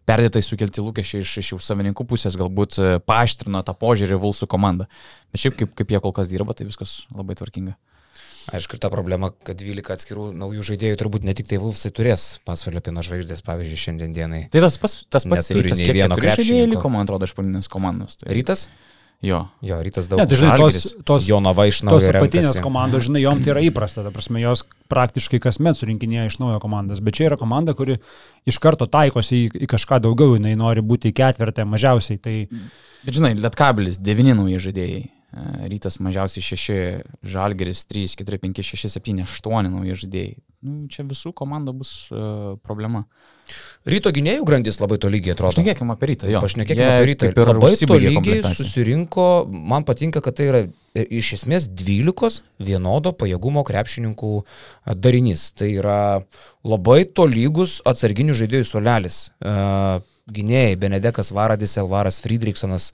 perdėtai 0.09 0.42
sukelti 0.44 0.85
lūkesčiai 0.85 1.22
iš, 1.24 1.37
iš 1.44 1.52
jų 1.54 1.61
savininkų 1.62 2.07
pusės 2.11 2.38
galbūt 2.40 2.78
e, 2.80 2.92
paaštrino 3.04 3.62
tą 3.66 3.76
požiūrį 3.78 4.20
Vulsų 4.24 4.48
komandą. 4.50 4.88
Bet 5.33 5.44
šiaip 5.44 5.61
kaip, 5.61 5.74
kaip 5.78 5.94
jie 5.94 6.02
kol 6.02 6.16
kas 6.16 6.33
dirba, 6.33 6.57
tai 6.57 6.66
viskas 6.68 7.02
labai 7.14 7.37
tvarkinga. 7.38 7.76
Aišku, 8.52 8.76
ir 8.76 8.80
ta 8.83 8.90
problema, 8.92 9.30
kad 9.46 9.57
12 9.57 9.94
atskirų 9.94 10.26
naujų 10.37 10.64
žaidėjų 10.68 10.98
turbūt 11.00 11.24
ne 11.24 11.33
tik 11.37 11.48
tai 11.48 11.57
Vulfsai 11.62 11.88
turės 11.96 12.26
pasvalio 12.44 12.83
pino 12.85 13.00
žvaigždės, 13.04 13.40
pavyzdžiui, 13.46 13.78
šiandien 13.80 14.12
dienai. 14.16 14.42
Tai 14.52 14.61
tas 14.66 14.76
pats, 14.83 14.98
tas 15.09 15.24
pats 15.24 15.48
rytas, 15.57 15.80
kiek 15.80 15.96
vieno 15.96 16.18
krepšininko. 16.18 16.74
liko, 16.74 16.90
man 16.92 17.07
atrodo, 17.07 17.24
iš 17.24 17.33
pagrindinės 17.38 17.72
komandos. 17.72 18.18
Tai, 18.20 18.28
Rytas? 18.37 18.66
Jo. 19.24 19.40
Jo, 19.64 19.80
rytas 19.84 20.08
daug. 20.10 20.20
Ne, 20.20 20.26
tai 20.28 20.37
žinai, 20.38 20.54
tos, 20.60 20.90
tos, 21.08 21.26
Jonava 21.28 21.64
iš 21.70 21.80
tos 21.80 21.88
naujo. 21.88 22.12
apatinės 22.12 22.50
renkasi. 22.50 22.64
komandos, 22.66 23.06
žinai, 23.08 23.22
jom 23.24 23.40
tai 23.40 23.54
yra 23.54 23.62
įprasta, 23.64 24.04
ta 24.04 24.12
prasme, 24.12 24.42
jos 24.42 24.64
praktiškai 24.92 25.40
kasmet 25.40 25.78
surinkinėja 25.80 26.28
iš 26.28 26.38
naujo 26.42 26.60
komandas, 26.62 27.00
bet 27.04 27.16
čia 27.16 27.30
yra 27.30 27.38
komanda, 27.40 27.72
kuri 27.79 27.96
iš 28.48 28.60
karto 28.60 28.87
taikosi 28.90 29.46
į, 29.46 29.64
į 29.64 29.70
kažką 29.72 30.02
daugiau, 30.04 30.37
jinai 30.37 30.52
nori 30.60 30.85
būti 30.85 31.08
į 31.10 31.16
ketvirtą 31.22 31.64
mažiausiai. 31.68 32.20
Tai 32.20 32.37
Bet 33.04 33.18
žinai, 33.18 33.35
Lietkabilis, 33.37 33.98
devyni 34.00 34.33
nauji 34.37 34.60
žaidėjai. 34.68 35.02
Rytas 35.35 35.98
mažiausiai 35.98 36.44
6, 36.46 36.74
Žalgeris 37.26 37.85
3, 37.90 38.06
4, 38.20 38.38
5, 38.38 38.60
6, 38.62 38.90
7, 38.92 39.22
8 39.26 39.70
nauji 39.72 39.96
žaidėjai. 40.04 40.35
Nu, 40.64 40.87
čia 40.88 41.02
visų 41.04 41.35
komandų 41.37 41.74
bus 41.80 41.90
uh, 42.14 42.54
problema. 42.64 43.02
Ryto 43.85 44.12
gynėjų 44.14 44.46
grandis 44.48 44.78
labai 44.80 44.96
tolygiai 45.02 45.35
atrodo. 45.35 45.52
Pašnekėkime 45.52 45.92
apie 45.92 46.08
rytą, 46.12 46.30
jo. 46.32 46.40
Pašnekėkime 46.44 46.87
apie 46.94 47.08
rytą. 47.10 47.28
ir 47.28 47.50
Labai 47.50 47.72
tolygiai 47.82 48.54
susirinko, 48.56 49.26
man 49.74 49.85
patinka, 49.85 50.22
kad 50.24 50.38
tai 50.38 50.48
yra 50.52 50.62
iš 50.94 51.35
esmės 51.40 51.66
12 51.68 52.40
vienodo 52.62 53.12
pajėgumo 53.18 53.66
krepšininkų 53.66 54.32
darinys. 55.04 55.50
Tai 55.58 55.68
yra 55.74 56.00
labai 56.64 57.02
tolygus 57.10 57.80
atsarginių 57.85 58.38
žaidėjų 58.38 58.70
solelis. 58.70 59.20
E, 59.42 59.54
Gynėjai 60.35 60.78
Benedekas 60.80 61.35
Varadis, 61.37 61.76
Elvaras 61.76 62.22
Friedrichsonas. 62.24 62.92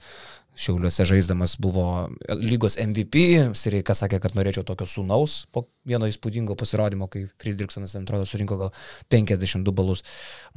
Šiauliuose 0.51 1.05
žaisdamas 1.07 1.53
buvo 1.63 2.09
lygos 2.35 2.75
MVP, 2.75 3.21
Sireika 3.55 3.95
sakė, 3.95 4.19
kad 4.19 4.33
norėčiau 4.35 4.65
tokio 4.67 4.83
sunaus 4.89 5.45
po 5.55 5.63
vieno 5.87 6.09
įspūdingo 6.11 6.57
pasirodymo, 6.59 7.07
kai 7.11 7.23
Friedrichsonas, 7.39 7.93
ten 7.95 8.03
atrodo, 8.03 8.27
surinko 8.27 8.57
gal 8.59 8.73
52 9.13 9.71
balus. 9.75 10.03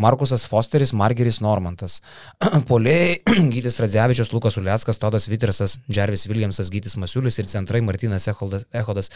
Markusas 0.02 0.48
Fosteris, 0.50 0.90
Margeris 0.98 1.38
Normantas. 1.44 2.00
Poliai, 2.70 3.20
Gytis 3.54 3.78
Radzevičius, 3.84 4.32
Lukas 4.34 4.58
Uliackas, 4.58 4.98
Todas 4.98 5.28
Vitersas, 5.30 5.78
Džervis 5.86 6.26
Williamsas, 6.26 6.72
Gytis 6.74 6.98
Masiulis 6.98 7.38
ir 7.38 7.46
centrai 7.50 7.80
Martinas 7.86 8.26
Echodas, 8.32 8.66
Echodas 8.74 9.12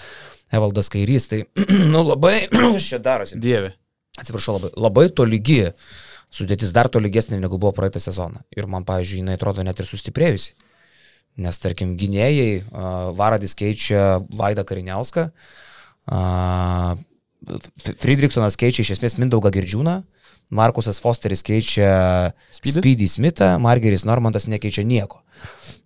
Evaldas 0.55 0.93
Kairys. 0.95 1.27
Tai, 1.35 1.43
nu, 1.93 2.05
labai, 2.13 2.37
čia 2.79 3.03
darosi. 3.03 3.41
Dieve. 3.43 3.75
Atsiprašau, 4.19 4.61
labai, 4.61 4.73
labai 4.87 5.09
tolygi. 5.11 5.61
Sudėtis 6.29 6.71
dar 6.77 6.91
tolygesnė 6.93 7.39
negu 7.41 7.59
buvo 7.59 7.75
praeitą 7.75 8.01
sezoną. 8.05 8.45
Ir 8.57 8.71
man, 8.71 8.87
pavyzdžiui, 8.89 9.23
jinai 9.25 9.39
atrodo 9.39 9.65
net 9.65 9.81
ir 9.81 9.89
sustiprėjusi. 9.89 10.55
Nes, 11.39 11.59
tarkim, 11.63 11.95
gynėjai, 11.99 12.65
Varadis 13.15 13.55
keičia 13.59 14.19
Vaidą 14.35 14.65
Kariniauską, 14.67 15.29
Friedrichsonas 18.03 18.59
keičia 18.59 18.83
iš 18.83 18.97
esmės 18.97 19.15
Mindaugą 19.21 19.53
Girdžiūną, 19.55 20.01
Markusas 20.51 20.99
Fosteris 21.03 21.45
keičia 21.45 22.33
Speedy? 22.51 22.81
Speedy 22.81 23.09
Smithą, 23.09 23.53
Margeris 23.61 24.07
Normantas 24.09 24.49
nekeičia 24.49 24.83
nieko. 24.83 25.21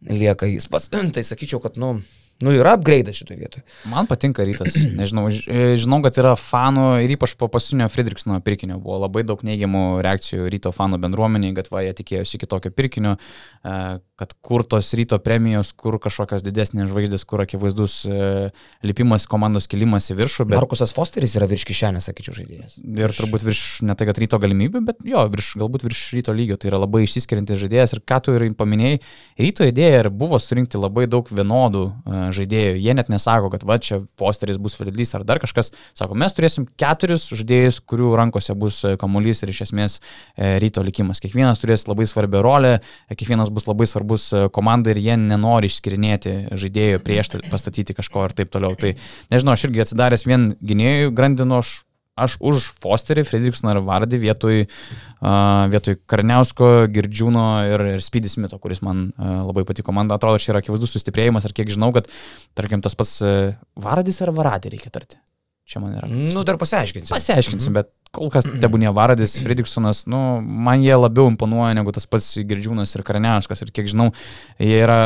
Lieka 0.06 0.46
jis 0.46 0.68
pats. 0.70 0.88
tai 1.14 1.24
sakyčiau, 1.26 1.60
kad, 1.62 1.76
nu, 1.82 1.96
nu 2.42 2.52
yra 2.54 2.74
upgrade 2.76 3.12
šitoje 3.14 3.38
vietoje. 3.38 3.64
Man 3.90 4.08
patinka 4.10 4.44
rytas. 4.46 4.74
Nežinau, 5.00 5.28
e, 5.30 5.74
žinau, 5.80 6.00
kad 6.04 6.18
yra 6.20 6.34
fanų 6.38 6.86
ir 7.04 7.14
ypač 7.16 7.36
po 7.38 7.48
paskutinio 7.52 7.88
Friedrichsono 7.92 8.40
pirkinio 8.44 8.78
buvo 8.82 8.98
labai 9.04 9.24
daug 9.26 9.42
neigiamų 9.46 9.84
reakcijų 10.04 10.48
ryto 10.52 10.72
fanų 10.74 10.98
bendruomeniai, 11.02 11.54
kad 11.56 11.70
va, 11.72 11.84
jie 11.86 11.94
tikėjosi 12.02 12.40
kitokio 12.42 12.72
pirkinio, 12.74 13.14
e, 13.62 13.76
kad 14.22 14.34
kur 14.44 14.62
tos 14.66 14.92
ryto 14.98 15.18
premijos, 15.22 15.72
kur 15.78 15.98
kažkokios 16.02 16.44
didesnės 16.46 16.90
žvaigždės, 16.90 17.24
kur 17.28 17.42
akivaizdus 17.42 17.96
e, 18.06 18.50
lipimas 18.86 19.26
komandos 19.30 19.66
kilimas 19.70 20.10
į 20.12 20.18
viršų, 20.20 20.46
bet 20.50 20.60
Markusas 20.60 20.94
Fosteris 20.94 21.34
yra 21.38 21.48
virš 21.50 21.66
kišenės, 21.70 22.06
sakyčiau, 22.10 22.36
žaidėjas. 22.36 22.78
ir 22.82 23.16
turbūt 23.16 23.46
virš, 23.46 23.62
ne 23.86 23.96
tai, 23.98 24.06
kad 24.10 24.20
ryto 24.22 24.38
galimybių, 24.42 24.84
bet 24.86 25.02
jo, 25.06 25.24
virš, 25.32 25.54
galbūt 25.62 25.86
virš 25.88 26.04
ryto 26.18 26.34
lygio, 26.36 26.58
tai 26.60 26.70
yra 26.70 26.82
labai 26.84 27.04
išsiskiriantis 27.06 27.62
žaidėjas 27.64 27.96
ir 27.96 28.02
ką 28.06 28.20
tu 28.22 28.36
ir 28.36 28.46
paminėjai, 28.58 29.00
ryto 29.42 29.66
idėja 29.66 30.04
ir 30.04 30.10
buvo 30.22 30.38
surinkti 30.42 30.80
labai 30.80 31.08
daug 31.10 31.26
vienodų 31.32 31.84
žaidėjų. 32.36 32.78
Jie 32.82 32.94
net 32.96 33.10
nesako, 33.12 33.50
kad 33.52 33.66
va 33.68 33.78
čia 33.82 34.00
posteris 34.20 34.58
bus 34.62 34.76
vedlys 34.80 35.14
ar 35.16 35.26
dar 35.28 35.40
kažkas. 35.42 35.72
Sako, 35.98 36.16
mes 36.18 36.34
turėsim 36.36 36.66
keturis 36.80 37.28
žaidėjus, 37.32 37.82
kurių 37.88 38.12
rankose 38.18 38.56
bus 38.58 38.82
e, 38.86 38.94
kamuolys 39.00 39.44
ir 39.44 39.52
iš 39.52 39.62
esmės 39.68 39.98
e, 40.00 40.56
ryto 40.62 40.84
likimas. 40.84 41.22
Kiekvienas 41.22 41.62
turės 41.62 41.86
labai 41.90 42.08
svarbią 42.08 42.42
rolę, 42.44 42.74
e, 42.80 43.18
kiekvienas 43.18 43.52
bus 43.54 43.68
labai 43.70 43.88
svarbus 43.90 44.28
e, 44.32 44.46
komandai 44.54 44.96
ir 44.96 45.02
jie 45.04 45.16
nenori 45.20 45.70
išskirinėti 45.70 46.36
žaidėjų 46.58 47.04
prieš 47.06 47.34
pastatyti 47.52 47.96
kažko 47.98 48.28
ir 48.28 48.36
taip 48.40 48.52
toliau. 48.54 48.76
Tai 48.78 48.94
nežinau, 49.32 49.56
aš 49.56 49.68
irgi 49.68 49.86
atsidaręs 49.86 50.28
vien 50.28 50.52
gynėjų 50.60 51.14
grandinu, 51.16 51.62
aš 51.62 51.82
aš 52.18 52.36
už 52.44 52.68
Fosterį, 52.82 53.24
Fredriksoną 53.26 53.74
ir 53.76 53.82
Vardį 53.86 54.20
vietoj, 54.20 54.62
uh, 54.66 55.64
vietoj 55.72 55.98
Karniausko, 56.10 56.70
Girdžiūno 56.92 57.46
ir, 57.70 57.86
ir 57.96 58.04
Speedy 58.04 58.30
Smito, 58.32 58.58
kuris 58.62 58.82
man 58.84 59.08
uh, 59.10 59.42
labai 59.48 59.64
patiko. 59.68 59.94
Man 59.96 60.12
atrodo, 60.12 60.40
čia 60.42 60.52
yra 60.54 60.62
akivaizdus 60.64 60.92
sustiprėjimas 60.98 61.48
ir 61.48 61.56
kiek 61.56 61.72
žinau, 61.72 61.92
kad, 61.96 62.10
tarkim, 62.58 62.84
tas 62.84 62.96
pats 62.98 63.18
uh, 63.24 63.54
Vardis 63.80 64.20
ar 64.24 64.34
Varadį 64.36 64.76
reikia 64.76 64.92
tarti. 64.92 65.20
Čia 65.72 65.80
man 65.80 65.94
yra. 65.94 66.08
Nu, 66.10 66.42
dar 66.44 66.58
pasiaiškinsiu. 66.60 67.14
Pasiaiškinsim, 67.14 67.74
bet 67.76 67.92
kol 68.12 68.32
kas 68.34 68.44
tebūnė 68.44 68.90
Varadis, 68.92 69.38
Fredriksonas, 69.40 70.04
nu, 70.10 70.42
man 70.42 70.82
jie 70.82 70.96
labiau 70.98 71.30
imponuoja 71.30 71.72
negu 71.78 71.94
tas 71.94 72.04
pats 72.10 72.34
Girdžiūnas 72.44 72.92
ir 72.98 73.04
Karniauskas. 73.06 73.62
Ir 73.64 73.70
kiek 73.72 73.88
žinau, 73.88 74.10
jie 74.60 74.82
yra 74.82 74.98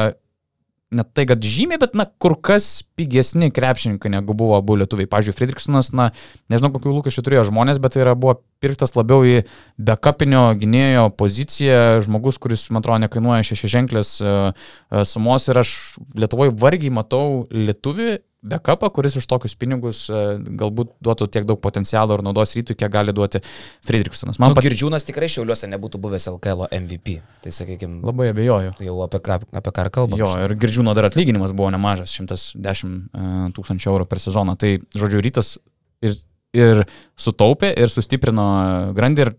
net 0.95 1.09
tai, 1.17 1.25
kad 1.27 1.43
žymiai, 1.43 1.81
bet, 1.83 1.97
na, 1.99 2.07
kur 2.07 2.37
kas 2.39 2.85
pigesni 2.99 3.49
krepšininkai 3.55 4.11
negu 4.13 4.37
buvo 4.39 4.55
abu 4.59 4.77
lietuviai. 4.79 5.09
Pavyzdžiui, 5.11 5.35
Friedrichsonas, 5.35 5.91
na, 5.97 6.13
nežinau, 6.53 6.71
kokių 6.75 6.95
lūkesčių 6.99 7.25
turėjo 7.27 7.47
žmonės, 7.51 7.81
bet 7.83 7.97
tai 7.97 8.05
yra 8.05 8.15
buvo 8.19 8.37
pirktas 8.63 8.95
labiau 8.97 9.27
į 9.27 9.41
backupinio 9.83 10.45
gynėjo 10.61 11.09
poziciją, 11.19 11.81
žmogus, 12.07 12.39
kuris, 12.43 12.69
man 12.71 12.85
atrodo, 12.85 13.03
nekainuoja 13.07 13.49
šešiženklės 13.51 14.15
uh, 14.23 14.71
sumos 15.09 15.51
ir 15.51 15.63
aš 15.65 15.75
Lietuvoje 16.17 16.55
vargiai 16.55 16.95
matau 16.95 17.27
lietuvį 17.51 18.21
backupą, 18.49 18.91
kuris 18.99 19.19
už 19.21 19.29
tokius 19.29 19.57
pinigus 19.59 20.07
uh, 20.09 20.37
galbūt 20.41 20.97
duotų 21.05 21.31
tiek 21.37 21.49
daug 21.49 21.61
potencialo 21.63 22.17
ir 22.17 22.25
naudos 22.27 22.57
rytui, 22.57 22.79
kiek 22.79 22.93
gali 22.93 23.15
duoti 23.17 23.43
Friedrichsonas. 23.87 24.41
Man 24.43 24.47
Man 24.47 24.57
pat... 24.57 24.67
Girdžiūnas 24.67 25.07
tikrai 25.07 25.29
šiauliuose 25.31 25.69
nebūtų 25.73 26.01
buvęs 26.03 26.29
LKL 26.31 26.69
MVP. 26.77 27.19
Tai 27.45 27.53
sakykime, 27.55 28.01
labai 28.07 28.31
abejoju. 28.33 28.75
jau 28.87 28.97
apie 29.05 29.21
ką, 29.27 29.41
apie 29.61 29.73
ką 29.75 29.87
ir 29.87 29.93
kalbame. 29.95 30.21
Jo, 30.23 30.31
ir 30.47 30.55
Girdžiūno 30.63 30.95
dar 30.97 31.09
atlyginimas 31.11 31.55
buvo 31.57 31.71
nemažas, 31.75 32.15
110 32.17 32.95
e, 32.95 33.33
tūkstančių 33.57 33.91
eurų 33.93 34.09
per 34.11 34.23
sezoną. 34.23 34.57
Tai, 34.61 34.77
žodžiu, 34.97 35.23
rytas 35.25 35.57
ir, 36.05 36.17
ir 36.57 36.85
sutaupė, 37.19 37.73
ir 37.75 37.93
sustiprino 37.93 38.47
grandį. 38.97 39.27
Ir 39.27 39.35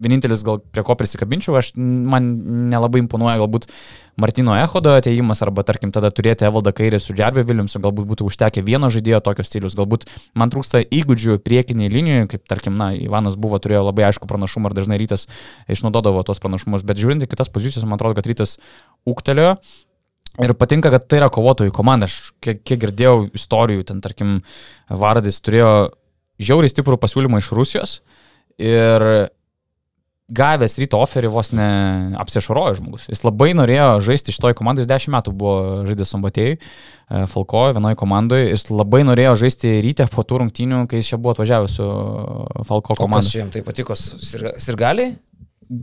vienintelis, 0.00 0.42
gal 0.46 0.60
prie 0.60 0.84
ko 0.86 0.96
prisikabinčiau, 0.98 1.56
aš, 1.60 1.72
man 1.76 2.28
nelabai 2.72 3.02
imponuoja 3.02 3.38
galbūt 3.42 3.66
Martino 4.20 4.54
Echodo 4.58 4.92
ateimas, 4.96 5.40
arba, 5.44 5.64
tarkim, 5.66 5.92
tada 5.94 6.10
turėti 6.12 6.46
Evaldą 6.48 6.72
Kairį 6.76 7.00
su 7.00 7.14
Džervi 7.16 7.44
Viljamsu, 7.48 7.80
galbūt 7.82 8.08
būtų 8.08 8.28
užtekę 8.28 8.64
vieno 8.66 8.90
žaidėjo 8.92 9.20
tokio 9.24 9.44
stilius, 9.46 9.76
galbūt 9.78 10.08
man 10.36 10.52
trūksta 10.52 10.82
įgūdžių 10.84 11.38
priekiniai 11.44 11.92
linijoje, 11.92 12.30
kaip, 12.34 12.46
tarkim, 12.50 12.76
na, 12.80 12.90
Ivanas 12.96 13.38
buvo, 13.40 13.60
turėjo 13.62 13.86
labai 13.88 14.08
aišku 14.10 14.28
pranašumą 14.30 14.72
ir 14.72 14.78
dažnai 14.80 15.00
rytas 15.00 15.28
išnaudodavo 15.72 16.24
tos 16.28 16.42
pranašumus, 16.42 16.84
bet 16.84 17.00
žiūrint 17.00 17.24
į 17.24 17.30
kitas 17.30 17.52
pozicijas, 17.52 17.86
man 17.86 18.00
atrodo, 18.00 18.18
kad 18.18 18.28
rytas 18.28 18.58
ūktelėjo. 19.08 19.56
Ir 20.40 20.54
patinka, 20.54 20.92
kad 20.94 21.08
tai 21.10 21.18
yra 21.18 21.26
kovotojų 21.32 21.72
komanda. 21.74 22.06
Aš 22.06 22.30
kiek, 22.44 22.60
kiek 22.62 22.78
girdėjau 22.84 23.30
istorijų, 23.34 23.82
ten 23.88 23.98
tarkim, 24.04 24.38
Varadis 24.88 25.40
turėjo 25.42 25.72
žiauriai 26.40 26.70
stiprų 26.72 27.00
pasiūlymą 27.02 27.40
iš 27.42 27.50
Rusijos 27.56 27.96
ir 28.60 29.04
gavęs 30.30 30.76
ryto 30.78 30.98
oferį 31.02 31.30
vos 31.34 31.50
ne 31.56 31.66
apsišarojo 32.22 32.76
žmogus. 32.78 33.08
Jis 33.10 33.24
labai 33.26 33.50
norėjo 33.58 33.88
žaisti 34.06 34.34
šitoj 34.36 34.54
komandai, 34.58 34.84
jis 34.84 34.90
10 34.92 35.14
metų 35.16 35.34
buvo 35.34 35.54
žaidęs 35.88 36.12
Sambatėjui, 36.14 36.58
Falkoje, 37.30 37.74
vienoje 37.74 37.98
komandoje, 37.98 38.50
jis 38.52 38.68
labai 38.70 39.00
norėjo 39.08 39.32
žaisti 39.42 39.72
ryte 39.82 40.06
po 40.12 40.22
tų 40.22 40.44
rungtynių, 40.44 40.84
kai 40.90 41.00
jis 41.00 41.08
čia 41.10 41.18
buvo 41.18 41.34
atvažiavęs 41.34 41.74
su 41.80 41.88
Falko 42.68 42.94
komanda. 42.94 43.26
čia 43.26 43.42
jam 43.42 43.50
tai 43.50 43.64
patiko? 43.66 43.96
Sirga- 43.98 44.54
Sirgaliai? 44.62 45.16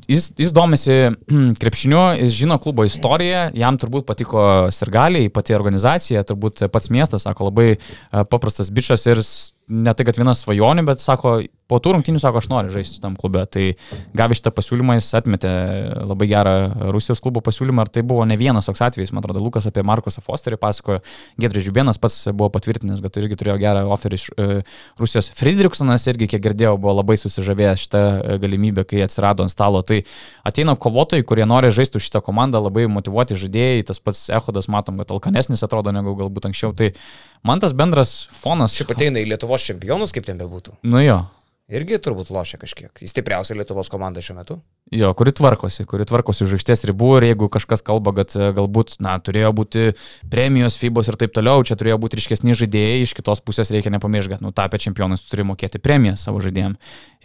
Jis, 0.07 0.29
jis 0.35 0.51
domisi 0.55 0.95
krepšiniu, 1.61 2.01
jis 2.19 2.31
žino 2.35 2.57
klubo 2.59 2.83
istoriją, 2.87 3.45
jam 3.55 3.77
turbūt 3.79 4.07
patiko 4.07 4.41
sirgaliai, 4.75 5.29
pati 5.31 5.55
organizacija, 5.55 6.23
turbūt 6.27 6.65
pats 6.71 6.91
miestas, 6.91 7.23
sako, 7.27 7.47
labai 7.51 7.69
e, 7.75 7.79
paprastas 8.27 8.71
bičias 8.71 9.05
ir 9.07 9.21
ne 9.67 9.93
tai, 9.93 10.05
kad 10.07 10.17
viena 10.19 10.35
svajonė, 10.37 10.85
bet 10.87 11.03
sako, 11.03 11.39
po 11.67 11.79
tų 11.83 11.97
rungtynių 11.97 12.19
sako, 12.23 12.39
aš 12.39 12.47
noriu 12.51 12.71
žaisti 12.71 13.01
tam 13.03 13.17
klube. 13.19 13.43
Tai 13.51 13.63
gavę 14.15 14.35
šitą 14.37 14.53
pasiūlymą 14.55 14.95
jis 14.97 15.09
atmetė 15.19 15.51
labai 16.07 16.29
gerą 16.31 16.53
Rusijos 16.95 17.19
klubo 17.23 17.41
pasiūlymą 17.43 17.83
ir 17.83 17.91
tai 17.97 18.03
buvo 18.07 18.23
ne 18.27 18.37
vienas 18.39 18.69
toks 18.69 18.85
atvejis, 18.87 19.11
man 19.11 19.23
atrodo, 19.23 19.43
Lukas 19.43 19.67
apie 19.67 19.83
Markusą 19.87 20.23
Fosterį 20.23 20.59
pasakojo, 20.61 21.01
Gedris 21.41 21.67
Žiubienas 21.67 21.99
pats 21.99 22.29
buvo 22.31 22.49
patvirtinęs, 22.55 23.03
kad 23.03 23.19
irgi 23.19 23.39
turėjo 23.39 23.57
gerą 23.61 23.83
oferį 23.95 24.19
iš 24.19 24.27
e, 24.31 24.47
Rusijos. 25.01 25.29
Friedrichsonas 25.37 26.07
irgi, 26.07 26.29
kiek 26.31 26.45
girdėjau, 26.47 26.77
buvo 26.79 26.95
labai 27.01 27.19
susižavėjęs 27.19 27.83
šitą 27.83 28.03
galimybę, 28.43 28.87
kai 28.87 29.03
atsirado 29.03 29.43
ant 29.43 29.51
stalo. 29.51 29.83
Tai 29.87 29.99
ateina 30.47 30.77
kovotojai, 30.79 31.27
kurie 31.27 31.47
nori 31.49 31.73
žaisti 31.75 31.99
už 31.99 32.07
šitą 32.07 32.23
komandą, 32.23 32.63
labai 32.63 32.87
motivuoti 32.91 33.35
žaidėjai, 33.43 33.83
tas 33.91 33.99
pats 33.99 34.27
Ehodas, 34.31 34.71
matom, 34.71 35.03
kad 35.03 35.11
alkanesnis 35.11 35.65
atrodo 35.67 35.91
negu 35.95 36.15
galbūt 36.19 36.47
anksčiau. 36.51 36.71
Tai 36.77 36.93
man 37.47 37.59
tas 37.63 37.75
bendras 37.77 38.15
fonas. 38.31 38.75
Šiaip 38.77 38.95
ateina 38.95 39.19
į 39.21 39.31
Lietuvos 39.33 39.56
čempionus, 39.65 40.13
kaip 40.15 40.27
ten 40.27 40.37
bebūtų. 40.37 40.77
Nu 40.83 41.01
jo, 41.01 41.21
Irgi 41.67 41.97
turbūt 41.99 42.29
lošia 42.31 42.55
kažkiek. 42.61 42.93
Jis 43.03 43.11
stipriausia 43.11 43.57
Lietuvos 43.59 43.89
komanda 43.91 44.21
šiuo 44.23 44.37
metu. 44.37 44.55
Jo, 44.95 45.09
kuri 45.19 45.33
tvarkosi, 45.35 45.83
kuri 45.83 46.05
tvarkosi 46.07 46.45
už 46.45 46.53
aikštės 46.55 46.85
ribų 46.87 47.09
ir 47.17 47.25
jeigu 47.27 47.49
kažkas 47.51 47.81
kalba, 47.83 48.13
kad 48.15 48.31
e, 48.39 48.53
galbūt, 48.55 48.93
na, 49.03 49.17
turėjo 49.19 49.49
būti 49.57 49.81
premijos, 50.31 50.77
FIBOS 50.79 51.09
ir 51.11 51.17
taip 51.19 51.33
toliau, 51.35 51.65
čia 51.67 51.75
turėjo 51.75 51.97
būti 51.99 52.21
ryškesni 52.21 52.55
žaidėjai, 52.55 53.01
iš 53.03 53.11
kitos 53.17 53.43
pusės 53.43 53.73
reikia 53.75 53.91
nepamiršti, 53.91 54.37
kad, 54.37 54.45
nu, 54.45 54.53
tapę 54.55 54.79
čempionais 54.79 55.25
tu 55.25 55.33
turi 55.33 55.43
mokėti 55.49 55.81
premiją 55.83 56.15
savo 56.15 56.39
žaidėjim. 56.45 56.77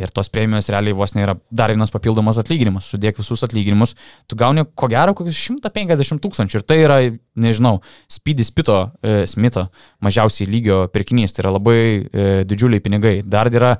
Ir 0.03 0.11
tos 0.11 0.33
premijos 0.35 0.73
realiai 0.75 0.97
vos 0.99 1.15
nėra 1.15 1.37
dar 1.55 1.71
vienas 1.71 1.95
papildomas 1.95 2.41
atlyginimas. 2.43 2.89
Sudėk 2.91 3.23
visus 3.23 3.47
atlyginimus, 3.47 3.95
tu 4.27 4.41
gauni 4.41 4.67
ko 4.75 4.91
gero 4.91 5.15
kokius 5.15 5.39
150 5.39 6.19
tūkstančių. 6.25 6.59
Ir 6.59 6.67
tai 6.67 6.81
yra 6.83 6.99
nežinau, 7.39 7.77
Speedy 8.11 8.43
Spito, 8.43 8.81
e, 9.07 9.23
Smito 9.31 9.69
mažiausiai 10.03 10.51
lygio 10.51 10.83
pirkinys, 10.91 11.37
tai 11.37 11.47
yra 11.47 11.55
labai 11.61 11.79
e, 11.79 12.27
didžiuliai 12.49 12.83
pinigai. 12.83 13.15
Dar 13.23 13.53
yra 13.53 13.77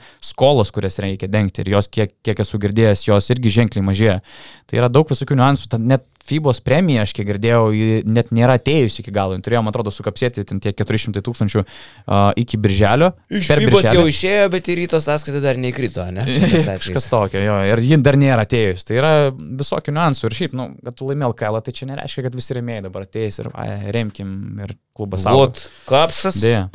skolos, 0.53 0.73
kurias 0.73 0.99
reikia 1.01 1.29
dengti 1.31 1.63
ir 1.63 1.73
jos, 1.73 1.89
kiek, 1.89 2.13
kiek 2.25 2.41
esu 2.45 2.59
girdėjęs, 2.61 3.07
jos 3.09 3.31
irgi 3.33 3.53
ženkliai 3.61 3.85
mažėja. 3.85 4.21
Tai 4.69 4.81
yra 4.81 4.89
daug 4.93 5.09
visokių 5.09 5.37
niuansų, 5.39 5.79
net 5.81 6.05
FIBOS 6.23 6.61
premija, 6.63 7.03
aš 7.03 7.15
kiek 7.17 7.27
girdėjau, 7.27 7.73
net 8.07 8.31
nėra 8.31 8.55
atėjusi 8.61 9.01
iki 9.03 9.15
galo. 9.15 9.35
Turėjo, 9.43 9.63
man 9.65 9.73
atrodo, 9.73 9.91
sukapsėti 9.91 10.45
ten 10.47 10.61
tie 10.63 10.71
400 10.77 11.23
tūkstančių 11.27 11.65
uh, 11.65 12.31
iki 12.39 12.61
birželio. 12.63 13.11
Iš 13.33 13.51
FIBOS 13.51 13.89
jau 13.91 14.05
išėjo, 14.07 14.47
bet 14.53 14.71
į 14.71 14.79
ryto 14.85 15.03
sąskaitą 15.03 15.43
dar 15.43 15.59
neįkrito, 15.59 16.07
ne? 16.15 16.27
Kažkas 16.69 17.09
tokio, 17.11 17.43
jo, 17.43 17.59
ir 17.73 17.83
ji 17.83 17.99
dar 18.05 18.19
nėra 18.21 18.47
atėjus. 18.47 18.87
Tai 18.87 18.99
yra 19.01 19.13
visokių 19.35 19.97
niuansų 19.99 20.29
ir 20.29 20.39
šiaip, 20.39 20.59
nu, 20.59 20.69
kad 20.85 20.99
tu 20.99 21.11
laimėl 21.11 21.35
kailą, 21.39 21.65
tai 21.65 21.75
čia 21.75 21.91
nereiškia, 21.91 22.29
kad 22.29 22.39
visi 22.39 22.59
remėjai 22.59 22.87
dabar 22.87 23.09
ateis 23.09 23.43
ir 23.43 23.51
ai, 23.57 23.73
remkim 23.95 24.63
ir 24.63 24.77
klubas 24.95 25.27
savo. 25.27 25.49
Vat, 25.49 25.67
kapšas. 25.91 26.39
Dėja. 26.45 26.69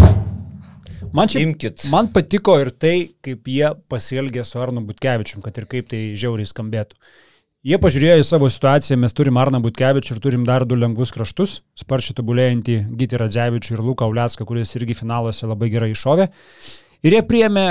Man, 1.14 1.30
šiaip, 1.30 1.44
Imkit. 1.44 1.88
man 1.94 2.10
patiko 2.14 2.58
ir 2.62 2.72
tai, 2.74 2.96
kaip 3.24 3.48
jie 3.52 3.72
pasielgė 3.92 4.44
su 4.48 4.60
Arnu 4.62 4.84
Butkevičium, 4.88 5.44
kad 5.46 5.58
ir 5.60 5.68
kaip 5.70 5.90
tai 5.92 6.02
žiauriai 6.20 6.50
skambėtų. 6.50 6.98
Jie 7.68 7.76
pažiūrėjo 7.84 8.22
į 8.22 8.26
savo 8.28 8.48
situaciją, 8.54 8.96
mes 9.02 9.16
turim 9.18 9.38
Arną 9.42 9.60
Butkevičių 9.64 10.16
ir 10.16 10.22
turim 10.24 10.46
dar 10.48 10.64
du 10.68 10.78
lengvus 10.78 11.12
kraštus, 11.12 11.58
sparčiai 11.76 12.16
tobulėjantį 12.20 12.78
Gyti 13.00 13.20
Radzevičių 13.20 13.76
ir 13.76 13.84
Luką 13.84 14.08
Uliaską, 14.08 14.46
kuris 14.48 14.72
irgi 14.78 14.96
finaluose 14.96 15.50
labai 15.50 15.72
gerai 15.74 15.90
iššovė. 15.92 16.30
Ir 17.04 17.18
jie 17.18 17.24
priėmė 17.28 17.68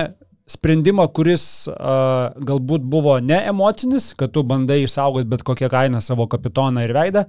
sprendimą, 0.51 1.09
kuris 1.17 1.67
uh, 1.71 2.35
galbūt 2.49 2.85
buvo 2.87 3.17
ne 3.23 3.39
emocinis, 3.51 4.13
kad 4.19 4.35
tu 4.35 4.45
bandai 4.47 4.83
išsaugoti 4.85 5.31
bet 5.31 5.47
kokią 5.47 5.71
kainą 5.73 6.03
savo 6.05 6.29
kapitoną 6.31 6.85
ir 6.87 6.95
veidą, 6.95 7.25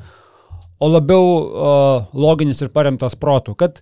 o 0.77 0.89
labiau 0.91 1.29
uh, 1.29 2.09
loginis 2.13 2.61
ir 2.61 2.73
paremtas 2.73 3.17
protų, 3.17 3.55
kad 3.57 3.81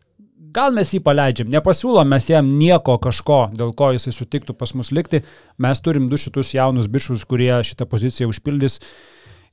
gal 0.56 0.76
mes 0.76 0.94
jį 0.94 1.02
paleidžiam, 1.04 1.50
nepasiūlom 1.52 2.08
mes 2.16 2.30
jam 2.30 2.48
nieko 2.60 2.96
kažko, 3.04 3.42
dėl 3.58 3.74
ko 3.78 3.92
jisai 3.96 4.14
sutiktų 4.16 4.56
pas 4.58 4.72
mus 4.78 4.94
likti, 4.96 5.22
mes 5.62 5.84
turim 5.84 6.08
du 6.12 6.20
šitus 6.22 6.54
jaunus 6.56 6.88
bičius, 6.92 7.28
kurie 7.28 7.52
šitą 7.68 7.88
poziciją 7.92 8.32
užpildys. 8.32 8.80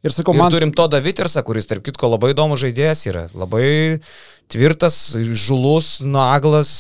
Ir 0.03 0.11
sakau, 0.15 0.35
Ir 0.35 0.43
man... 0.43 0.51
turim 0.51 0.73
Todą 0.75 0.99
Vitersą, 1.03 1.45
kuris, 1.47 1.69
tarp 1.71 1.85
kitko, 1.87 2.11
labai 2.11 2.33
įdomus 2.35 2.59
žaidėjas 2.65 3.07
yra. 3.07 3.29
Labai 3.39 4.01
tvirtas, 4.53 4.97
žulus, 5.39 6.01
naglas, 6.05 6.73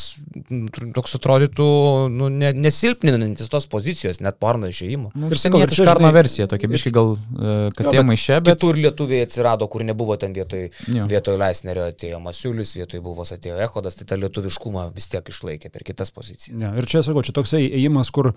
toks 0.96 1.16
atrodytų 1.16 1.66
nu, 2.12 2.28
ne, 2.32 2.50
nesilpninantis 2.52 3.48
tos 3.52 3.68
pozicijos, 3.70 4.20
net 4.24 4.36
parno 4.42 4.68
išėjimo. 4.68 5.12
Nu, 5.14 5.30
Ir 5.30 5.36
ir 5.36 5.40
sakau, 5.40 5.62
ir 5.62 5.72
čia, 5.72 5.86
Karno 5.88 6.10
versija, 6.14 6.48
tokia 6.50 6.68
biški 6.72 6.92
gal 6.94 7.14
uh, 7.14 7.70
katė 7.78 8.04
maiše, 8.08 8.40
bet... 8.44 8.60
Kitur 8.60 8.80
lietuviai 8.80 9.24
atsirado, 9.28 9.68
kur 9.72 9.86
nebuvo 9.88 10.18
ten 10.20 10.36
vietoj, 10.36 10.68
Jo. 10.92 11.06
vietoj 11.10 11.38
Leisnerio 11.40 11.86
atėjo 11.88 12.20
Masiulis, 12.24 12.74
vietoj 12.76 13.00
buvo 13.04 13.24
atėjo 13.24 13.56
Ehodas, 13.64 13.96
tai 13.96 14.10
tą 14.10 14.20
lietuviškumą 14.20 14.90
vis 14.96 15.08
tiek 15.14 15.32
išlaikė 15.32 15.72
per 15.72 15.86
kitas 15.88 16.12
pozicijas. 16.12 16.58
Ne, 16.58 16.74
ir 16.76 16.90
čia 16.90 17.04
sakau, 17.06 17.24
čia 17.24 17.34
toksai 17.38 17.64
ėjimas, 17.70 18.12
kur 18.12 18.34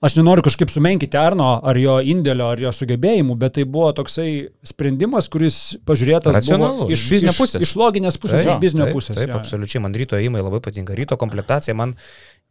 aš 0.00 0.16
nenoriu 0.16 0.44
kažkaip 0.44 0.72
sumenkyti 0.72 1.18
Arno 1.20 1.50
ar 1.66 1.78
jo 1.80 1.98
indėlio, 2.00 2.48
ar 2.54 2.62
jo 2.62 2.72
sugebėjimų, 2.74 3.36
bet 3.40 3.58
tai 3.58 3.66
buvo 3.68 3.90
toksai 3.96 4.30
sprendimas, 4.66 5.28
kuris 5.32 5.60
pažiūrėtas 5.88 6.40
iš 6.40 6.50
Iš 6.96 7.06
biznio 7.12 7.34
pusės. 7.36 7.64
Iš 7.66 7.74
loginės 7.80 8.20
pusės, 8.20 8.46
iš 8.46 8.60
biznio 8.62 8.88
taip, 8.88 8.96
pusės. 8.96 9.18
Taip, 9.18 9.32
jo. 9.32 9.40
absoliučiai, 9.42 9.82
man 9.84 9.96
ryto 9.96 10.20
įimai 10.20 10.44
labai 10.44 10.62
patinka. 10.64 10.96
Ryto 10.96 11.20
komplektacija 11.20 11.76
man 11.76 11.94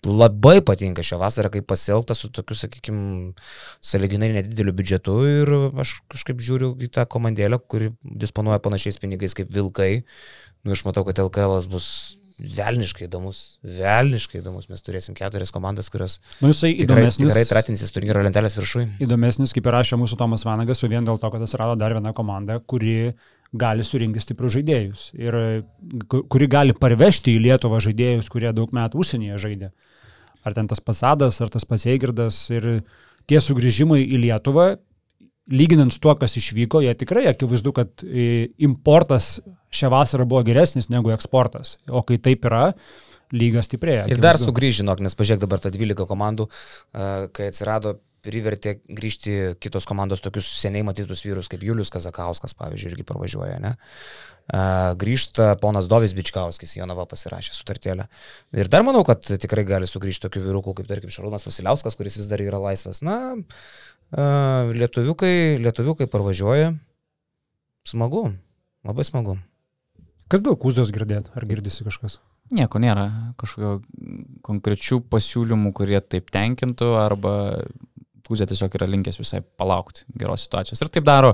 labai 0.06 0.60
patinka 0.66 1.04
šią 1.04 1.20
vasarą, 1.20 1.50
kaip 1.54 1.66
pasielgta 1.68 2.16
su 2.16 2.30
tokiu, 2.32 2.56
sakykime, 2.56 3.34
saliginai 3.84 4.30
nedideliu 4.38 4.76
biudžetu 4.78 5.18
ir 5.28 5.52
aš 5.82 5.97
kažkaip 6.14 6.39
žiūriu 6.45 6.76
į 6.86 6.91
tą 6.95 7.04
komandėlę, 7.10 7.60
kuri 7.68 7.91
disponuoja 8.04 8.62
panašiais 8.64 9.02
pinigais 9.02 9.36
kaip 9.36 9.52
Vilkai. 9.52 10.06
Nu, 10.64 10.76
aš 10.76 10.86
matau, 10.88 11.06
kad 11.08 11.20
LKL 11.24 11.66
bus 11.72 12.19
velniškai 12.40 13.06
įdomus, 13.08 13.40
velniškai 13.64 14.40
įdomus. 14.42 14.70
Mes 14.72 14.82
turėsim 14.86 15.16
keturias 15.18 15.52
komandas, 15.52 15.90
kurios 15.92 16.20
Nu, 16.42 16.52
jisai 16.54 16.74
tikrai, 16.80 17.08
tikrai 17.12 17.44
tratinsis 17.50 17.92
turnyro 17.96 18.24
lentelės 18.26 18.56
viršui. 18.58 18.86
įdomesnis, 19.04 19.54
kaip 19.56 19.68
ir 19.68 19.76
rašė 19.80 20.00
mūsų 20.00 20.18
Tomas 20.22 20.46
Vanagas, 20.48 20.84
o 20.84 20.88
vien 20.92 21.06
dėl 21.08 21.20
to, 21.20 21.30
kad 21.34 21.42
atsirado 21.46 21.76
dar 21.80 21.94
viena 21.98 22.14
komanda, 22.16 22.60
kuri 22.60 23.14
gali 23.54 23.84
surinkti 23.84 24.22
stiprius 24.22 24.54
žaidėjus 24.58 25.06
ir 25.18 25.40
ku- 26.08 26.24
kuri 26.30 26.48
gali 26.48 26.74
parvežti 26.78 27.34
į 27.36 27.44
Lietuvą 27.48 27.80
žaidėjus, 27.82 28.30
kurie 28.30 28.52
daug 28.54 28.70
metų 28.72 29.02
užsienyje 29.04 29.40
žaidė. 29.42 29.72
Ar 30.46 30.54
ten 30.54 30.68
tas 30.68 30.80
pasadas, 30.80 31.42
ar 31.42 31.50
tas 31.50 31.66
pats 31.66 31.86
Eigirdas 31.90 32.50
ir 32.54 32.84
tie 33.28 33.40
sugrįžimai 33.42 34.04
į 34.06 34.22
Lietuvą, 34.28 34.78
lyginant 35.50 35.93
su 35.93 36.02
tuo, 36.04 36.16
kas 36.20 36.38
išvyko, 36.39 36.84
jie 36.86 36.93
tikrai 36.97 37.28
akivaizdu, 37.32 37.74
kad 37.76 38.04
e, 38.06 38.50
importas 38.66 39.38
šią 39.74 39.91
vasarą 39.93 40.28
buvo 40.30 40.43
geresnis 40.47 40.89
negu 40.93 41.14
eksportas. 41.14 41.78
O 41.89 42.04
kai 42.06 42.20
taip 42.22 42.45
yra, 42.50 42.70
lyga 43.36 43.64
stiprėja. 43.66 44.08
Ir 44.10 44.22
dar 44.22 44.38
akivaizdu. 44.38 44.52
sugrįžinok, 44.52 45.02
nes 45.06 45.18
pažiūrėk 45.18 45.43
dabar 45.45 45.62
tą 45.64 45.74
12 45.74 46.08
komandų, 46.10 46.50
a, 46.50 47.10
kai 47.34 47.50
atsirado, 47.52 48.00
privertė 48.26 48.80
grįžti 48.84 49.36
kitos 49.64 49.86
komandos 49.88 50.20
tokius 50.24 50.47
seniai 50.60 50.84
matytus 50.84 51.24
vyrus 51.24 51.47
kaip 51.52 51.64
Julius 51.64 51.91
Kazakauskas, 51.93 52.56
pavyzdžiui, 52.60 52.91
irgi 52.91 53.06
parvažiuoja, 53.08 53.60
ne? 53.64 53.76
A, 54.50 54.64
Grįžta 55.00 55.54
ponas 55.62 55.88
Dovis 55.88 56.16
Bičkauskis, 56.18 56.76
Jonava 56.80 57.06
pasirašė 57.10 57.54
sutartėlę. 57.56 58.10
Ir 58.58 58.72
dar 58.72 58.84
manau, 58.88 59.06
kad 59.08 59.24
tikrai 59.24 59.64
gali 59.68 59.88
sugrįžti 59.88 60.26
tokių 60.26 60.43
vyrukų 60.50 60.76
kaip, 60.80 60.89
tarkim, 60.89 61.14
Šarūnas 61.14 61.47
Vasiliauskas, 61.47 61.95
kuris 62.00 62.18
vis 62.20 62.30
dar 62.32 62.43
yra 62.43 62.60
laisvas. 62.64 63.04
Na, 63.06 63.38
lietuviukai, 64.14 65.60
lietuviukai 65.62 66.07
parvažiuoja. 66.10 66.74
Smagu, 67.88 68.30
labai 68.86 69.05
smagu. 69.07 69.38
Kas 70.30 70.43
dėl 70.45 70.57
kūzos 70.62 70.91
girdėt? 70.93 71.32
Ar 71.34 71.45
girdisi 71.49 71.86
kažkas? 71.86 72.20
Nieko 72.53 72.82
nėra, 72.82 73.05
kažkokio 73.38 73.80
konkrečių 74.45 74.99
pasiūlymų, 75.10 75.72
kurie 75.78 75.99
taip 76.01 76.32
tenkintų, 76.34 76.93
arba 76.97 77.34
Kuzė 78.30 78.45
tiesiog 78.45 78.76
yra 78.78 78.86
linkęs 78.86 79.18
visai 79.18 79.39
palaukti 79.41 80.03
geros 80.22 80.43
situacijos. 80.45 80.84
Ir 80.86 80.91
taip 80.93 81.05
daro 81.07 81.32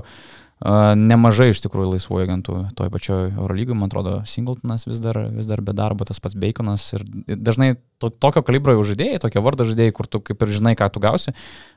nemažai 0.64 1.50
iš 1.52 1.60
tikrųjų 1.66 1.90
laisvųjų 1.92 2.24
agentų 2.24 2.54
toj 2.78 2.88
pačioj 2.94 3.26
Eurolygoje, 3.34 3.76
man 3.76 3.90
atrodo, 3.90 4.14
Singletonas 4.24 4.86
vis 4.88 5.02
dar, 5.04 5.18
vis 5.34 5.48
dar 5.50 5.60
be 5.60 5.74
darbo, 5.76 6.06
tas 6.08 6.20
pats 6.22 6.38
Baconas 6.38 6.86
ir 6.96 7.04
dažnai 7.28 7.74
to, 8.00 8.08
tokio 8.08 8.40
kalibro 8.46 8.72
jau 8.72 8.86
žaidėjai, 8.88 9.20
tokio 9.26 9.42
vardo 9.44 9.66
žaidėjai, 9.68 9.92
kur 9.98 10.08
tu 10.08 10.22
kaip 10.24 10.46
ir 10.46 10.54
žinai, 10.56 10.72
ką 10.80 10.88
tu 10.94 11.02
gausi, 11.04 11.34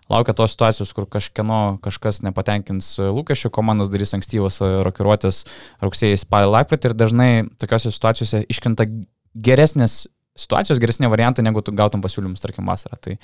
laukia 0.07 0.36
tos 0.38 0.55
situacijos, 0.55 0.93
kur 0.95 1.09
kažkieno 1.11 1.82
kažkas 1.84 2.21
nepatenkins 2.23 2.93
lūkesčių, 3.03 3.51
komandos 3.51 3.91
darys 3.91 4.15
ankstyvas 4.15 4.61
rokiruotės 4.88 5.43
rugsėjai, 5.84 6.23
spalį, 6.23 6.53
lapkritį 6.55 6.93
ir 6.93 6.99
dažnai 7.03 7.32
tokiose 7.59 7.91
situacijose 7.91 8.45
iškrenta 8.47 8.88
geresnės 9.36 10.05
situacijos, 10.39 10.80
geresnė 10.80 11.11
variantai, 11.11 11.43
negu 11.43 11.59
tu 11.59 11.75
gautum 11.75 11.99
pasiūlymus, 12.03 12.39
tarkim, 12.39 12.69
vasarą. 12.69 12.95
Tai 13.03 13.17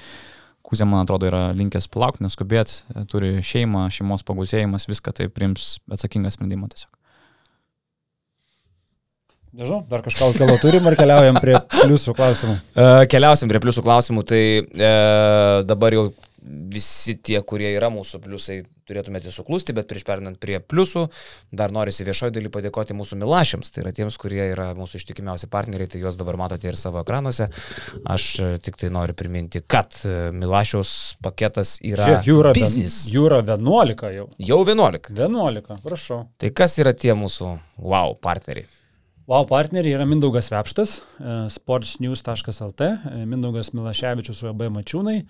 Kuzė, 0.65 0.87
man 0.89 1.03
atrodo, 1.05 1.29
yra 1.29 1.47
linkęs 1.53 1.87
palaukti, 1.93 2.23
neskubėti, 2.25 2.81
turi 3.11 3.35
šeimą, 3.45 3.85
šeimos 3.93 4.25
pagausėjimas, 4.25 4.87
viską 4.89 5.13
tai 5.13 5.27
priims 5.29 5.75
atsakingą 5.93 6.31
sprendimą 6.33 6.71
tiesiog. 6.73 6.89
Nežinau, 9.55 9.85
dar 9.87 10.01
kažką 10.03 10.33
kelo 10.35 10.57
turim 10.59 10.87
ar 10.89 10.97
keliaujam 10.99 11.37
prie 11.39 11.55
pliusų 11.77 12.15
klausimų. 12.17 12.55
E, 12.75 13.05
Keliausim 13.07 13.47
prie 13.47 13.61
pliusų 13.63 13.85
klausimų. 13.85 14.23
Tai 14.27 14.41
e, 14.59 14.89
dabar 15.69 15.95
jau 15.95 16.09
visi 16.75 17.15
tie, 17.15 17.37
kurie 17.47 17.69
yra 17.71 17.87
mūsų 17.93 18.19
pliusai, 18.25 18.57
turėtumėte 18.89 19.33
suklusti, 19.33 19.73
bet 19.75 19.89
prieš 19.89 20.05
perinant 20.07 20.39
prie 20.41 20.59
pliusų, 20.61 21.07
dar 21.55 21.73
norisi 21.75 22.05
viešoji 22.07 22.35
daly 22.35 22.51
padėkoti 22.53 22.95
mūsų 22.97 23.19
milašiams. 23.21 23.71
Tai 23.73 23.83
yra 23.85 23.93
tiems, 23.95 24.17
kurie 24.21 24.43
yra 24.51 24.71
mūsų 24.77 25.01
ištikimiausi 25.01 25.49
partneriai, 25.51 25.89
tai 25.91 26.03
juos 26.03 26.19
dabar 26.19 26.37
matote 26.39 26.69
ir 26.69 26.79
savo 26.79 27.01
ekranuose. 27.01 27.49
Aš 28.05 28.27
e, 28.39 28.51
tik 28.63 28.79
tai 28.81 28.91
noriu 28.93 29.17
priminti, 29.17 29.63
kad 29.65 29.97
e, 30.05 30.15
milašiaus 30.35 31.17
paketas 31.25 31.77
yra 31.85 32.21
Žiūrėk, 32.25 32.55
vien, 32.57 32.69
biznis. 32.69 33.01
jų 33.13 33.27
yra 33.29 33.41
11 33.45 34.13
jau. 34.15 34.29
Jau 34.51 34.61
11. 34.63 35.13
11, 35.15 35.81
prašau. 35.85 36.23
Tai 36.41 36.53
kas 36.55 36.79
yra 36.81 36.95
tie 36.97 37.13
mūsų 37.17 37.55
wow 37.81 38.17
partneriai? 38.21 38.69
Wow 39.25 39.47
partneriai 39.49 39.95
yra 39.97 40.05
Mindaugas 40.05 40.51
Vepštas, 40.53 40.99
e, 41.17 41.35
sportsnews.lt, 41.49 42.81
e, 43.09 43.23
Mindaugas 43.25 43.71
Milaševičius 43.73 44.43
UAB 44.45 44.67
Mačiūnai, 44.75 45.23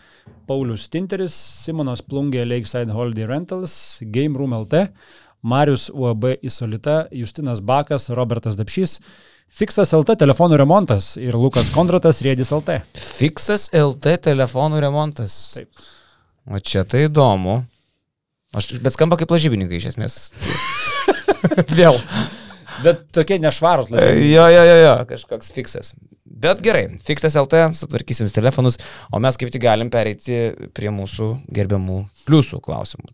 Paulius 0.49 0.89
Tinteris, 0.91 1.37
Simonas 1.63 2.03
Plungė 2.03 2.43
Lakeside 2.43 2.91
Holiday 2.91 3.23
Rentals, 3.29 3.77
Game 4.03 4.35
Room 4.35 4.51
LT, 4.57 4.89
Marius 5.47 5.87
UAB 5.95 6.33
Isolita, 6.43 7.05
Justinas 7.15 7.63
Bakas, 7.63 8.09
Robertas 8.11 8.59
Dapšys, 8.59 8.97
Fixas 9.47 9.95
LT 9.95 10.19
telefonų 10.25 10.59
remontas 10.59 11.13
ir 11.15 11.39
Lukas 11.39 11.71
Kondratas 11.71 12.19
Rėdis 12.25 12.51
LT. 12.51 12.81
Fixas 12.99 13.69
LT 13.71 14.19
telefonų 14.27 14.83
remontas. 14.83 15.37
Taip. 15.55 15.87
O 16.51 16.59
čia 16.59 16.83
tai 16.83 17.07
įdomu. 17.07 17.61
Aš, 18.51 18.73
bet 18.83 18.91
skamba 18.91 19.15
kaip 19.15 19.31
lažybininkai 19.31 19.79
iš 19.79 19.93
esmės. 19.95 20.25
Vėl. 21.79 22.03
Bet 22.83 23.05
tokie 23.15 23.37
nešvarus 23.39 23.91
lažiai. 23.93 24.25
Jo, 24.31 24.47
jo, 24.51 24.63
jo, 24.67 24.75
jo, 24.81 24.93
kažkoks 25.09 25.53
fiksas. 25.55 25.93
Bet 26.25 26.59
gerai, 26.65 26.87
fiksas 27.03 27.37
LT, 27.39 27.69
sutvarkysim 27.77 28.27
telefonus, 28.33 28.79
o 29.13 29.21
mes 29.23 29.39
kaip 29.39 29.53
tik 29.53 29.63
galim 29.63 29.91
pereiti 29.93 30.49
prie 30.75 30.91
mūsų 30.91 31.29
gerbiamų 31.55 32.01
pliusų 32.27 32.59
klausimų. 32.65 33.13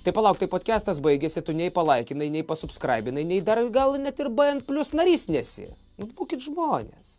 Tai 0.00 0.14
palauk, 0.16 0.38
tai 0.40 0.48
podcastas 0.48 1.00
baigėsi, 1.04 1.42
tu 1.44 1.52
nei 1.56 1.72
palaikinai, 1.74 2.30
nei 2.32 2.44
pasubscribinai, 2.46 3.26
nei 3.26 3.42
dar 3.44 3.60
gal 3.74 3.98
net 4.00 4.22
ir 4.22 4.30
BN 4.32 4.62
plus 4.68 4.94
narys 4.96 5.26
nesi. 5.28 5.66
Nu, 6.00 6.08
būkit 6.16 6.40
žmonės. 6.46 7.18